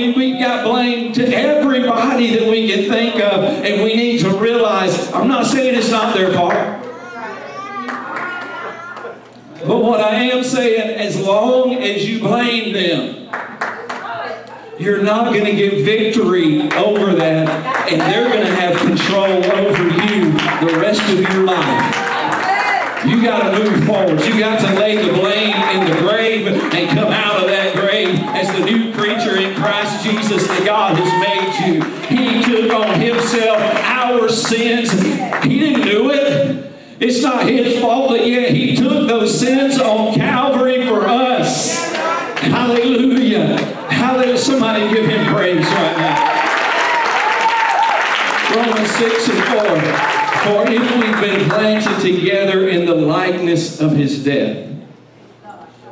we, 0.00 0.12
we 0.12 0.38
got 0.38 0.64
blame 0.64 1.12
to 1.12 1.26
everybody 1.26 2.34
that 2.38 2.50
we 2.50 2.68
can 2.68 2.88
think 2.88 3.16
of, 3.16 3.44
and 3.44 3.82
we 3.82 3.94
need 3.94 4.20
to 4.20 4.30
realize 4.38 5.12
I'm 5.12 5.28
not 5.28 5.46
saying 5.46 5.74
it's 5.76 5.90
not 5.90 6.14
their 6.14 6.32
fault. 6.32 6.54
But 9.66 9.78
what 9.78 10.00
I 10.00 10.14
am 10.30 10.42
saying, 10.42 10.98
as 10.98 11.20
long 11.20 11.74
as 11.74 12.08
you 12.08 12.20
blame 12.20 12.72
them, 12.72 13.28
you're 14.78 15.02
not 15.02 15.34
going 15.34 15.44
to 15.44 15.54
get 15.54 15.84
victory 15.84 16.62
over 16.72 17.14
that, 17.14 17.92
and 17.92 18.00
they're 18.00 18.30
going 18.30 18.46
to 18.46 18.54
have 18.54 18.76
control 18.78 19.44
over 19.52 19.82
you 19.82 20.32
the 20.66 20.78
rest 20.80 21.02
of 21.12 21.20
your 21.20 21.44
life. 21.44 22.10
You 23.06 23.22
got 23.22 23.50
to 23.50 23.64
move 23.64 23.84
forward. 23.84 24.20
You 24.24 24.38
got 24.38 24.60
to 24.60 24.78
lay 24.78 24.96
the 24.96 25.12
blame 25.12 25.54
in 25.54 25.90
the 25.90 26.00
grave 26.00 26.46
and 26.46 26.90
come 26.90 27.12
out 27.12 27.42
of 27.42 27.48
that 27.48 27.74
grave 27.74 28.18
as 28.34 28.48
the 28.52 28.64
new 28.64 28.89
Jesus 30.10 30.46
that 30.46 30.64
God 30.64 30.96
has 30.96 31.12
made 31.20 31.54
you. 31.66 31.82
He 32.06 32.42
took 32.42 32.72
on 32.72 33.00
himself 33.00 33.60
our 33.84 34.28
sins. 34.28 34.92
He 35.44 35.58
didn't 35.58 35.82
do 35.82 36.10
it. 36.10 36.72
It's 37.00 37.22
not 37.22 37.48
his 37.48 37.80
fault, 37.80 38.10
but 38.10 38.26
yet 38.26 38.50
he 38.50 38.76
took 38.76 39.08
those 39.08 39.38
sins 39.38 39.80
on 39.80 40.14
Calvary 40.14 40.86
for 40.86 41.06
us. 41.06 41.92
Hallelujah. 42.40 43.56
Hallelujah. 43.88 44.38
Somebody 44.38 44.92
give 44.94 45.06
him 45.06 45.32
praise 45.32 45.64
right 45.64 45.96
now. 45.96 46.40
Romans 48.56 48.90
6 48.90 49.28
and 49.28 49.44
4. 49.44 50.10
For 50.40 50.70
if 50.70 50.80
we've 50.96 51.20
been 51.20 51.48
planted 51.48 52.00
together 52.00 52.68
in 52.68 52.86
the 52.86 52.94
likeness 52.94 53.80
of 53.80 53.92
his 53.92 54.24
death, 54.24 54.68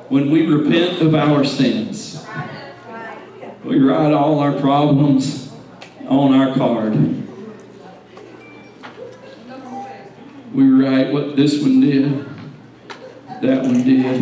when 0.08 0.30
we 0.30 0.46
repent 0.46 1.00
of 1.02 1.14
our 1.14 1.44
sins, 1.44 2.17
we 3.68 3.78
write 3.78 4.12
all 4.14 4.38
our 4.38 4.52
problems 4.52 5.52
on 6.08 6.32
our 6.32 6.54
card. 6.54 6.94
We 10.54 10.70
write 10.70 11.12
what 11.12 11.36
this 11.36 11.60
one 11.60 11.82
did, 11.82 12.24
that 13.42 13.62
one 13.62 13.84
did, 13.84 14.20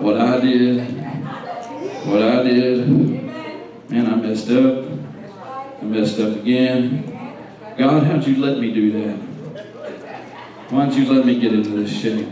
what 0.00 0.20
I 0.20 0.40
did, 0.40 0.80
what 2.06 2.22
I 2.22 2.42
did. 2.44 2.88
Man, 3.90 4.06
I 4.06 4.14
messed 4.14 4.50
up. 4.50 4.84
I 5.80 5.84
messed 5.84 6.20
up 6.20 6.36
again. 6.36 7.34
God, 7.76 8.04
how'd 8.04 8.24
you 8.24 8.36
let 8.36 8.58
me 8.58 8.72
do 8.72 8.92
that? 8.92 9.16
Why'd 10.70 10.94
you 10.94 11.12
let 11.12 11.26
me 11.26 11.40
get 11.40 11.52
into 11.54 11.70
this 11.70 11.90
shape? 11.90 12.28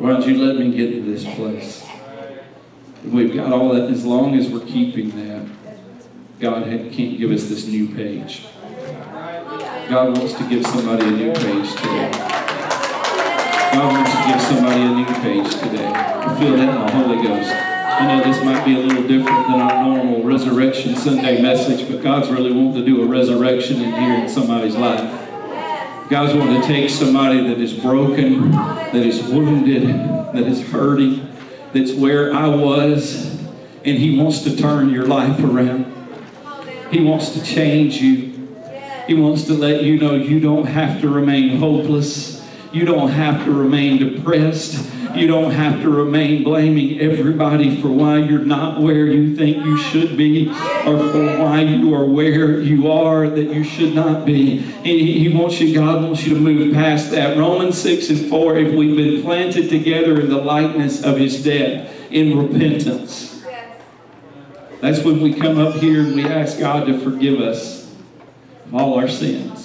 Why'd 0.00 0.24
you 0.24 0.44
let 0.44 0.56
me 0.58 0.76
get 0.76 0.92
into 0.92 1.10
this 1.10 1.24
place? 1.34 1.83
We've 3.04 3.34
got 3.34 3.52
all 3.52 3.74
that. 3.74 3.90
As 3.90 4.04
long 4.04 4.34
as 4.34 4.48
we're 4.48 4.64
keeping 4.64 5.10
that, 5.10 5.46
God 6.40 6.64
can't 6.64 7.18
give 7.18 7.30
us 7.30 7.44
this 7.44 7.66
new 7.66 7.94
page. 7.94 8.46
God 9.88 10.16
wants 10.16 10.32
to 10.34 10.48
give 10.48 10.66
somebody 10.66 11.06
a 11.06 11.10
new 11.10 11.32
page 11.32 11.70
today. 11.76 12.10
God 13.72 13.92
wants 13.92 14.10
to 14.10 14.24
give 14.26 14.40
somebody 14.40 14.80
a 14.80 14.94
new 14.94 15.04
page 15.22 15.52
today. 15.60 15.86
I 15.86 16.38
feel 16.38 16.56
that 16.56 16.68
in 16.68 16.74
the 16.74 16.90
Holy 16.92 17.22
Ghost. 17.22 17.50
I 17.50 18.06
know 18.06 18.24
this 18.24 18.42
might 18.42 18.64
be 18.64 18.74
a 18.74 18.78
little 18.78 19.02
different 19.06 19.46
than 19.48 19.60
our 19.60 19.84
normal 19.84 20.22
Resurrection 20.22 20.96
Sunday 20.96 21.42
message, 21.42 21.86
but 21.88 22.02
God's 22.02 22.30
really 22.30 22.52
wanting 22.52 22.74
to 22.74 22.84
do 22.84 23.02
a 23.02 23.06
resurrection 23.06 23.82
in 23.82 23.92
here 23.92 24.14
in 24.14 24.28
somebody's 24.28 24.76
life. 24.76 25.02
God's 26.08 26.34
wanting 26.34 26.60
to 26.60 26.66
take 26.66 26.88
somebody 26.88 27.46
that 27.48 27.60
is 27.60 27.72
broken, 27.74 28.50
that 28.50 28.96
is 28.96 29.22
wounded, 29.24 29.86
that 29.86 30.42
is 30.42 30.62
hurting, 30.68 31.33
that's 31.74 31.92
where 31.92 32.32
I 32.32 32.46
was, 32.46 33.26
and 33.84 33.98
He 33.98 34.16
wants 34.18 34.42
to 34.44 34.56
turn 34.56 34.90
your 34.90 35.06
life 35.06 35.40
around. 35.40 35.92
He 36.90 37.00
wants 37.02 37.30
to 37.30 37.44
change 37.44 37.96
you. 37.96 38.48
He 39.08 39.14
wants 39.14 39.44
to 39.44 39.54
let 39.54 39.82
you 39.82 39.98
know 39.98 40.14
you 40.14 40.38
don't 40.38 40.66
have 40.66 41.00
to 41.00 41.08
remain 41.08 41.58
hopeless. 41.58 42.33
You 42.74 42.84
don't 42.84 43.10
have 43.10 43.44
to 43.44 43.52
remain 43.52 43.98
depressed. 43.98 44.90
You 45.14 45.28
don't 45.28 45.52
have 45.52 45.80
to 45.82 45.88
remain 45.88 46.42
blaming 46.42 46.98
everybody 46.98 47.80
for 47.80 47.86
why 47.86 48.18
you're 48.18 48.40
not 48.40 48.80
where 48.80 49.06
you 49.06 49.36
think 49.36 49.64
you 49.64 49.76
should 49.76 50.16
be 50.16 50.48
or 50.48 50.98
for 50.98 51.38
why 51.38 51.60
you 51.60 51.94
are 51.94 52.04
where 52.04 52.60
you 52.60 52.90
are 52.90 53.28
that 53.28 53.44
you 53.44 53.62
should 53.62 53.94
not 53.94 54.26
be. 54.26 54.58
He, 54.58 55.32
wants 55.32 55.60
you, 55.60 55.72
God 55.72 56.02
wants 56.02 56.26
you 56.26 56.34
to 56.34 56.40
move 56.40 56.74
past 56.74 57.12
that. 57.12 57.38
Romans 57.38 57.80
6 57.80 58.10
and 58.10 58.28
4, 58.28 58.56
if 58.56 58.74
we've 58.74 58.96
been 58.96 59.22
planted 59.22 59.68
together 59.70 60.20
in 60.20 60.28
the 60.28 60.42
likeness 60.42 61.04
of 61.04 61.16
his 61.16 61.44
death, 61.44 61.92
in 62.10 62.36
repentance. 62.36 63.44
That's 64.80 65.02
when 65.04 65.20
we 65.20 65.32
come 65.32 65.58
up 65.58 65.76
here 65.76 66.00
and 66.00 66.14
we 66.14 66.24
ask 66.26 66.58
God 66.58 66.86
to 66.86 66.98
forgive 66.98 67.40
us 67.40 67.90
of 68.66 68.74
all 68.74 68.94
our 68.98 69.08
sins. 69.08 69.63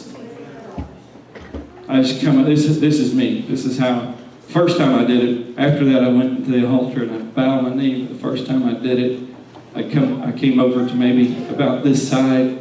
I 1.90 2.02
just 2.02 2.24
come, 2.24 2.41
this 2.45 2.64
is, 2.66 2.80
this 2.80 2.99
is 2.99 3.14
me. 3.14 3.41
This 3.41 3.66
is 3.66 3.78
how 3.78 4.16
First 4.49 4.80
time 4.80 4.95
I 4.95 5.06
did 5.06 5.24
it, 5.24 5.60
after 5.60 5.86
that 5.86 6.03
I 6.03 6.07
went 6.07 6.44
to 6.45 6.52
the 6.52 6.68
altar 6.68 7.03
and 7.03 7.14
I 7.14 7.20
bowed 7.20 7.61
my 7.61 7.70
knee. 7.76 8.06
The 8.06 8.16
first 8.16 8.48
time 8.48 8.64
I 8.64 8.74
did 8.74 8.99
it, 8.99 9.30
I 9.76 9.84
come 9.84 10.24
I 10.24 10.32
came 10.32 10.60
over 10.60 10.88
to 10.88 10.95
maybe 10.95 11.38
about 11.49 11.84
this 11.84 12.10
side 12.10 12.57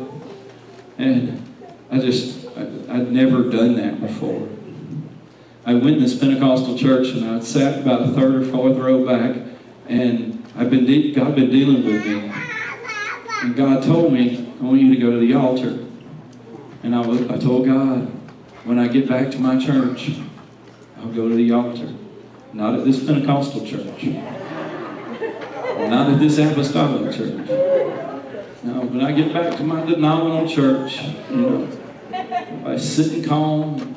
and 0.99 1.43
I 1.91 1.99
just 1.99 2.47
I, 2.59 2.61
I'd 2.91 3.11
never 3.11 3.45
done 3.45 3.77
that 3.77 4.03
before. 4.03 4.51
I 5.65 5.73
went 5.73 5.97
in 5.97 6.03
this 6.03 6.15
Pentecostal 6.15 6.77
church 6.77 7.09
and 7.15 7.25
I 7.25 7.41
sat 7.41 7.81
about 7.81 8.03
a 8.03 8.09
third 8.09 8.35
or 8.35 8.45
fourth 8.45 8.77
row 8.77 9.07
back 9.07 9.41
and 9.87 10.45
I've 10.57 10.69
been 10.69 10.85
de- 10.85 11.15
God 11.15 11.35
been 11.37 11.49
dealing 11.49 11.87
with 11.87 12.05
me. 12.05 12.31
And 13.41 13.57
God 13.57 13.83
told 13.83 14.13
me, 14.13 14.53
I 14.61 14.63
want 14.63 14.79
you 14.79 14.95
to 14.95 15.01
go 15.01 15.11
to 15.11 15.19
the 15.19 15.33
altar. 15.33 15.87
And 16.83 16.95
I, 16.95 17.01
was, 17.01 17.23
I 17.31 17.39
told 17.39 17.65
God, 17.65 18.13
when 18.69 18.79
I 18.79 18.87
get 18.87 19.09
back 19.09 19.31
to 19.31 19.39
my 19.39 19.59
church, 19.59 20.11
I'll 20.99 21.07
go 21.07 21.27
to 21.27 21.35
the 21.35 21.51
altar. 21.53 21.91
Not 22.53 22.79
at 22.79 22.85
this 22.85 23.03
Pentecostal 23.03 23.67
church. 23.67 24.05
Not 24.05 26.13
at 26.13 26.19
this 26.19 26.37
apostolic 26.37 27.17
church. 27.17 27.49
No, 28.63 28.83
when 28.83 29.01
I 29.01 29.13
get 29.13 29.33
back 29.33 29.57
to 29.57 29.63
my 29.63 29.87
denominational 29.87 30.49
church, 30.49 31.03
you 31.31 31.37
know, 31.37 31.67
by 32.63 32.77
sitting 32.77 33.25
calm, 33.25 33.97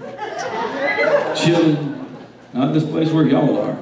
chilling, 1.36 2.08
not 2.54 2.74
this 2.74 2.86
place 2.86 3.12
where 3.12 3.28
y'all 3.28 3.62
are. 3.62 3.78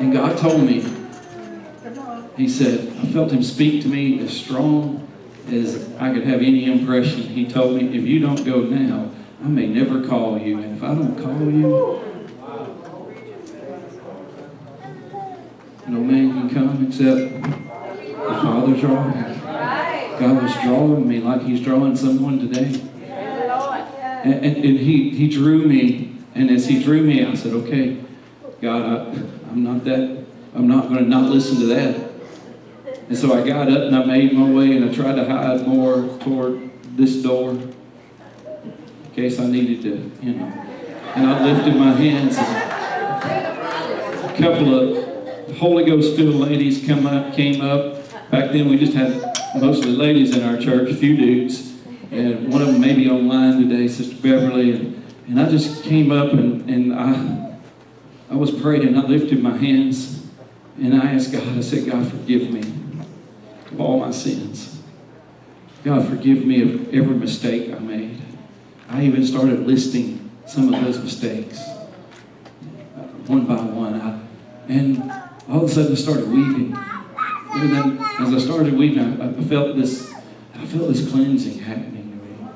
And 0.00 0.12
God 0.12 0.36
told 0.36 0.64
me, 0.64 0.84
He 2.36 2.48
said, 2.48 2.88
I 2.98 3.06
felt 3.12 3.30
Him 3.30 3.44
speak 3.44 3.82
to 3.82 3.88
me 3.88 4.18
as 4.24 4.36
strong 4.36 5.05
as 5.48 5.92
I 5.98 6.12
could 6.12 6.24
have 6.24 6.40
any 6.40 6.70
impression. 6.70 7.22
He 7.22 7.46
told 7.46 7.76
me, 7.76 7.96
if 7.96 8.04
you 8.04 8.20
don't 8.20 8.44
go 8.44 8.62
now, 8.62 9.10
I 9.42 9.48
may 9.48 9.66
never 9.66 10.06
call 10.06 10.38
you. 10.38 10.58
And 10.58 10.76
if 10.76 10.82
I 10.82 10.94
don't 10.94 11.16
call 11.16 11.40
you, 11.40 12.02
no 15.88 16.00
man 16.00 16.32
can 16.32 16.50
come 16.50 16.86
except 16.86 17.42
the 17.42 18.34
Father 18.42 18.76
drawing. 18.80 19.12
God 20.18 20.42
was 20.42 20.52
drawing 20.54 21.06
me 21.06 21.20
like 21.20 21.42
He's 21.42 21.60
drawing 21.60 21.94
someone 21.94 22.38
today. 22.38 22.80
And, 24.24 24.34
and, 24.34 24.56
and 24.56 24.78
he, 24.80 25.10
he 25.10 25.28
drew 25.28 25.66
me, 25.66 26.16
and 26.34 26.50
as 26.50 26.66
He 26.66 26.82
drew 26.82 27.02
me, 27.02 27.24
I 27.24 27.34
said, 27.34 27.52
okay, 27.52 28.02
God, 28.60 28.82
I, 28.82 29.10
I'm 29.50 29.62
not 29.62 29.84
that, 29.84 30.24
I'm 30.54 30.66
not 30.66 30.88
going 30.88 31.04
to 31.04 31.08
not 31.08 31.30
listen 31.30 31.60
to 31.60 31.66
that. 31.66 32.05
And 33.08 33.16
so 33.16 33.32
I 33.32 33.46
got 33.46 33.70
up 33.70 33.82
and 33.82 33.94
I 33.94 34.04
made 34.04 34.32
my 34.32 34.50
way 34.50 34.76
and 34.76 34.90
I 34.90 34.92
tried 34.92 35.14
to 35.14 35.24
hide 35.24 35.66
more 35.66 36.18
toward 36.18 36.70
this 36.96 37.22
door 37.22 37.50
in 37.50 37.74
case 39.14 39.38
I 39.38 39.46
needed 39.46 39.82
to, 39.82 40.26
you 40.26 40.34
know. 40.34 40.46
And 41.14 41.26
I 41.26 41.44
lifted 41.44 41.76
my 41.76 41.92
hands. 41.92 42.36
And 42.36 44.24
a 44.24 44.36
couple 44.36 44.74
of 44.74 45.56
Holy 45.56 45.84
Ghost 45.84 46.16
filled 46.16 46.34
ladies 46.34 46.84
come 46.84 47.06
up, 47.06 47.32
came 47.32 47.60
up. 47.60 47.94
Back 48.30 48.50
then, 48.50 48.68
we 48.68 48.76
just 48.76 48.92
had 48.92 49.38
mostly 49.54 49.92
ladies 49.92 50.36
in 50.36 50.42
our 50.42 50.60
church, 50.60 50.90
a 50.90 50.94
few 50.94 51.16
dudes, 51.16 51.74
and 52.10 52.52
one 52.52 52.60
of 52.60 52.68
them 52.68 52.80
may 52.80 52.92
be 52.92 53.08
online 53.08 53.60
today, 53.60 53.86
Sister 53.86 54.16
Beverly. 54.16 54.72
And, 54.72 55.04
and 55.28 55.40
I 55.40 55.48
just 55.48 55.84
came 55.84 56.10
up 56.10 56.32
and, 56.32 56.68
and 56.68 56.92
I, 56.92 57.56
I 58.30 58.34
was 58.34 58.50
praying. 58.50 58.96
I 58.96 59.02
lifted 59.02 59.40
my 59.40 59.56
hands 59.56 60.26
and 60.76 61.00
I 61.00 61.12
asked 61.12 61.30
God. 61.30 61.46
I 61.56 61.60
said, 61.60 61.88
God, 61.88 62.10
forgive 62.10 62.50
me 62.50 62.75
of 63.70 63.80
all 63.80 63.98
my 64.00 64.10
sins. 64.10 64.80
God, 65.84 66.08
forgive 66.08 66.44
me 66.44 66.62
of 66.62 66.94
every 66.94 67.14
mistake 67.14 67.72
I 67.72 67.78
made. 67.78 68.20
I 68.88 69.04
even 69.04 69.24
started 69.24 69.66
listing 69.66 70.30
some 70.46 70.72
of 70.72 70.84
those 70.84 70.98
mistakes 70.98 71.60
uh, 71.60 73.02
one 73.26 73.46
by 73.46 73.56
one. 73.56 74.00
I, 74.00 74.20
and 74.68 75.10
all 75.48 75.64
of 75.64 75.70
a 75.70 75.72
sudden 75.72 75.92
I 75.92 75.94
started 75.94 76.28
weeping. 76.28 76.76
And 77.50 77.72
then 77.72 77.98
as 78.20 78.34
I 78.34 78.38
started 78.38 78.74
weeping, 78.74 79.20
I, 79.20 79.28
I 79.28 79.44
felt 79.44 79.76
this, 79.76 80.12
I 80.54 80.66
felt 80.66 80.88
this 80.88 81.08
cleansing 81.10 81.58
happening 81.58 82.18
to 82.18 82.26
me. 82.26 82.50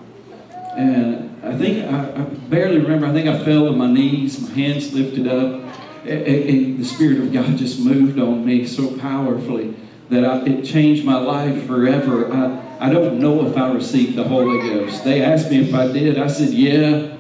And 0.77 1.45
I 1.45 1.57
think, 1.57 1.87
I, 1.87 2.21
I 2.21 2.25
barely 2.49 2.79
remember, 2.79 3.07
I 3.07 3.13
think 3.13 3.29
I 3.29 3.45
fell 3.45 3.69
on 3.69 3.79
my 3.79 3.91
knees, 3.91 4.41
my 4.41 4.51
hands 4.51 4.93
lifted 4.93 5.27
up, 5.27 5.63
and, 6.05 6.23
and 6.23 6.79
the 6.79 6.85
Spirit 6.85 7.19
of 7.19 7.33
God 7.33 7.57
just 7.57 7.81
moved 7.81 8.19
on 8.19 8.45
me 8.45 8.67
so 8.67 8.97
powerfully 8.99 9.75
that 10.11 10.25
I, 10.25 10.45
it 10.45 10.65
changed 10.65 11.05
my 11.05 11.19
life 11.19 11.67
forever. 11.67 12.33
I, 12.33 12.87
I 12.87 12.91
don't 12.91 13.21
know 13.21 13.47
if 13.47 13.57
I 13.57 13.73
received 13.73 14.17
the 14.17 14.25
Holy 14.25 14.59
Ghost. 14.69 15.05
They 15.05 15.23
asked 15.23 15.51
me 15.51 15.61
if 15.69 15.75
I 15.75 15.91
did. 15.91 16.19
I 16.19 16.27
said, 16.27 16.51
yeah. 16.51 17.17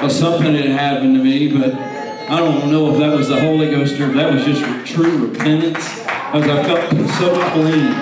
Well, 0.00 0.08
something 0.08 0.54
had 0.54 0.66
happened 0.66 1.16
to 1.16 1.22
me, 1.22 1.52
but 1.52 1.74
I 1.74 2.38
don't 2.38 2.70
know 2.70 2.92
if 2.92 2.98
that 2.98 3.14
was 3.14 3.28
the 3.28 3.40
Holy 3.40 3.70
Ghost 3.70 4.00
or 4.00 4.08
if 4.08 4.14
that 4.14 4.32
was 4.32 4.44
just 4.44 4.62
true 4.86 5.26
repentance. 5.26 6.00
I 6.32 6.40
felt 6.40 6.90
so 7.18 7.50
clean, 7.50 7.92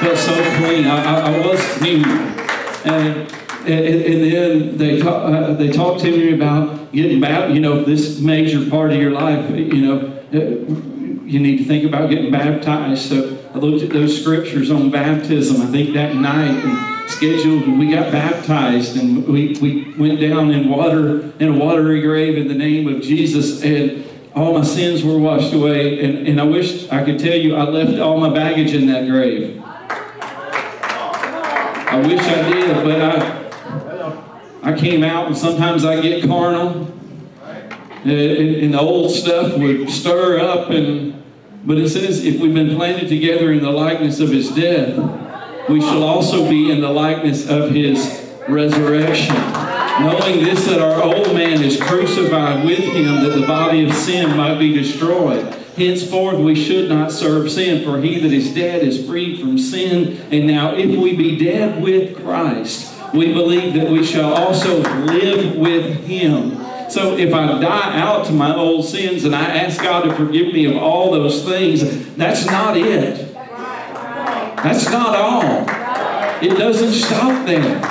felt 0.00 0.18
so 0.18 0.34
clean. 0.56 0.86
I, 0.86 1.04
I, 1.04 1.34
I 1.34 1.46
was 1.46 1.80
new, 1.82 2.02
and 2.90 3.30
and, 3.66 4.04
and 4.04 4.32
then 4.32 4.78
they 4.78 4.98
talk, 4.98 5.24
uh, 5.24 5.52
they 5.54 5.70
talked 5.70 6.00
to 6.00 6.10
me 6.10 6.32
about 6.32 6.90
getting 6.92 7.20
back. 7.20 7.50
You 7.52 7.60
know, 7.60 7.84
this 7.84 8.18
major 8.18 8.68
part 8.70 8.92
of 8.92 8.98
your 8.98 9.10
life. 9.10 9.50
You 9.50 9.80
know, 9.82 10.86
you 11.26 11.40
need 11.40 11.58
to 11.58 11.64
think 11.64 11.84
about 11.84 12.08
getting 12.08 12.30
baptized. 12.30 13.08
So 13.08 13.38
I 13.54 13.58
looked 13.58 13.82
at 13.82 13.90
those 13.90 14.20
scriptures 14.20 14.70
on 14.70 14.90
baptism. 14.90 15.60
I 15.60 15.66
think 15.66 15.94
that 15.94 16.14
night 16.14 16.64
and 16.64 17.10
scheduled, 17.10 17.64
and 17.64 17.78
we 17.78 17.90
got 17.90 18.12
baptized, 18.12 18.96
and 18.96 19.26
we, 19.26 19.56
we 19.60 19.94
went 19.94 20.20
down 20.20 20.50
in 20.50 20.68
water 20.68 21.32
in 21.38 21.48
a 21.54 21.58
watery 21.58 22.00
grave 22.00 22.36
in 22.36 22.48
the 22.48 22.54
name 22.54 22.88
of 22.88 23.02
Jesus, 23.02 23.62
and 23.62 24.04
all 24.34 24.52
my 24.54 24.64
sins 24.64 25.02
were 25.04 25.18
washed 25.18 25.52
away. 25.52 26.04
And, 26.04 26.26
and 26.28 26.40
I 26.40 26.44
wish 26.44 26.88
I 26.90 27.04
could 27.04 27.18
tell 27.18 27.36
you 27.36 27.56
I 27.56 27.64
left 27.64 27.98
all 28.00 28.18
my 28.18 28.30
baggage 28.32 28.72
in 28.74 28.86
that 28.86 29.06
grave. 29.08 29.62
I 31.88 31.98
wish 32.06 32.20
I 32.20 32.50
did, 32.50 32.84
but 32.84 33.00
I 33.00 33.36
I 34.66 34.72
came 34.72 35.04
out, 35.04 35.28
and 35.28 35.36
sometimes 35.36 35.84
I 35.84 36.00
get 36.00 36.24
carnal, 36.26 36.92
uh, 38.04 38.10
and, 38.10 38.56
and 38.56 38.74
the 38.74 38.80
old 38.80 39.12
stuff 39.12 39.56
would 39.56 39.88
stir 39.88 40.40
up, 40.40 40.70
and 40.70 41.15
but 41.66 41.76
it 41.76 41.88
says 41.88 42.24
if 42.24 42.40
we've 42.40 42.54
been 42.54 42.76
planted 42.76 43.08
together 43.08 43.52
in 43.52 43.62
the 43.62 43.70
likeness 43.70 44.20
of 44.20 44.30
His 44.30 44.48
death, 44.54 44.96
we 45.68 45.80
shall 45.80 46.04
also 46.04 46.48
be 46.48 46.70
in 46.70 46.80
the 46.80 46.90
likeness 46.90 47.48
of 47.48 47.70
His 47.70 48.32
resurrection. 48.48 49.34
Knowing 50.00 50.44
this, 50.44 50.66
that 50.66 50.80
our 50.80 51.02
old 51.02 51.34
man 51.34 51.62
is 51.62 51.80
crucified 51.80 52.64
with 52.64 52.78
Him, 52.78 53.22
that 53.24 53.36
the 53.38 53.46
body 53.46 53.84
of 53.84 53.94
sin 53.94 54.36
might 54.36 54.58
be 54.58 54.72
destroyed. 54.72 55.54
Henceforth 55.76 56.38
we 56.38 56.54
should 56.54 56.88
not 56.88 57.12
serve 57.12 57.50
sin, 57.50 57.84
for 57.84 58.00
he 58.00 58.18
that 58.20 58.32
is 58.32 58.54
dead 58.54 58.82
is 58.82 59.06
freed 59.06 59.38
from 59.40 59.58
sin. 59.58 60.18
And 60.30 60.46
now, 60.46 60.74
if 60.74 60.98
we 60.98 61.14
be 61.14 61.36
dead 61.36 61.82
with 61.82 62.16
Christ, 62.16 62.94
we 63.12 63.34
believe 63.34 63.74
that 63.74 63.90
we 63.90 64.02
shall 64.02 64.32
also 64.32 64.80
live 65.04 65.56
with 65.56 66.06
him. 66.06 66.65
So 66.96 67.14
if 67.18 67.34
I 67.34 67.60
die 67.60 68.00
out 68.00 68.24
to 68.24 68.32
my 68.32 68.56
old 68.56 68.86
sins 68.86 69.26
and 69.26 69.36
I 69.36 69.42
ask 69.58 69.82
God 69.82 70.04
to 70.04 70.14
forgive 70.14 70.54
me 70.54 70.64
of 70.64 70.78
all 70.78 71.10
those 71.10 71.44
things, 71.44 71.82
that's 72.16 72.46
not 72.46 72.74
it. 72.74 73.34
That's 73.34 74.88
not 74.90 75.14
all. 75.14 75.66
It 76.42 76.56
doesn't 76.56 76.92
stop 76.94 77.44
there. 77.44 77.82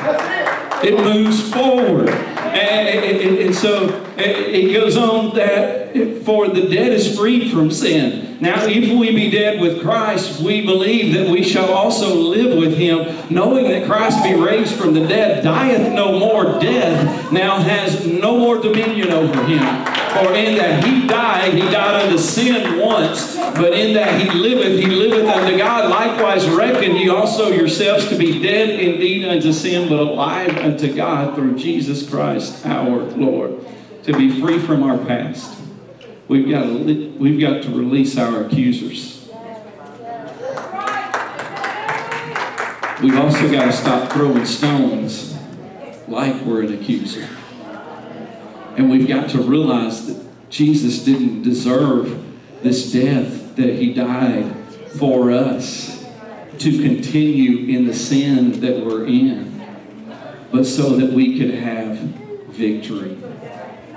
It 0.83 0.99
moves 1.03 1.53
forward. 1.53 2.09
And, 2.09 2.87
and- 2.89 3.37
and- 3.37 3.55
so 3.55 4.03
it 4.17 4.73
goes 4.73 4.97
on 4.97 5.35
that 5.35 5.84
for 6.23 6.47
the 6.47 6.67
dead 6.67 6.91
is 6.91 7.17
freed 7.17 7.51
from 7.51 7.71
sin. 7.71 8.37
Now, 8.41 8.65
if 8.65 8.99
we 8.99 9.15
be 9.15 9.29
dead 9.29 9.61
with 9.61 9.81
Christ, 9.81 10.41
we 10.41 10.65
believe 10.65 11.13
that 11.13 11.29
we 11.29 11.41
shall 11.41 11.71
also 11.71 12.13
live 12.13 12.57
with 12.57 12.77
him, 12.77 13.15
knowing 13.29 13.69
that 13.69 13.87
Christ 13.87 14.21
be 14.23 14.33
raised 14.33 14.75
from 14.75 14.93
the 14.93 15.07
dead, 15.07 15.43
dieth 15.43 15.93
no 15.93 16.19
more, 16.19 16.59
death 16.59 17.31
now 17.31 17.59
has 17.59 18.05
no 18.05 18.37
more 18.37 18.57
dominion 18.57 19.11
over 19.11 19.45
him. 19.45 19.59
For 20.15 20.33
in 20.33 20.57
that 20.57 20.83
he 20.83 21.07
died, 21.07 21.53
he 21.53 21.61
died 21.61 22.03
unto 22.03 22.17
sin 22.17 22.79
once, 22.79 23.35
but 23.35 23.73
in 23.73 23.93
that 23.93 24.21
he 24.21 24.29
liveth, 24.29 24.79
he 24.79 24.87
liveth 24.87 25.27
unto 25.27 25.57
God. 25.57 25.89
Likewise, 25.89 26.47
reckon 26.49 26.95
ye 26.95 27.09
also 27.09 27.51
yourselves 27.51 28.07
to 28.09 28.17
be 28.17 28.41
dead 28.41 28.69
indeed 28.69 29.25
unto 29.25 29.53
sin, 29.53 29.87
but 29.89 29.99
alive 29.99 30.57
unto 30.57 30.93
God 30.93 31.35
through 31.35 31.57
Jesus 31.57 32.09
Christ 32.09 32.65
our 32.65 32.99
Lord. 32.99 33.65
To 34.03 34.13
be 34.13 34.39
free 34.39 34.59
from 34.59 34.83
our 34.83 34.97
past. 34.99 35.64
We've 36.27 36.49
got 36.49 36.63
to, 36.63 37.15
we've 37.19 37.39
got 37.39 37.61
to 37.63 37.69
release 37.69 38.17
our 38.17 38.45
accusers. 38.45 39.29
We've 43.01 43.17
also 43.17 43.51
got 43.51 43.65
to 43.65 43.71
stop 43.71 44.11
throwing 44.11 44.45
stones 44.45 45.37
like 46.07 46.41
we're 46.41 46.63
an 46.63 46.73
accuser. 46.73 47.27
And 48.77 48.89
we've 48.89 49.07
got 49.07 49.29
to 49.31 49.41
realize 49.41 50.07
that 50.07 50.49
Jesus 50.49 51.03
didn't 51.05 51.43
deserve 51.43 52.23
this 52.63 52.91
death, 52.91 53.55
that 53.57 53.75
he 53.75 53.93
died 53.93 54.51
for 54.97 55.31
us 55.31 56.05
to 56.57 56.81
continue 56.81 57.75
in 57.75 57.85
the 57.85 57.93
sin 57.93 58.61
that 58.61 58.83
we're 58.83 59.05
in, 59.05 59.61
but 60.51 60.65
so 60.65 60.95
that 60.97 61.11
we 61.11 61.37
could 61.37 61.53
have 61.53 61.97
victory. 62.49 63.17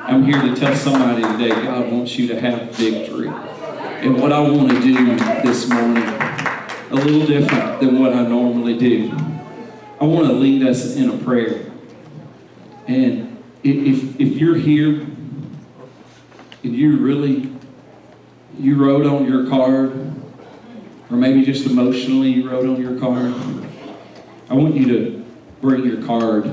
I'm 0.08 0.24
here 0.24 0.40
to 0.40 0.56
tell 0.56 0.74
somebody 0.74 1.20
today 1.20 1.50
God 1.50 1.92
wants 1.92 2.18
you 2.18 2.28
to 2.28 2.40
have 2.40 2.70
victory. 2.70 3.28
And 3.28 4.18
what 4.18 4.32
I 4.32 4.40
want 4.40 4.70
to 4.70 4.80
do 4.80 5.16
this 5.42 5.68
morning, 5.68 6.02
a 6.02 6.94
little 6.94 7.26
different 7.26 7.80
than 7.80 8.00
what 8.00 8.14
I 8.14 8.22
normally 8.22 8.78
do, 8.78 9.12
I 10.00 10.04
want 10.04 10.28
to 10.28 10.32
lead 10.32 10.66
us 10.66 10.96
in 10.96 11.10
a 11.10 11.18
prayer. 11.18 11.70
And 12.86 13.36
if, 13.62 14.18
if 14.18 14.38
you're 14.38 14.56
here 14.56 15.02
and 16.62 16.74
you 16.74 16.96
really, 16.96 17.52
you 18.58 18.82
wrote 18.82 19.04
on 19.04 19.26
your 19.30 19.46
card, 19.50 19.90
or 21.10 21.18
maybe 21.18 21.44
just 21.44 21.66
emotionally 21.66 22.30
you 22.30 22.48
wrote 22.48 22.66
on 22.66 22.80
your 22.80 22.98
card, 22.98 23.34
I 24.48 24.54
want 24.54 24.74
you 24.74 24.86
to 24.86 25.26
bring 25.60 25.84
your 25.84 26.02
card. 26.02 26.46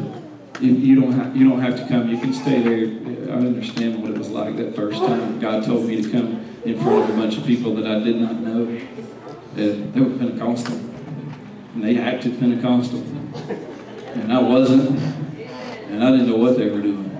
You, 0.61 1.01
don't 1.01 1.11
have, 1.11 1.35
you 1.35 1.49
don't 1.49 1.59
have 1.59 1.77
to 1.77 1.87
come. 1.87 2.09
You 2.09 2.17
can 2.17 2.33
stay 2.33 2.61
there. 2.61 3.33
I 3.35 3.37
understand 3.37 4.01
what 4.01 4.11
it 4.11 4.17
was 4.17 4.29
like 4.29 4.55
that 4.57 4.75
first 4.75 4.99
time 4.99 5.39
God 5.39 5.65
told 5.65 5.85
me 5.85 6.01
to 6.01 6.09
come 6.09 6.45
in 6.63 6.79
front 6.81 7.03
of 7.03 7.17
a 7.17 7.21
bunch 7.21 7.37
of 7.37 7.45
people 7.45 7.75
that 7.75 7.85
I 7.85 8.03
did 8.03 8.15
not 8.15 8.35
know. 8.35 8.63
Uh, 8.63 9.55
they 9.55 10.01
were 10.01 10.17
Pentecostal, 10.17 10.75
and 10.75 11.83
they 11.83 11.97
acted 11.97 12.39
Pentecostal, 12.39 12.99
and 12.99 14.31
I 14.31 14.41
wasn't, 14.41 14.99
and 14.99 16.03
I 16.03 16.11
didn't 16.11 16.27
know 16.27 16.37
what 16.37 16.57
they 16.57 16.69
were 16.69 16.81
doing. 16.81 17.11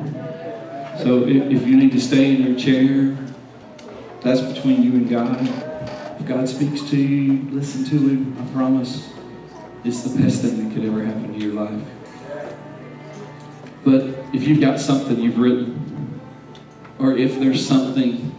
So 1.00 1.24
if, 1.24 1.52
if 1.52 1.68
you 1.68 1.76
need 1.76 1.92
to 1.92 2.00
stay 2.00 2.36
in 2.36 2.42
your 2.42 2.58
chair, 2.58 3.18
that's 4.22 4.42
between 4.42 4.82
you 4.82 4.94
and 4.94 5.10
God. 5.10 5.38
If 6.20 6.26
God 6.26 6.48
speaks 6.48 6.82
to 6.90 6.98
you, 6.98 7.50
listen 7.52 7.84
to 7.86 7.98
Him. 7.98 8.38
I 8.40 8.54
promise 8.54 9.12
it's 9.84 10.02
the 10.02 10.22
best 10.22 10.42
thing 10.42 10.68
that 10.68 10.74
could 10.74 10.86
ever 10.86 11.04
happen 11.04 11.34
to 11.34 11.40
your 11.40 11.54
life. 11.54 11.82
But 13.86 14.02
if 14.34 14.48
you've 14.48 14.60
got 14.60 14.80
something 14.80 15.22
you've 15.22 15.38
written, 15.38 16.20
or 16.98 17.16
if 17.16 17.40
there's 17.40 17.66
something 17.66 18.34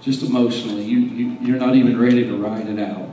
just 0.00 0.22
emotionally, 0.22 0.82
you, 0.82 0.98
you, 0.98 1.36
you're 1.42 1.58
not 1.58 1.76
even 1.76 2.00
ready 2.00 2.24
to 2.24 2.36
write 2.36 2.66
it 2.66 2.78
out, 2.78 3.10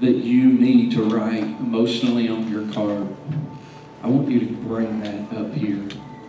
that 0.00 0.16
you 0.16 0.52
need 0.52 0.92
to 0.92 1.02
write 1.02 1.42
emotionally 1.42 2.28
on 2.28 2.48
your 2.48 2.72
card, 2.72 3.08
I 4.02 4.06
want 4.06 4.30
you 4.30 4.40
to 4.40 4.46
bring 4.46 5.00
that 5.00 5.36
up 5.36 5.52
here 5.52 5.86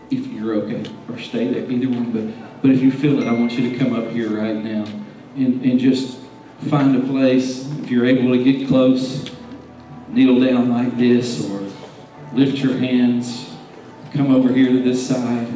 if 0.10 0.28
you're 0.28 0.56
okay, 0.56 0.84
or 1.08 1.20
stay 1.20 1.48
there, 1.54 1.70
either 1.70 1.88
one. 1.88 2.12
But, 2.12 2.62
but 2.62 2.72
if 2.72 2.82
you 2.82 2.92
feel 2.92 3.22
it, 3.22 3.28
I 3.28 3.32
want 3.34 3.54
you 3.54 3.70
to 3.70 3.78
come 3.78 3.94
up 3.94 4.10
here 4.10 4.30
right 4.30 4.58
now 4.58 4.84
and, 5.36 5.64
and 5.64 5.80
just 5.80 6.20
find 6.70 6.96
a 6.96 7.08
place. 7.08 7.70
If 7.80 7.92
you're 7.92 8.06
able 8.06 8.36
to 8.36 8.44
get 8.44 8.68
close, 8.68 9.30
kneel 10.10 10.40
down 10.42 10.70
like 10.70 10.98
this, 10.98 11.50
or 11.50 11.62
lift 12.34 12.58
your 12.58 12.78
hands, 12.78 13.51
come 14.14 14.34
over 14.34 14.52
here 14.52 14.70
to 14.70 14.82
this 14.82 15.08
side, 15.08 15.48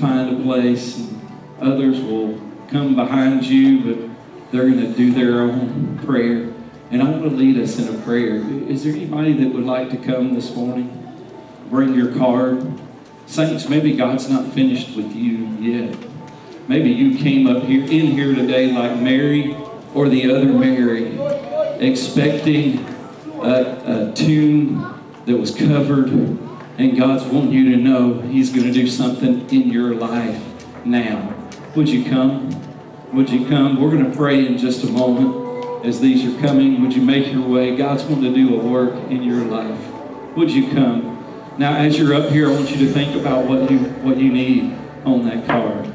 find 0.00 0.40
a 0.40 0.42
place, 0.42 0.98
and 0.98 1.20
others 1.60 2.00
will 2.00 2.40
come 2.68 2.94
behind 2.94 3.44
you, 3.44 3.80
but 3.80 4.52
they're 4.52 4.70
going 4.70 4.80
to 4.80 4.92
do 4.92 5.12
their 5.12 5.40
own 5.40 5.98
prayer. 6.04 6.52
And 6.90 7.02
I 7.02 7.10
want 7.10 7.22
to 7.22 7.30
lead 7.30 7.58
us 7.58 7.78
in 7.78 7.92
a 7.92 7.98
prayer. 8.02 8.36
Is 8.68 8.84
there 8.84 8.92
anybody 8.92 9.32
that 9.44 9.52
would 9.52 9.64
like 9.64 9.90
to 9.90 9.96
come 9.96 10.34
this 10.34 10.54
morning? 10.54 11.00
Bring 11.68 11.94
your 11.94 12.14
card. 12.14 12.80
Saints, 13.26 13.68
maybe 13.68 13.96
God's 13.96 14.28
not 14.28 14.52
finished 14.52 14.94
with 14.94 15.14
you 15.14 15.48
yet. 15.58 15.96
Maybe 16.68 16.90
you 16.90 17.18
came 17.18 17.46
up 17.46 17.64
here 17.64 17.82
in 17.82 18.06
here 18.12 18.34
today 18.34 18.70
like 18.70 18.98
Mary 19.00 19.56
or 19.94 20.08
the 20.08 20.30
other 20.30 20.46
Mary, 20.46 21.18
expecting 21.80 22.78
a, 23.42 24.10
a 24.10 24.12
tomb 24.14 25.00
that 25.26 25.36
was 25.36 25.54
covered, 25.54 26.10
and 26.78 26.96
God's 26.96 27.24
wanting 27.24 27.52
you 27.52 27.70
to 27.72 27.76
know 27.76 28.20
He's 28.20 28.50
going 28.50 28.66
to 28.66 28.72
do 28.72 28.86
something 28.86 29.48
in 29.50 29.70
your 29.70 29.94
life 29.94 30.42
now. 30.84 31.34
Would 31.76 31.88
you 31.88 32.04
come? 32.04 32.60
Would 33.12 33.30
you 33.30 33.48
come? 33.48 33.80
We're 33.80 33.90
going 33.90 34.10
to 34.10 34.16
pray 34.16 34.46
in 34.46 34.58
just 34.58 34.84
a 34.84 34.88
moment 34.88 35.84
as 35.84 36.00
these 36.00 36.24
are 36.24 36.40
coming. 36.40 36.82
Would 36.82 36.94
you 36.94 37.02
make 37.02 37.32
your 37.32 37.46
way? 37.46 37.76
God's 37.76 38.02
wanting 38.04 38.32
to 38.32 38.34
do 38.34 38.58
a 38.58 38.64
work 38.64 38.94
in 39.10 39.22
your 39.22 39.44
life. 39.44 39.78
Would 40.36 40.50
you 40.50 40.72
come? 40.72 41.14
Now, 41.58 41.76
as 41.76 41.96
you're 41.98 42.14
up 42.14 42.30
here, 42.30 42.50
I 42.50 42.52
want 42.52 42.70
you 42.70 42.86
to 42.86 42.92
think 42.92 43.14
about 43.14 43.46
what 43.46 43.70
you 43.70 43.78
what 43.78 44.16
you 44.16 44.32
need 44.32 44.76
on 45.04 45.24
that 45.26 45.46
card. 45.46 45.92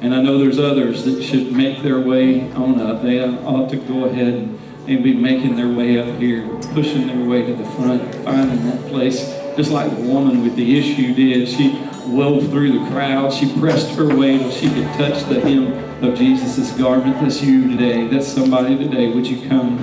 And 0.00 0.14
I 0.14 0.22
know 0.22 0.38
there's 0.38 0.58
others 0.58 1.04
that 1.04 1.22
should 1.22 1.52
make 1.52 1.82
their 1.82 1.98
way 1.98 2.52
on 2.52 2.80
up. 2.80 3.02
They 3.02 3.20
ought 3.22 3.68
to 3.70 3.76
go 3.76 4.04
ahead 4.04 4.34
and, 4.34 4.58
and 4.86 5.02
be 5.02 5.12
making 5.12 5.56
their 5.56 5.68
way 5.68 5.98
up 5.98 6.20
here, 6.20 6.46
pushing 6.72 7.06
their 7.06 7.28
way 7.28 7.44
to 7.46 7.54
the 7.54 7.64
front, 7.70 8.14
finding 8.16 8.64
that 8.66 8.86
place, 8.88 9.24
just 9.58 9.72
like 9.72 9.90
the 9.90 10.02
woman 10.02 10.44
with 10.44 10.54
the 10.54 10.78
issue 10.78 11.12
did. 11.12 11.48
She 11.48 11.76
wove 12.06 12.48
through 12.48 12.78
the 12.78 12.90
crowd. 12.90 13.32
She 13.32 13.52
pressed 13.58 13.90
her 13.96 14.16
way 14.16 14.38
till 14.38 14.52
she 14.52 14.68
could 14.68 14.86
touch 14.94 15.24
the 15.24 15.40
hem 15.40 16.04
of 16.04 16.16
Jesus' 16.16 16.70
garment. 16.78 17.16
That's 17.20 17.42
you 17.42 17.68
today. 17.68 18.06
That's 18.06 18.28
somebody 18.28 18.78
today. 18.78 19.10
Would 19.10 19.26
you 19.26 19.48
come? 19.48 19.80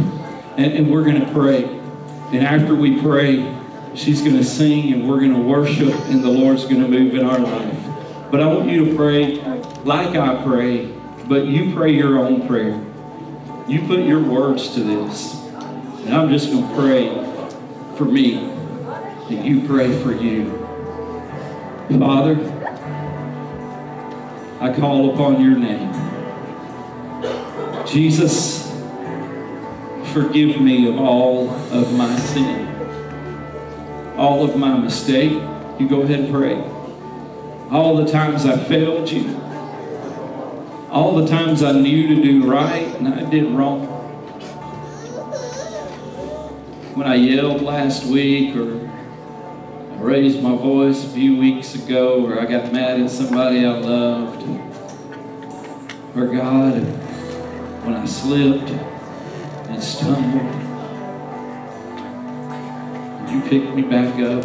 And, 0.56 0.72
and 0.72 0.90
we're 0.90 1.04
going 1.04 1.20
to 1.20 1.30
pray. 1.34 1.66
And 2.32 2.38
after 2.38 2.74
we 2.74 3.02
pray, 3.02 3.54
she's 3.96 4.22
going 4.22 4.38
to 4.38 4.46
sing 4.46 4.94
and 4.94 5.10
we're 5.10 5.20
going 5.20 5.34
to 5.34 5.42
worship, 5.42 5.94
and 6.06 6.24
the 6.24 6.30
Lord's 6.30 6.64
going 6.64 6.82
to 6.82 6.88
move 6.88 7.14
in 7.14 7.26
our 7.26 7.38
life. 7.38 7.78
But 8.32 8.40
I 8.40 8.48
want 8.48 8.70
you 8.70 8.86
to 8.86 8.96
pray 8.96 9.42
like 9.84 10.16
I 10.16 10.42
pray, 10.42 10.86
but 11.28 11.48
you 11.48 11.76
pray 11.76 11.92
your 11.92 12.18
own 12.18 12.48
prayer. 12.48 12.82
You 13.68 13.86
put 13.88 14.06
your 14.06 14.22
words 14.22 14.74
to 14.76 14.80
this. 14.80 15.36
And 16.06 16.16
I'm 16.16 16.30
just 16.30 16.50
going 16.50 16.66
to 16.66 16.76
pray 16.76 17.10
for 17.98 18.06
me, 18.06 18.55
and 19.30 19.46
you 19.46 19.68
pray 19.68 19.98
for 20.04 20.14
you. 20.14 20.52
Father, 22.00 22.36
I 24.60 24.74
call 24.74 25.14
upon 25.14 25.42
your 25.42 25.58
name. 25.58 25.92
Jesus, 27.88 28.72
forgive 30.14 30.62
me 30.62 30.88
of 30.88 30.98
all 31.00 31.50
of 31.50 31.94
my 31.94 32.16
sin, 32.20 32.68
all 34.16 34.44
of 34.44 34.56
my 34.56 34.78
mistake. 34.78 35.32
You 35.80 35.90
go 35.90 36.02
ahead 36.02 36.20
and 36.22 36.34
pray. 36.34 36.56
All 37.72 37.98
the 37.98 38.06
times 38.12 38.46
I 38.46 38.58
failed 38.58 39.10
you, 39.12 39.40
all 40.90 41.16
the 41.16 41.28
times 41.28 41.64
I 41.64 41.72
knew 41.72 42.16
to 42.16 42.22
do 42.22 42.50
right 42.50 42.88
and 42.98 43.08
I 43.08 43.30
did 43.30 43.52
wrong. 43.52 43.88
When 46.96 47.08
I 47.08 47.16
yelled 47.16 47.62
last 47.62 48.06
week 48.06 48.56
or 48.56 48.95
raised 50.06 50.40
my 50.40 50.56
voice 50.56 51.04
a 51.04 51.10
few 51.10 51.36
weeks 51.36 51.74
ago 51.74 52.24
or 52.24 52.40
I 52.40 52.46
got 52.46 52.72
mad 52.72 53.02
at 53.02 53.10
somebody 53.10 53.66
I 53.66 53.72
loved. 53.72 54.44
Or 56.16 56.28
God, 56.28 56.80
when 57.84 57.96
I 57.96 58.06
slipped 58.06 58.70
and 58.70 59.82
stumbled, 59.82 60.46
you 63.32 63.42
picked 63.50 63.76
me 63.76 63.82
back 63.82 64.14
up. 64.20 64.44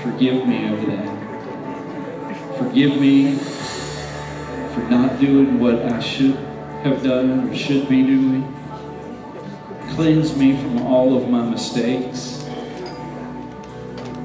Forgive 0.00 0.46
me 0.46 0.68
of 0.68 0.86
that. 0.86 2.58
Forgive 2.58 3.00
me 3.00 3.34
for 3.34 4.80
not 4.90 5.18
doing 5.18 5.58
what 5.58 5.82
I 5.86 5.98
should 5.98 6.36
have 6.84 7.02
done 7.02 7.50
or 7.50 7.54
should 7.56 7.88
be 7.88 8.04
doing. 8.04 8.44
Cleanse 9.96 10.36
me 10.36 10.56
from 10.56 10.82
all 10.82 11.16
of 11.16 11.28
my 11.28 11.44
mistakes. 11.44 12.43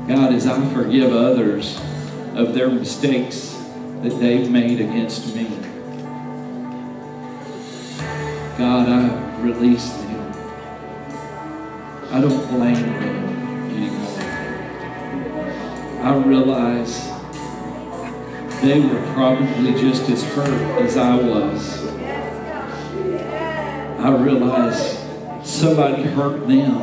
God, 0.09 0.33
as 0.33 0.47
I 0.47 0.73
forgive 0.73 1.13
others 1.13 1.79
of 2.33 2.55
their 2.55 2.67
mistakes 2.67 3.55
that 4.01 4.19
they've 4.19 4.49
made 4.49 4.81
against 4.81 5.35
me, 5.35 5.47
God, 8.57 8.89
I 8.89 9.39
release 9.39 9.91
them. 9.91 10.33
I 12.09 12.21
don't 12.21 12.47
blame 12.49 12.73
them 12.73 13.29
anymore. 13.69 14.23
I 16.01 16.15
realize 16.25 17.07
they 18.63 18.79
were 18.79 19.13
probably 19.13 19.73
just 19.73 20.09
as 20.09 20.23
hurt 20.33 20.81
as 20.81 20.97
I 20.97 21.17
was. 21.17 21.85
I 23.99 24.09
realize 24.09 24.97
somebody 25.43 26.01
hurt 26.01 26.47
them, 26.47 26.81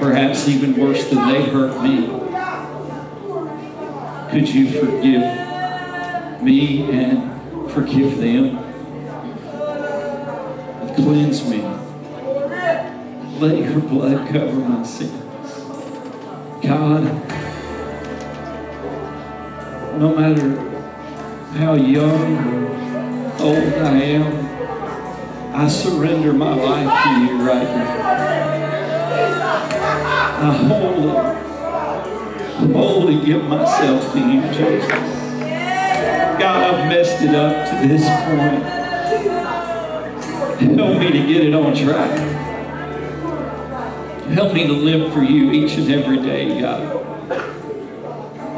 perhaps 0.00 0.48
even 0.48 0.76
worse 0.76 1.08
than 1.10 1.28
they 1.28 1.44
hurt 1.44 1.82
me. 1.82 2.06
Could 4.30 4.48
you 4.48 4.68
forgive 4.80 6.42
me 6.42 6.90
and 6.90 7.70
forgive 7.70 8.18
them? 8.18 8.58
And 10.80 10.96
cleanse 10.96 11.48
me. 11.48 11.62
Let 13.38 13.58
your 13.58 13.80
blood 13.80 14.28
cover 14.28 14.52
my 14.52 14.82
sins. 14.84 15.12
God, 16.62 17.04
no 19.98 20.14
matter 20.16 20.56
how 21.58 21.74
young 21.74 22.36
or 22.38 23.42
old 23.42 23.74
I 23.74 23.96
am, 24.00 25.54
I 25.54 25.68
surrender 25.68 26.32
my 26.32 26.54
life 26.54 27.04
to 27.04 27.10
you 27.20 27.46
right 27.46 27.62
now. 27.62 28.73
I 29.06 30.52
wholly, 30.66 31.08
wholly 32.72 33.24
give 33.24 33.44
myself 33.44 34.12
to 34.12 34.18
you, 34.18 34.42
Jesus. 34.52 34.88
God, 36.38 36.74
I've 36.74 36.88
messed 36.88 37.22
it 37.22 37.34
up 37.34 37.68
to 37.68 37.88
this 37.88 38.04
point. 38.24 38.64
Help 40.76 40.98
me 40.98 41.12
to 41.12 41.26
get 41.26 41.44
it 41.44 41.54
on 41.54 41.74
track. 41.74 42.18
Help 44.28 44.52
me 44.54 44.66
to 44.66 44.72
live 44.72 45.12
for 45.12 45.22
you 45.22 45.52
each 45.52 45.76
and 45.76 45.90
every 45.90 46.18
day, 46.18 46.60
God. 46.60 47.04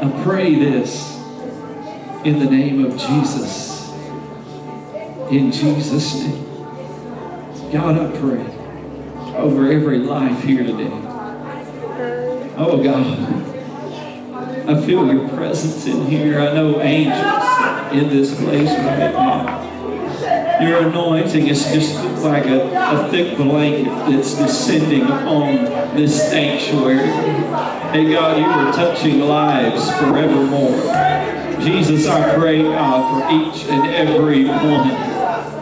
I 0.03 0.23
pray 0.23 0.55
this 0.55 1.17
in 2.23 2.39
the 2.39 2.45
name 2.45 2.85
of 2.85 2.97
Jesus. 2.97 3.91
In 5.29 5.51
Jesus' 5.51 6.15
name. 6.15 6.43
God, 7.71 7.97
I 7.97 8.17
pray 8.17 8.56
over 9.37 9.71
every 9.71 9.99
life 9.99 10.43
here 10.43 10.63
today. 10.63 10.91
Oh, 12.57 12.81
God. 12.83 13.37
I 14.67 14.85
feel 14.85 15.13
your 15.13 15.29
presence 15.29 15.85
in 15.85 16.05
here. 16.07 16.39
I 16.41 16.53
know 16.53 16.81
angels 16.81 17.93
in 17.93 18.09
this 18.09 18.35
place 18.35 18.69
right 18.69 19.13
now. 19.13 19.63
Your 20.59 20.87
anointing 20.87 21.47
is 21.47 21.63
just 21.71 21.95
like 22.23 22.45
a, 22.47 22.65
a 22.73 23.09
thick 23.09 23.37
blanket 23.37 23.91
that's 24.09 24.33
descending 24.35 25.03
upon 25.03 25.65
this 25.95 26.29
sanctuary. 26.29 27.07
Hey, 27.91 28.11
God, 28.11 28.37
you 28.39 28.45
are 28.45 28.73
touching 28.73 29.19
lives 29.19 29.89
forevermore. 29.99 31.61
Jesus, 31.61 32.07
I 32.07 32.35
pray, 32.35 32.63
God, 32.63 33.07
for 33.11 33.31
each 33.33 33.65
and 33.65 33.87
every 33.87 34.45
one. 34.45 35.06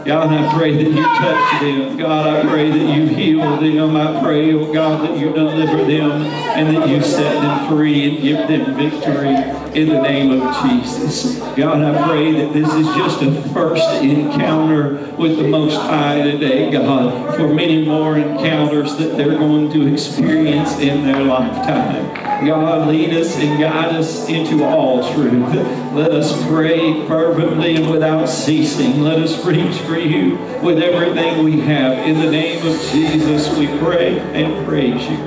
God, 0.06 0.32
I 0.32 0.56
pray 0.56 0.72
that 0.72 0.92
you 0.92 1.02
touch 1.02 1.62
them. 1.62 1.98
God, 1.98 2.28
I 2.28 2.48
pray 2.48 2.70
that 2.70 2.96
you 2.96 3.08
heal 3.08 3.58
them. 3.58 3.96
I 3.96 4.22
pray, 4.22 4.54
oh 4.54 4.72
God, 4.72 5.10
that 5.10 5.18
you 5.18 5.34
deliver 5.34 5.84
them 5.84 6.22
and 6.22 6.78
that 6.78 6.88
you 6.88 7.02
set 7.02 7.42
them 7.42 7.68
free 7.68 8.08
and 8.08 8.22
give 8.22 8.48
them 8.48 8.76
victory 8.76 9.34
in 9.74 9.90
the 9.90 10.00
name 10.00 10.40
of 10.40 10.64
Jesus. 10.64 11.40
God, 11.56 11.82
I 11.82 12.08
pray 12.08 12.34
that 12.34 12.54
this 12.54 12.72
is 12.72 12.86
just 12.96 13.24
a 13.24 13.32
first 13.52 14.04
encounter 14.04 15.12
with 15.16 15.38
the 15.38 15.48
Most 15.48 15.78
High 15.78 16.22
today, 16.22 16.70
God, 16.70 17.36
for 17.36 17.52
many 17.52 17.84
more 17.84 18.16
encounters 18.16 18.98
that 18.98 19.18
they're 19.18 19.40
going 19.40 19.72
to 19.72 19.92
experience 19.92 20.78
in 20.78 21.04
their 21.04 21.24
lifetime. 21.24 22.25
God, 22.44 22.88
lead 22.88 23.14
us 23.14 23.36
and 23.38 23.60
guide 23.60 23.96
us 23.96 24.28
into 24.28 24.64
all 24.66 25.14
truth. 25.14 25.54
Let 25.94 26.12
us 26.12 26.46
pray 26.48 27.08
fervently 27.08 27.76
and 27.78 27.90
without 27.90 28.28
ceasing. 28.28 29.02
Let 29.02 29.20
us 29.20 29.44
reach 29.46 29.78
for 29.82 29.98
you 29.98 30.36
with 30.62 30.80
everything 30.80 31.44
we 31.44 31.62
have. 31.62 32.06
In 32.08 32.20
the 32.20 32.30
name 32.30 32.66
of 32.66 32.80
Jesus, 32.92 33.56
we 33.58 33.68
pray 33.80 34.20
and 34.20 34.66
praise 34.66 35.02
you. 35.10 35.18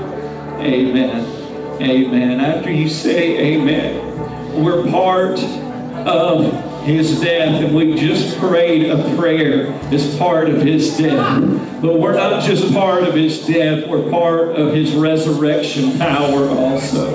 Amen. 0.61 1.81
Amen. 1.81 2.41
After 2.41 2.71
you 2.71 2.89
say 2.89 3.55
amen, 3.55 4.63
we're 4.63 4.91
part 4.91 5.39
of 5.39 6.68
his 6.85 7.21
death, 7.21 7.63
and 7.63 7.75
we 7.75 7.95
just 7.95 8.39
prayed 8.39 8.91
a 8.91 9.17
prayer 9.17 9.73
as 9.93 10.17
part 10.17 10.49
of 10.49 10.63
his 10.63 10.97
death. 10.97 11.43
But 11.83 11.99
we're 12.01 12.15
not 12.15 12.43
just 12.43 12.73
part 12.73 13.05
of 13.05 13.15
his 13.15 13.47
death, 13.47 13.87
we're 13.87 14.11
part 14.11 14.57
of 14.57 14.73
his 14.73 14.95
resurrection 14.95 15.99
power 15.99 16.49
also. 16.49 17.11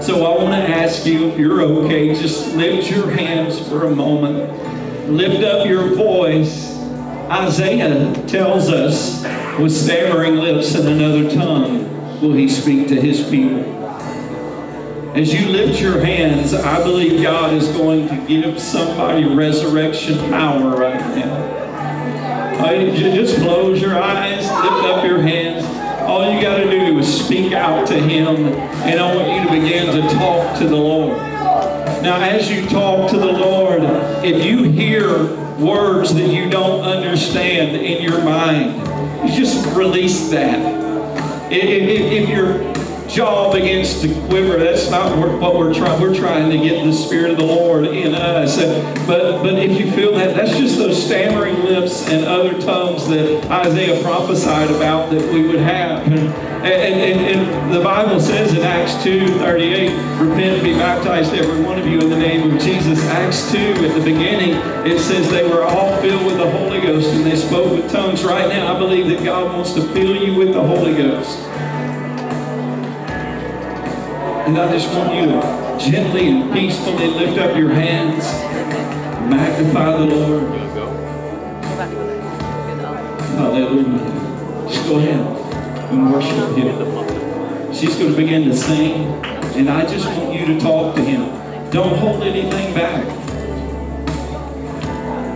So 0.00 0.24
I 0.24 0.42
want 0.42 0.54
to 0.54 0.74
ask 0.74 1.04
you, 1.06 1.28
if 1.28 1.38
you're 1.38 1.60
okay, 1.60 2.14
just 2.14 2.54
lift 2.54 2.90
your 2.90 3.10
hands 3.10 3.68
for 3.68 3.86
a 3.86 3.94
moment. 3.94 5.10
Lift 5.10 5.42
up 5.42 5.66
your 5.66 5.94
voice. 5.94 6.76
Isaiah 7.30 8.12
tells 8.26 8.70
us, 8.70 9.22
with 9.58 9.72
stammering 9.72 10.36
lips 10.36 10.74
and 10.74 10.88
another 10.88 11.30
tongue, 11.30 12.20
will 12.20 12.32
he 12.32 12.48
speak 12.48 12.88
to 12.88 13.00
his 13.00 13.28
people. 13.28 13.77
As 15.18 15.34
you 15.34 15.48
lift 15.48 15.80
your 15.80 15.98
hands, 15.98 16.54
I 16.54 16.80
believe 16.84 17.20
God 17.20 17.52
is 17.52 17.66
going 17.76 18.06
to 18.06 18.16
give 18.28 18.60
somebody 18.60 19.24
resurrection 19.24 20.16
power 20.30 20.76
right 20.76 21.00
now. 21.16 22.64
Uh, 22.64 22.74
just 22.94 23.38
close 23.38 23.82
your 23.82 24.00
eyes, 24.00 24.44
lift 24.44 24.86
up 24.86 25.04
your 25.04 25.20
hands. 25.20 25.64
All 26.02 26.32
you 26.32 26.40
got 26.40 26.58
to 26.58 26.70
do 26.70 26.96
is 27.00 27.24
speak 27.24 27.52
out 27.52 27.88
to 27.88 27.94
Him, 27.94 28.36
and 28.46 29.00
I 29.00 29.16
want 29.16 29.28
you 29.28 29.48
to 29.48 29.60
begin 29.60 29.86
to 29.86 30.14
talk 30.14 30.56
to 30.60 30.68
the 30.68 30.76
Lord. 30.76 31.18
Now, 32.00 32.20
as 32.20 32.48
you 32.48 32.68
talk 32.68 33.10
to 33.10 33.18
the 33.18 33.26
Lord, 33.26 33.82
if 34.24 34.44
you 34.44 34.70
hear 34.70 35.34
words 35.56 36.14
that 36.14 36.28
you 36.28 36.48
don't 36.48 36.82
understand 36.82 37.76
in 37.76 38.04
your 38.04 38.22
mind, 38.22 38.76
you 39.28 39.36
just 39.36 39.66
release 39.76 40.30
that. 40.30 40.60
If, 41.50 41.64
if, 41.64 42.12
if 42.12 42.28
your 42.28 42.77
jaw 43.08 43.52
begins 43.52 44.00
to 44.02 44.08
quiver, 44.26 44.58
that's 44.58 44.90
not 44.90 45.16
what 45.40 45.56
we're 45.56 45.74
trying. 45.74 46.00
We're 46.00 46.14
trying 46.14 46.50
to 46.50 46.58
get 46.58 46.84
the 46.84 46.92
Spirit 46.92 47.32
of 47.32 47.38
the 47.38 47.44
Lord 47.44 47.86
in 47.86 48.14
us. 48.14 48.56
But 49.06 49.42
but 49.42 49.58
if 49.58 49.78
you 49.78 49.90
feel 49.92 50.12
that, 50.16 50.36
that's 50.36 50.56
just 50.56 50.78
those 50.78 51.02
stammering 51.02 51.62
lips 51.64 52.08
and 52.08 52.24
other 52.24 52.60
tongues 52.60 53.08
that 53.08 53.44
Isaiah 53.50 54.02
prophesied 54.02 54.70
about 54.70 55.10
that 55.10 55.32
we 55.32 55.46
would 55.46 55.60
have. 55.60 56.06
And, 56.06 56.34
and, 56.64 57.20
and, 57.20 57.72
the 57.72 57.80
Bible 57.80 58.18
says 58.18 58.52
in 58.52 58.62
Acts 58.62 59.02
2, 59.04 59.38
38, 59.38 59.90
repent 60.18 60.40
and 60.40 60.62
be 60.62 60.72
baptized 60.72 61.32
every 61.34 61.62
one 61.62 61.78
of 61.78 61.86
you 61.86 62.00
in 62.00 62.10
the 62.10 62.18
name 62.18 62.50
of 62.50 62.60
Jesus. 62.60 62.98
Acts 63.04 63.52
2, 63.52 63.58
at 63.58 63.94
the 63.94 64.02
beginning, 64.02 64.54
it 64.84 64.98
says 64.98 65.30
they 65.30 65.48
were 65.48 65.62
all 65.62 65.96
filled 66.00 66.26
with 66.26 66.36
the 66.36 66.50
Holy 66.50 66.80
Ghost 66.80 67.10
and 67.10 67.24
they 67.24 67.36
spoke 67.36 67.70
with 67.70 67.90
tongues. 67.92 68.24
Right 68.24 68.48
now, 68.48 68.74
I 68.74 68.78
believe 68.78 69.06
that 69.08 69.24
God 69.24 69.54
wants 69.54 69.72
to 69.74 69.82
fill 69.92 70.16
you 70.16 70.34
with 70.34 70.52
the 70.52 70.62
Holy 70.62 70.96
Ghost. 70.96 71.38
And 74.48 74.56
I 74.56 74.72
just 74.72 74.88
want 74.96 75.14
you 75.14 75.26
to 75.26 75.76
gently 75.78 76.28
and 76.28 76.50
peacefully 76.54 77.08
lift 77.08 77.38
up 77.38 77.54
your 77.54 77.68
hands, 77.68 78.24
magnify 79.28 79.98
the 79.98 80.06
Lord. 80.06 80.42
Hallelujah. 83.36 84.66
Just 84.66 84.88
go 84.88 84.96
ahead 84.96 85.20
and 85.90 86.10
worship 86.10 86.56
Him. 86.56 87.74
She's 87.74 87.94
going 87.96 88.12
to 88.12 88.16
begin 88.16 88.46
to 88.46 88.56
sing, 88.56 89.22
and 89.54 89.68
I 89.68 89.84
just 89.84 90.06
want 90.16 90.32
you 90.32 90.46
to 90.46 90.58
talk 90.58 90.96
to 90.96 91.04
Him. 91.04 91.26
Don't 91.70 91.98
hold 91.98 92.22
anything 92.22 92.72
back. 92.72 93.06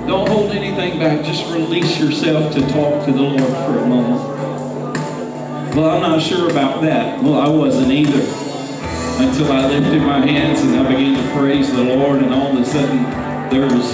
Don't 0.06 0.26
hold 0.26 0.52
anything 0.52 0.98
back. 0.98 1.22
Just 1.22 1.44
release 1.52 2.01
yourself 2.01 2.55
to 2.55 2.62
talk 2.68 3.05
to 3.05 3.12
the 3.12 3.20
Lord 3.20 3.43
for 3.43 3.78
a 3.78 3.86
moment. 3.86 5.76
Well, 5.76 5.90
I'm 5.90 6.01
not 6.01 6.22
sure 6.22 6.51
about 6.51 6.80
that. 6.80 7.22
Well, 7.22 7.34
I 7.39 7.48
wasn't 7.51 7.93
either 7.93 8.41
until 9.20 9.52
I 9.52 9.66
lifted 9.66 10.02
my 10.02 10.24
hands 10.24 10.60
and 10.62 10.76
I 10.76 10.89
began 10.89 11.14
to 11.14 11.34
praise 11.34 11.72
the 11.72 11.84
Lord, 11.84 12.22
and 12.22 12.32
all 12.32 12.56
of 12.56 12.62
a 12.62 12.64
sudden 12.64 13.02
there 13.51 13.66
was 13.66 13.86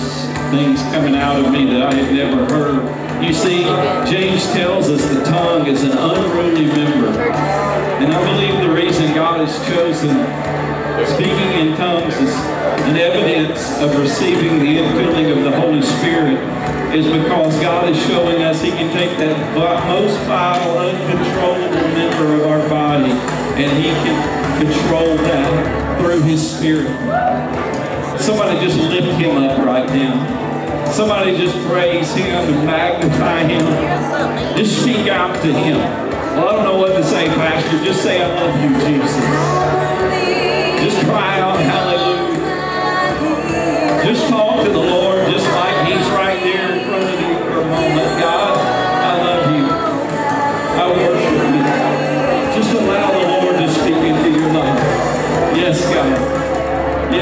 things 0.50 0.80
coming 0.94 1.14
out 1.14 1.44
of 1.44 1.52
me 1.52 1.66
that 1.72 1.82
I 1.82 1.94
had 1.94 2.14
never 2.14 2.46
heard. 2.46 2.84
You 3.22 3.34
see, 3.34 3.64
James 4.10 4.46
tells 4.52 4.88
us 4.88 5.04
the 5.12 5.24
tongue 5.24 5.66
is 5.66 5.82
an 5.82 5.92
unruly 5.92 6.66
member. 6.66 7.20
And 7.98 8.12
I 8.12 8.20
believe 8.32 8.60
the 8.62 8.72
reason 8.72 9.12
God 9.14 9.46
has 9.46 9.54
chosen 9.66 10.14
speaking 11.06 11.50
in 11.58 11.76
tongues 11.76 12.14
is 12.16 12.34
an 12.86 12.96
evidence 12.96 13.76
of 13.80 13.98
receiving 13.98 14.60
the 14.60 14.78
infilling 14.78 15.36
of 15.36 15.42
the 15.44 15.50
Holy 15.60 15.82
Spirit 15.82 16.38
is 16.94 17.06
because 17.06 17.58
God 17.60 17.88
is 17.88 17.98
showing 18.06 18.42
us 18.42 18.62
He 18.62 18.70
can 18.70 18.92
take 18.92 19.18
that 19.18 19.36
most 19.54 20.16
vile, 20.26 20.78
uncontrollable 20.78 21.88
member 21.92 22.34
of 22.34 22.46
our 22.50 22.68
body 22.68 23.12
and 23.60 23.70
He 23.76 23.90
can 23.90 24.47
control 24.58 25.16
that 25.16 26.00
through 26.00 26.22
His 26.22 26.42
Spirit. 26.42 26.88
Somebody 28.20 28.58
just 28.60 28.76
lift 28.76 29.18
Him 29.18 29.36
up 29.36 29.58
right 29.64 29.88
now. 29.88 30.36
Somebody 30.90 31.36
just 31.36 31.56
praise 31.68 32.12
Him 32.14 32.26
and 32.26 32.66
magnify 32.66 33.44
Him. 33.44 33.64
Just 34.56 34.82
speak 34.82 35.06
out 35.08 35.34
to 35.42 35.52
Him. 35.52 35.78
Well, 35.78 36.48
I 36.48 36.52
don't 36.56 36.64
know 36.64 36.76
what 36.76 36.96
to 36.96 37.04
say, 37.04 37.26
Pastor. 37.28 37.84
Just 37.84 38.02
say, 38.02 38.20
I 38.22 38.26
love 38.26 38.60
you, 38.62 38.70
Jesus. 38.84 39.14
Just 40.84 41.06
cry 41.06 41.40
out, 41.40 41.58
hallelujah. 41.58 42.28
Just 44.04 44.28
talk 44.28 44.64
to 44.64 44.70
the 44.70 44.78
Lord 44.78 44.97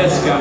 Yes, 0.07 0.23
God. 0.23 0.39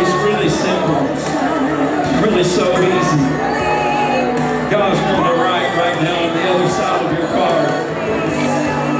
It's 0.00 0.14
really 0.24 0.48
simple. 0.48 0.96
It's 1.12 2.16
really 2.24 2.40
so 2.40 2.72
easy. 2.80 3.20
God's 4.72 4.96
wanting 4.96 5.28
to 5.28 5.36
write 5.44 5.68
right 5.76 6.00
now 6.00 6.24
on 6.24 6.32
the 6.32 6.44
other 6.48 6.68
side 6.72 7.04
of 7.04 7.12
your 7.12 7.28
car. 7.36 7.68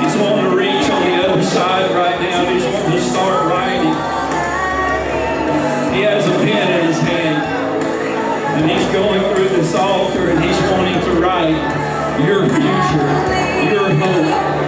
He's 0.05 0.13
wanting 0.21 0.45
to 0.45 0.55
reach 0.55 0.91
on 0.93 1.01
the 1.09 1.17
other 1.25 1.43
side 1.43 1.89
right 1.97 2.21
now. 2.21 2.45
He's 2.53 2.69
wanting 2.69 2.93
to 2.93 3.01
start 3.01 3.49
writing. 3.49 3.97
He 5.97 6.05
has 6.05 6.29
a 6.29 6.37
pen 6.45 6.81
in 6.81 6.87
his 6.87 7.01
hand. 7.01 8.61
And 8.61 8.71
he's 8.71 8.85
going 8.93 9.23
through 9.33 9.49
this 9.57 9.75
altar 9.75 10.29
and 10.29 10.45
he's 10.45 10.61
wanting 10.69 11.01
to 11.01 11.13
write 11.19 11.57
your 12.29 12.45
future, 12.45 13.73
your 13.73 13.89
hope, 13.89 14.60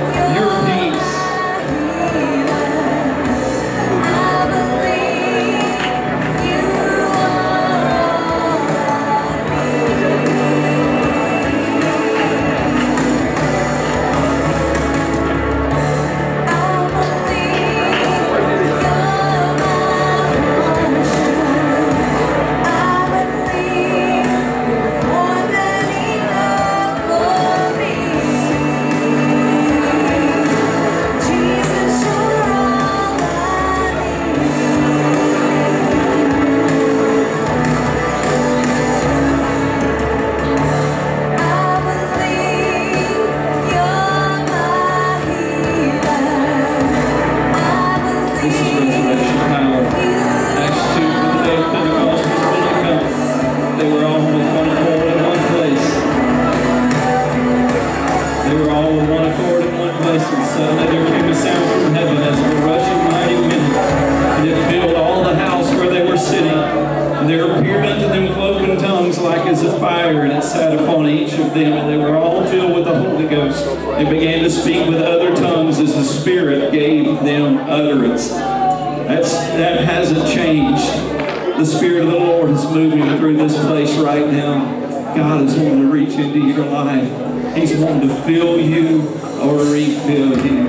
The 81.62 81.68
Spirit 81.68 82.02
of 82.02 82.10
the 82.10 82.18
Lord 82.18 82.50
is 82.50 82.64
moving 82.64 83.16
through 83.18 83.36
this 83.36 83.56
place 83.66 83.96
right 83.98 84.26
now. 84.26 85.14
God 85.14 85.42
is 85.42 85.54
wanting 85.56 85.82
to 85.82 85.92
reach 85.92 86.14
into 86.14 86.40
your 86.40 86.66
life. 86.66 87.56
He's 87.56 87.76
wanting 87.76 88.08
to 88.08 88.14
fill 88.22 88.58
you 88.58 89.02
or 89.40 89.58
refill 89.72 90.44
you. 90.44 90.64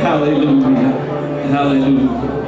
Hallelujah. 0.00 0.92
Hallelujah. 1.46 2.39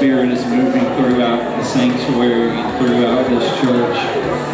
Spirit 0.00 0.30
is 0.30 0.46
moving 0.46 0.80
throughout 0.96 1.58
the 1.58 1.62
sanctuary, 1.62 2.48
throughout 2.78 3.28
this 3.28 3.44
church. 3.60 3.96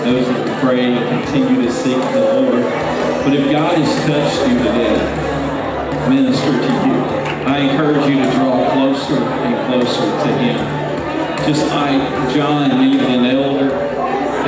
Those 0.02 0.26
that 0.26 0.60
pray 0.60 0.92
continue 1.08 1.62
to 1.62 1.70
seek 1.70 1.94
the 1.94 2.20
Lord. 2.34 2.64
But 3.22 3.32
if 3.32 3.52
God 3.52 3.78
has 3.78 3.94
touched 4.10 4.42
you 4.50 4.58
today, 4.58 4.98
minister 6.10 6.50
to 6.50 6.72
you. 6.82 6.98
I 7.46 7.58
encourage 7.58 8.10
you 8.10 8.24
to 8.24 8.30
draw 8.32 8.72
closer 8.72 9.22
and 9.22 9.54
closer 9.70 10.02
to 10.02 10.36
Him. 10.36 10.58
Just 11.46 11.64
like 11.70 12.34
John 12.34 12.80
needed 12.80 13.06
an 13.06 13.26
elder, 13.26 13.72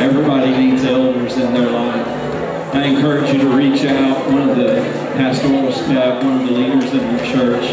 everybody 0.02 0.50
needs 0.50 0.82
elders 0.82 1.36
in 1.36 1.54
their 1.54 1.70
life. 1.70 2.08
I 2.74 2.86
encourage 2.86 3.32
you 3.32 3.38
to 3.42 3.48
reach 3.50 3.84
out. 3.84 4.32
One 4.32 4.50
of 4.50 4.56
the 4.56 4.80
pastoral 5.14 5.70
staff, 5.70 6.24
uh, 6.24 6.26
one 6.26 6.40
of 6.40 6.48
the 6.48 6.54
leaders 6.54 6.92
in 6.92 7.08
your 7.08 7.24
church, 7.24 7.70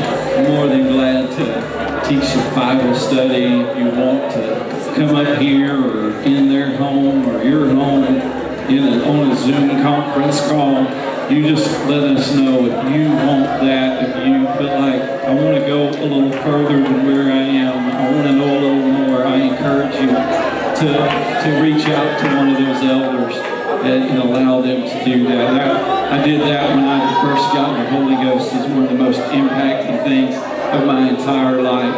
more 0.47 0.67
than 0.67 0.89
glad 0.89 1.31
to 1.37 1.94
teach 2.07 2.35
you 2.35 2.41
Bible 2.53 2.93
study. 2.93 3.45
If 3.45 3.77
you 3.77 3.85
want 3.85 4.31
to 4.33 4.93
come 4.95 5.15
up 5.15 5.39
here 5.39 5.73
or 5.73 6.21
in 6.21 6.49
their 6.49 6.77
home 6.77 7.27
or 7.27 7.43
your 7.43 7.67
home 7.69 8.03
in 8.03 8.83
a, 8.83 9.09
on 9.09 9.31
a 9.31 9.35
Zoom 9.35 9.81
conference 9.81 10.39
call, 10.47 10.83
you 11.31 11.47
just 11.47 11.67
let 11.87 12.03
us 12.03 12.35
know 12.35 12.67
if 12.67 12.93
you 12.93 13.09
want 13.09 13.45
that, 13.65 14.03
if 14.03 14.15
you 14.27 14.45
feel 14.53 14.79
like 14.79 15.01
I 15.01 15.33
want 15.33 15.57
to 15.57 15.65
go 15.65 15.89
a 15.89 16.05
little 16.05 16.31
further 16.43 16.79
than 16.83 17.07
where 17.07 17.31
I 17.31 17.41
am, 17.41 17.89
I 17.89 18.11
want 18.11 18.27
to 18.27 18.33
know 18.33 18.53
a 18.53 18.59
little 18.61 19.07
more, 19.07 19.25
I 19.25 19.37
encourage 19.37 19.95
you 19.95 20.09
to, 20.09 21.41
to 21.41 21.59
reach 21.59 21.87
out 21.87 22.19
to 22.19 22.35
one 22.37 22.49
of 22.49 22.57
those 22.59 22.83
elders 22.83 23.35
and, 23.83 24.03
and 24.03 24.19
allow 24.19 24.61
them 24.61 24.83
to 24.83 25.05
do 25.05 25.23
that. 25.23 25.53
that. 25.53 26.13
I 26.13 26.23
did 26.23 26.41
that 26.41 26.69
when 26.75 26.85
I 26.85 27.21
first 27.23 27.51
got 27.51 27.83
the 27.83 27.89
Holy 27.89 28.15
Ghost. 28.15 28.53
It's 28.53 28.67
one 28.67 28.83
of 28.83 28.89
the 28.89 28.95
most 28.95 29.19
impacting 29.31 30.03
things 30.03 30.54
of 30.75 30.85
my 30.85 31.09
entire 31.09 31.61
life. 31.61 31.95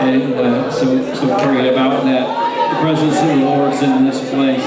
And 0.00 0.34
uh, 0.34 0.70
so, 0.70 0.86
so 1.14 1.26
pray 1.44 1.68
about 1.68 2.04
that. 2.04 2.26
The 2.74 2.80
presence 2.80 3.18
of 3.18 3.28
the 3.28 3.44
Lord's 3.44 3.82
in 3.82 4.04
this 4.04 4.20
place. 4.30 4.64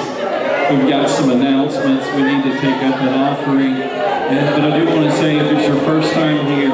We've 0.69 0.89
got 0.89 1.09
some 1.09 1.29
announcements. 1.31 2.05
We 2.15 2.23
need 2.23 2.43
to 2.43 2.59
take 2.59 2.81
up 2.83 2.99
an 3.01 3.13
offering. 3.13 3.73
And, 3.73 4.61
but 4.61 4.71
I 4.71 4.79
do 4.79 4.85
want 4.85 5.09
to 5.09 5.17
say, 5.17 5.37
if 5.37 5.51
it's 5.51 5.67
your 5.67 5.79
first 5.81 6.13
time 6.13 6.45
here, 6.47 6.71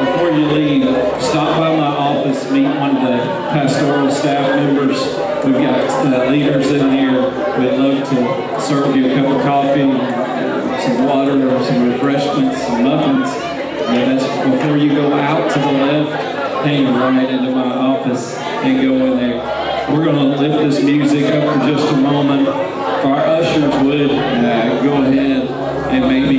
before 0.00 0.30
you 0.30 0.46
leave, 0.46 0.84
stop 1.22 1.58
by 1.58 1.74
my 1.74 1.86
office, 1.86 2.50
meet 2.50 2.66
one 2.66 2.96
of 2.96 3.02
the 3.02 3.16
pastoral 3.50 4.10
staff 4.10 4.56
members. 4.56 4.98
We've 5.44 5.54
got 5.54 6.06
uh, 6.06 6.30
leaders 6.30 6.70
in 6.70 6.90
here. 6.90 7.22
We'd 7.58 7.78
love 7.78 8.08
to 8.10 8.60
serve 8.60 8.94
you 8.94 9.10
a 9.10 9.14
cup 9.14 9.34
of 9.34 9.42
coffee, 9.42 9.88
some 10.84 11.06
water, 11.06 11.64
some 11.64 11.90
refreshments, 11.90 12.66
some 12.66 12.84
muffins. 12.84 13.45
Before 13.86 14.76
you 14.76 14.94
go 14.94 15.12
out 15.14 15.50
to 15.52 15.58
the 15.60 15.72
left, 15.72 16.64
hang 16.64 16.92
right 16.92 17.30
into 17.30 17.50
my 17.52 17.72
office 17.72 18.36
and 18.36 18.82
go 18.82 18.94
in 19.06 19.16
there. 19.16 19.38
We're 19.90 20.04
going 20.04 20.16
to 20.16 20.38
lift 20.40 20.58
this 20.58 20.84
music 20.84 21.26
up 21.26 21.54
for 21.54 21.66
just 21.68 21.92
a 21.92 21.96
moment. 21.96 22.48
If 22.48 23.04
our 23.04 23.24
ushers 23.24 23.84
would 23.84 24.10
uh, 24.10 24.82
go 24.82 25.02
ahead 25.02 25.48
and 25.92 26.08
maybe 26.08 26.38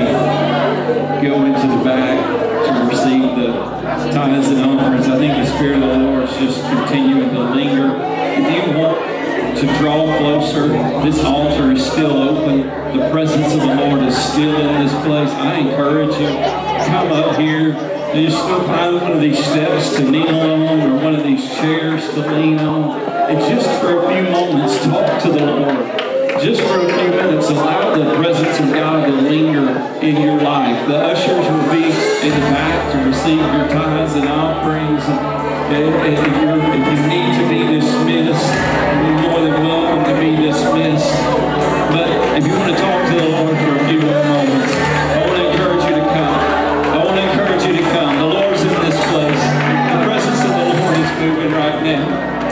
go 1.25 1.45
into 1.45 1.67
the 1.67 1.83
back 1.85 2.19
to 2.65 2.87
receive 2.89 3.35
the 3.37 3.53
tithes 4.11 4.49
and 4.49 4.65
offerings. 4.65 5.07
I 5.07 5.17
think 5.17 5.33
the 5.33 5.45
Spirit 5.55 5.81
of 5.81 5.89
the 5.89 5.97
Lord 5.97 6.23
is 6.23 6.35
just 6.37 6.61
continuing 6.69 7.29
to 7.29 7.39
linger. 7.39 7.95
If 8.03 8.67
you 8.67 8.77
want 8.77 9.57
to 9.57 9.65
draw 9.79 10.17
closer, 10.17 10.67
this 11.03 11.23
altar 11.23 11.71
is 11.71 11.85
still 11.89 12.11
open. 12.11 12.67
The 12.97 13.09
presence 13.09 13.53
of 13.53 13.61
the 13.61 13.75
Lord 13.75 14.03
is 14.03 14.17
still 14.17 14.55
in 14.59 14.85
this 14.85 14.93
place. 15.05 15.29
I 15.29 15.59
encourage 15.59 16.15
you, 16.17 16.66
come 16.87 17.11
up 17.11 17.37
here. 17.37 17.73
And 17.73 18.25
just 18.25 18.37
go 18.47 18.65
find 18.65 19.01
one 19.01 19.11
of 19.11 19.21
these 19.21 19.37
steps 19.37 19.95
to 19.97 20.09
kneel 20.09 20.39
on 20.39 20.81
or 20.81 21.03
one 21.03 21.13
of 21.13 21.23
these 21.23 21.45
chairs 21.55 22.09
to 22.13 22.21
lean 22.21 22.59
on. 22.59 22.99
And 23.29 23.39
just 23.39 23.69
for 23.81 24.03
a 24.03 24.13
few 24.13 24.31
moments, 24.31 24.83
talk 24.85 25.21
to 25.23 25.29
the 25.29 25.45
Lord 25.45 26.07
just 26.41 26.61
for 26.61 26.79
a 26.79 26.85
few 26.85 27.09
minutes, 27.09 27.49
allow 27.49 27.95
the 27.97 28.15
presence 28.15 28.59
of 28.59 28.71
God 28.71 29.07
to 29.07 29.11
linger 29.11 29.73
in 30.05 30.21
your 30.21 30.39
life. 30.39 30.87
The 30.87 30.97
ushers 30.97 31.45
will 31.49 31.71
be 31.73 31.85
in 31.85 32.33
the 32.33 32.45
back 32.53 32.91
to 32.91 33.09
receive 33.09 33.39
your 33.39 33.67
tithes 33.67 34.13
and 34.13 34.27
offerings. 34.27 35.03
And, 35.07 35.83
if, 35.83 36.19
if 36.19 36.27
you 36.27 37.07
need 37.09 37.33
to 37.41 37.49
be 37.49 37.79
dismissed, 37.79 38.53
you're 38.53 39.21
more 39.27 39.41
than 39.41 39.65
welcome 39.65 40.03
to 40.13 40.19
be 40.19 40.35
dismissed. 40.35 41.11
But 41.91 42.37
if 42.37 42.45
you 42.45 42.53
want 42.53 42.71
to 42.71 42.77
talk 42.77 43.09
to 43.09 43.15
the 43.15 43.29
Lord 43.29 43.57
for 43.57 43.75
a 43.75 43.87
few 43.89 43.99
more 43.99 44.23
moments, 44.23 44.66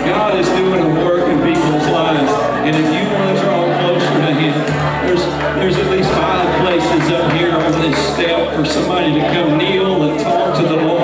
God 0.05 0.37
is 0.37 0.47
doing 0.49 0.79
a 0.79 1.05
work 1.05 1.27
in 1.27 1.41
people's 1.41 1.87
lives. 1.89 2.31
And 2.61 2.75
if 2.75 2.85
you 2.93 3.03
want 3.11 3.35
to 3.35 3.43
draw 3.43 3.65
closer 3.81 4.17
to 4.21 4.33
Him, 4.37 4.53
there's, 5.05 5.25
there's 5.57 5.77
at 5.77 5.91
least 5.91 6.09
five 6.11 6.45
places 6.61 7.09
up 7.11 7.31
here 7.33 7.51
on 7.51 7.71
this 7.81 7.97
step 8.13 8.55
for 8.55 8.65
somebody 8.65 9.13
to 9.13 9.21
come 9.33 9.57
kneel 9.57 10.03
and 10.03 10.19
talk 10.19 10.55
to 10.57 10.67
the 10.67 10.75
Lord 10.75 10.94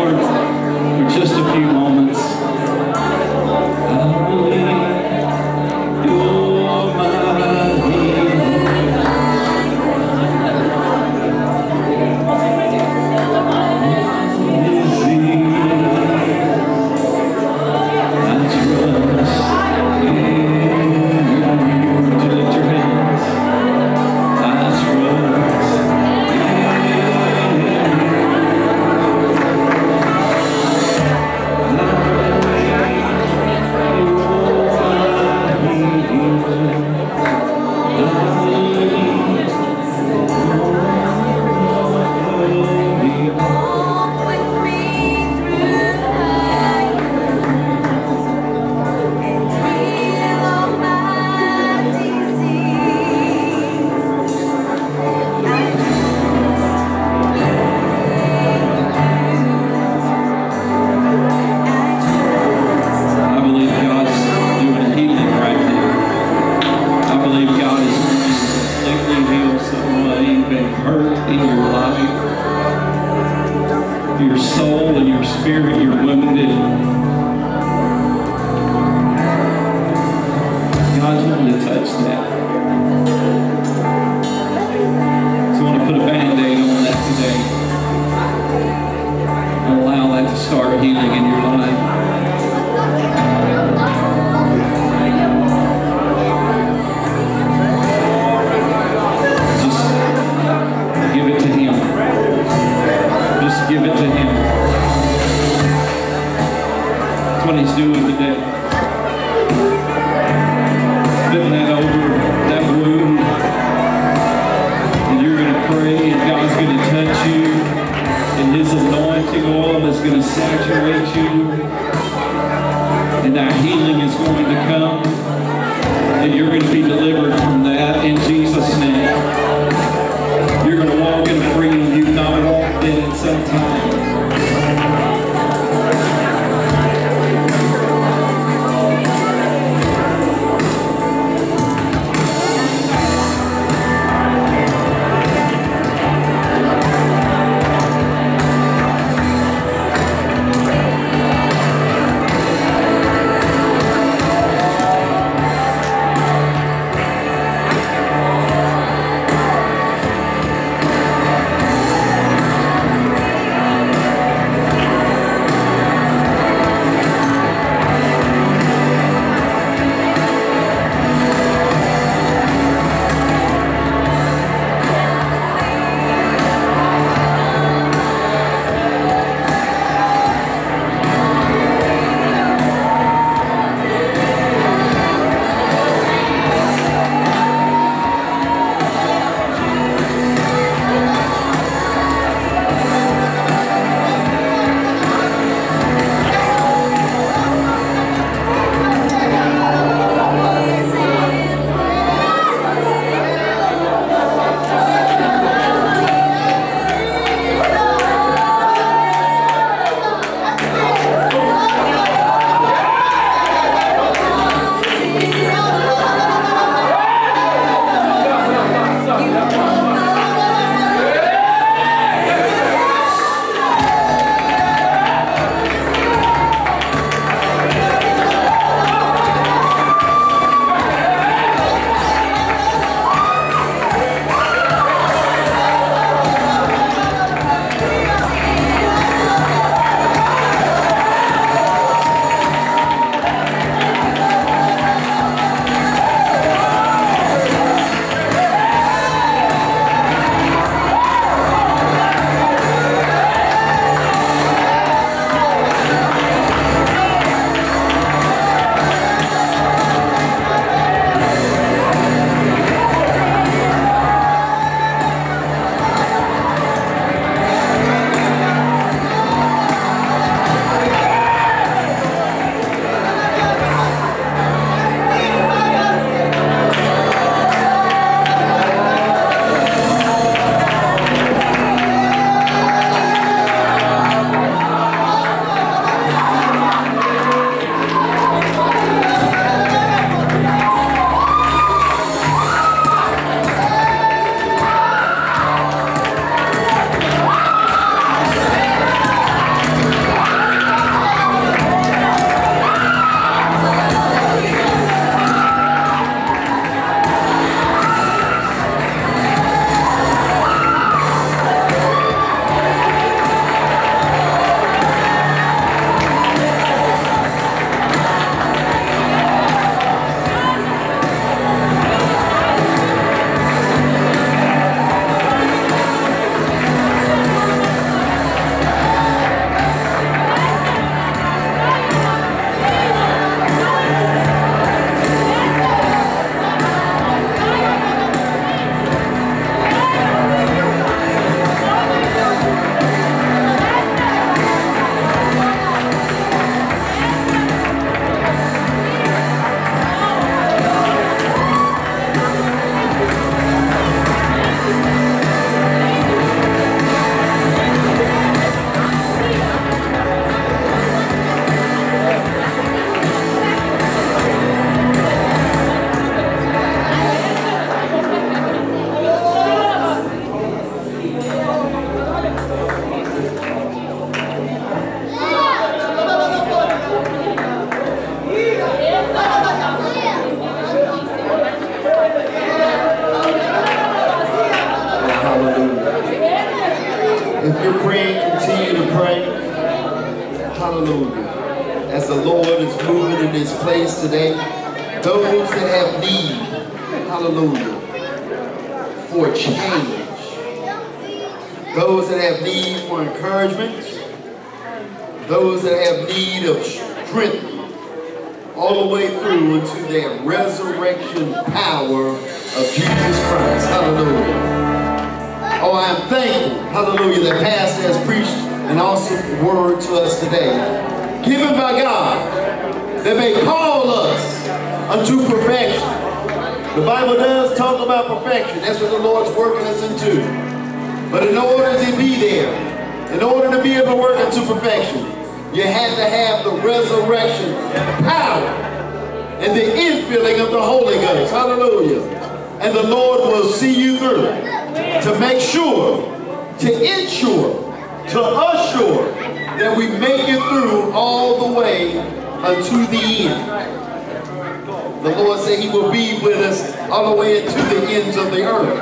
earth. 458.43 458.79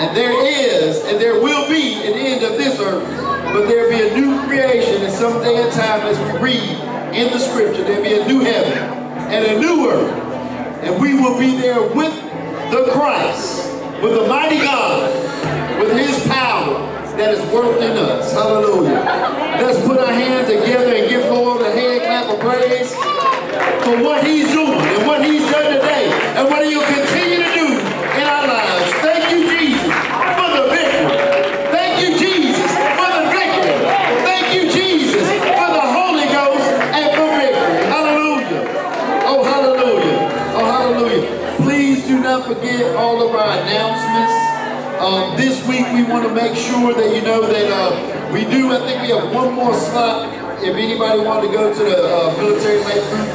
And 0.00 0.16
there 0.16 0.34
is, 0.46 1.04
and 1.04 1.20
there 1.20 1.40
will 1.40 1.68
be 1.68 1.94
an 2.04 2.14
end 2.14 2.44
of 2.44 2.58
this 2.58 2.78
earth, 2.80 3.04
but 3.52 3.66
there 3.66 3.84
will 3.84 3.90
be 3.90 4.08
a 4.08 4.14
new 4.14 4.42
creation 4.46 5.02
and 5.02 5.12
someday 5.12 5.64
in 5.64 5.70
time 5.72 6.00
as 6.02 6.18
we 6.18 6.40
read 6.40 6.94
in 7.14 7.32
the 7.32 7.38
scripture, 7.38 7.84
there 7.84 7.96
will 7.96 8.04
be 8.04 8.14
a 8.14 8.26
new 8.26 8.40
heaven 8.40 8.78
and 9.30 9.46
a 9.46 9.60
new 9.60 9.88
earth. 9.88 10.12
And 10.82 11.00
we 11.00 11.14
will 11.14 11.38
be 11.38 11.56
there 11.56 11.80
with 11.94 12.12
the 12.70 12.90
Christ, 12.92 13.72
with 14.02 14.14
the 14.14 14.26
mighty 14.26 14.58
God, 14.58 15.14
with 15.80 15.96
his 15.96 16.26
power 16.26 16.90
that 17.16 17.34
is 17.34 17.52
worked 17.52 17.80
in 17.80 17.96
us. 17.96 18.32
Hallelujah. 18.32 18.98
Let's 19.62 19.78
put 19.86 19.98
our 19.98 20.12
hands 20.12 20.48
together 20.48 20.94
and 20.94 21.08
give 21.08 21.24
Lord 21.30 21.62
a 21.62 21.70
hand 21.70 22.02
clap 22.02 22.34
of 22.34 22.40
praise 22.40 22.92
for 23.86 24.02
what 24.02 24.26
he's 24.26 24.50
doing 24.50 24.74
and 24.74 25.06
what 25.06 25.24
he's 25.24 25.48
done 25.50 25.72
today 25.72 26.10
and 26.34 26.48
what 26.48 26.66
he'll 26.66 26.82
continue 26.82 27.38
to 27.38 27.54
do 27.54 27.63
not 42.38 42.48
forget 42.48 42.96
all 42.96 43.22
of 43.22 43.32
our 43.32 43.58
announcements. 43.62 44.34
Um, 45.00 45.36
this 45.36 45.64
week 45.68 45.86
we 45.94 46.02
want 46.02 46.26
to 46.26 46.34
make 46.34 46.56
sure 46.56 46.92
that 46.92 47.14
you 47.14 47.22
know 47.22 47.46
that 47.46 47.70
uh, 47.70 48.32
we 48.32 48.40
do, 48.44 48.72
I 48.72 48.80
think 48.80 49.02
we 49.02 49.10
have 49.14 49.32
one 49.32 49.54
more 49.54 49.72
slot. 49.72 50.34
If 50.60 50.74
anybody 50.74 51.20
wanted 51.20 51.46
to 51.46 51.52
go 51.52 51.72
to 51.72 51.78
the 51.78 51.94
uh, 51.94 52.36
military 52.36 52.82
group 52.82 53.28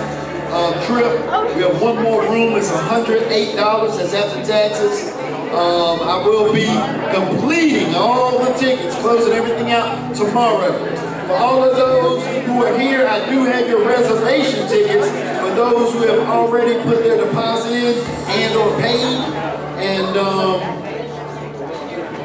uh, 0.51 0.85
trip, 0.85 1.15
we 1.55 1.61
have 1.63 1.81
one 1.81 2.03
more 2.03 2.23
room. 2.23 2.57
It's 2.57 2.69
$108. 2.69 3.55
That's 3.55 4.13
after 4.13 4.43
taxes. 4.43 5.13
Um, 5.55 6.03
I 6.03 6.21
will 6.25 6.51
be 6.51 6.67
completing 7.15 7.95
all 7.95 8.43
the 8.43 8.51
tickets, 8.59 8.97
closing 8.97 9.31
everything 9.31 9.71
out 9.71 10.13
tomorrow. 10.13 10.73
For 11.27 11.35
all 11.35 11.63
of 11.63 11.77
those 11.77 12.25
who 12.45 12.65
are 12.65 12.77
here, 12.77 13.07
I 13.07 13.29
do 13.29 13.45
have 13.45 13.65
your 13.69 13.87
reservation 13.87 14.67
tickets 14.67 15.07
for 15.49 15.55
those 15.55 15.93
who 15.93 15.99
have 16.07 16.27
already 16.27 16.81
put 16.83 17.03
their 17.03 17.17
deposit 17.17 17.71
in 17.71 17.97
and 18.29 18.55
or 18.55 18.79
paid. 18.79 19.17
And 19.79 20.17
um, 20.17 20.61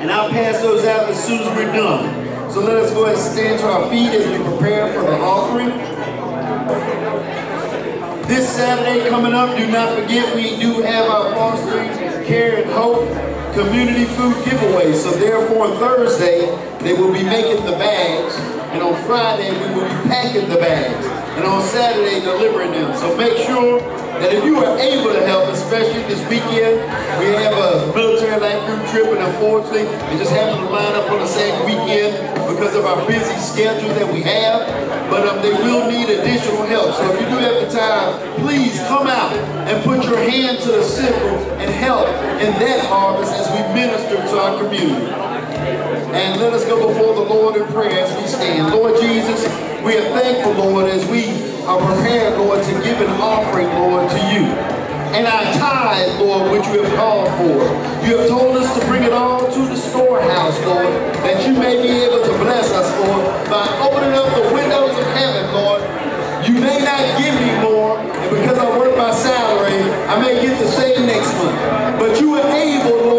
and 0.00 0.10
I'll 0.10 0.30
pass 0.30 0.60
those 0.60 0.84
out 0.84 1.08
as 1.08 1.24
soon 1.24 1.40
as 1.40 1.56
we're 1.56 1.72
done. 1.72 2.50
So 2.50 2.60
let 2.60 2.76
us 2.76 2.90
go 2.92 3.04
ahead 3.04 3.16
and 3.16 3.24
stand 3.24 3.60
to 3.60 3.66
our 3.66 3.88
feet 3.88 4.10
as 4.10 4.26
we 4.26 4.44
prepare 4.44 4.92
for 4.92 5.00
the 5.00 5.16
offering. 5.16 5.70
This 8.28 8.48
Saturday 8.48 9.08
coming 9.08 9.32
up, 9.32 9.56
do 9.56 9.70
not 9.70 9.98
forget 9.98 10.34
we 10.34 10.56
do 10.60 10.82
have 10.82 11.10
our 11.10 11.32
Fostering 11.34 11.90
Care 12.26 12.62
and 12.62 12.70
Hope 12.70 13.08
community 13.54 14.04
food 14.04 14.34
giveaway. 14.44 14.92
So 14.94 15.10
therefore 15.12 15.68
Thursday, 15.78 16.46
they 16.80 16.92
will 16.92 17.12
be 17.12 17.22
making 17.22 17.64
the 17.64 17.72
bags. 17.72 18.34
And 18.72 18.82
on 18.82 18.94
Friday, 19.04 19.50
we 19.52 19.74
will 19.74 19.88
be 19.88 20.08
packing 20.08 20.48
the 20.48 20.56
bags. 20.56 21.13
And 21.34 21.44
on 21.44 21.62
Saturday, 21.62 22.20
delivering 22.20 22.72
them. 22.72 22.96
So 22.96 23.16
make 23.16 23.36
sure 23.46 23.80
that 24.22 24.32
if 24.32 24.44
you 24.44 24.56
are 24.62 24.78
able 24.78 25.12
to 25.12 25.26
help, 25.26 25.50
especially 25.50 26.02
this 26.06 26.22
weekend, 26.30 26.78
we 27.18 27.34
have 27.42 27.50
a 27.58 27.90
military 27.90 28.38
life 28.38 28.62
group 28.70 28.86
trip, 28.90 29.06
and 29.10 29.18
unfortunately, 29.18 29.82
it 30.14 30.18
just 30.18 30.30
happened 30.30 30.62
to 30.62 30.70
line 30.70 30.94
up 30.94 31.10
on 31.10 31.18
the 31.18 31.26
same 31.26 31.54
weekend 31.66 32.14
because 32.46 32.76
of 32.76 32.86
our 32.86 33.04
busy 33.08 33.34
schedule 33.42 33.90
that 33.98 34.06
we 34.06 34.22
have. 34.22 34.62
But 35.10 35.26
um, 35.26 35.42
they 35.42 35.50
will 35.50 35.90
need 35.90 36.08
additional 36.08 36.62
help. 36.66 36.94
So 36.94 37.02
if 37.12 37.20
you 37.20 37.26
do 37.26 37.42
have 37.42 37.66
the 37.66 37.70
time, 37.74 38.14
please 38.38 38.78
come 38.86 39.08
out 39.08 39.34
and 39.66 39.82
put 39.82 40.04
your 40.06 40.18
hand 40.18 40.60
to 40.62 40.70
the 40.70 40.84
sickle 40.84 41.36
and 41.58 41.68
help 41.68 42.06
in 42.38 42.54
that 42.62 42.86
harvest 42.86 43.32
as 43.34 43.50
we 43.50 43.60
minister 43.74 44.16
to 44.16 44.38
our 44.38 44.62
community. 44.62 45.33
And 46.14 46.40
let 46.40 46.52
us 46.52 46.64
go 46.64 46.78
before 46.78 47.14
the 47.14 47.26
Lord 47.26 47.56
in 47.56 47.66
prayer 47.74 48.06
as 48.06 48.14
we 48.16 48.28
stand. 48.28 48.72
Lord 48.72 49.00
Jesus, 49.00 49.42
we 49.82 49.98
are 49.98 50.08
thankful, 50.14 50.52
Lord, 50.54 50.88
as 50.88 51.04
we 51.10 51.26
are 51.66 51.78
prepared, 51.82 52.38
Lord, 52.38 52.62
to 52.62 52.72
give 52.86 53.00
an 53.00 53.10
offering, 53.18 53.66
Lord, 53.66 54.08
to 54.08 54.20
you. 54.30 54.46
And 55.10 55.26
our 55.26 55.42
tithe, 55.58 56.20
Lord, 56.20 56.52
which 56.52 56.66
you 56.70 56.82
have 56.82 56.94
called 56.94 57.28
for. 57.38 57.58
You 58.06 58.18
have 58.18 58.28
told 58.28 58.56
us 58.56 58.66
to 58.78 58.86
bring 58.86 59.02
it 59.02 59.12
all 59.12 59.50
to 59.50 59.60
the 59.66 59.76
storehouse, 59.76 60.58
Lord, 60.66 60.86
that 61.26 61.46
you 61.46 61.54
may 61.54 61.82
be 61.82 61.90
able 62.06 62.22
to 62.22 62.32
bless 62.42 62.70
us, 62.70 62.86
Lord, 63.02 63.50
by 63.50 63.66
opening 63.82 64.14
up 64.14 64.30
the 64.38 64.54
windows 64.54 64.94
of 64.96 65.06
heaven, 65.18 65.50
Lord. 65.54 65.82
You 66.46 66.60
may 66.60 66.78
not 66.78 67.02
give 67.18 67.34
me 67.34 67.50
more, 67.58 67.98
and 67.98 68.30
because 68.30 68.58
I 68.58 68.78
work 68.78 68.96
my 68.96 69.10
salary, 69.10 69.82
I 70.06 70.20
may 70.22 70.42
get 70.42 70.58
the 70.58 70.70
same 70.70 71.06
next 71.06 71.32
month. 71.42 71.58
But 71.98 72.20
you 72.20 72.34
are 72.34 72.46
able, 72.50 72.98
Lord, 73.02 73.13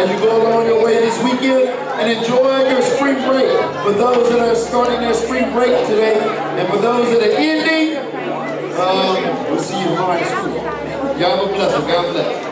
as 0.00 0.10
you 0.10 0.16
go 0.16 0.40
along 0.40 0.64
your 0.64 0.82
way 0.82 0.94
this 0.94 1.22
weekend 1.22 1.68
and 2.00 2.10
enjoy 2.10 2.70
your 2.70 2.80
spring 2.80 3.16
break. 3.28 3.52
For 3.84 3.92
those 3.92 4.30
that 4.30 4.40
are 4.40 4.54
starting 4.54 5.00
their 5.00 5.12
spring 5.12 5.52
break 5.52 5.86
today 5.86 6.18
and 6.18 6.66
for 6.68 6.78
those 6.78 7.10
that 7.10 7.20
are 7.28 7.36
ending, 7.36 7.98
um, 8.80 9.50
we'll 9.50 9.62
see 9.62 9.78
you 9.78 9.88
tomorrow 9.88 10.18
in 10.18 10.24
school. 10.24 10.56
Y'all 11.20 11.36
have 11.36 11.50
a 11.50 11.52
blessing. 11.52 11.86
God 11.86 12.12
bless. 12.14 12.49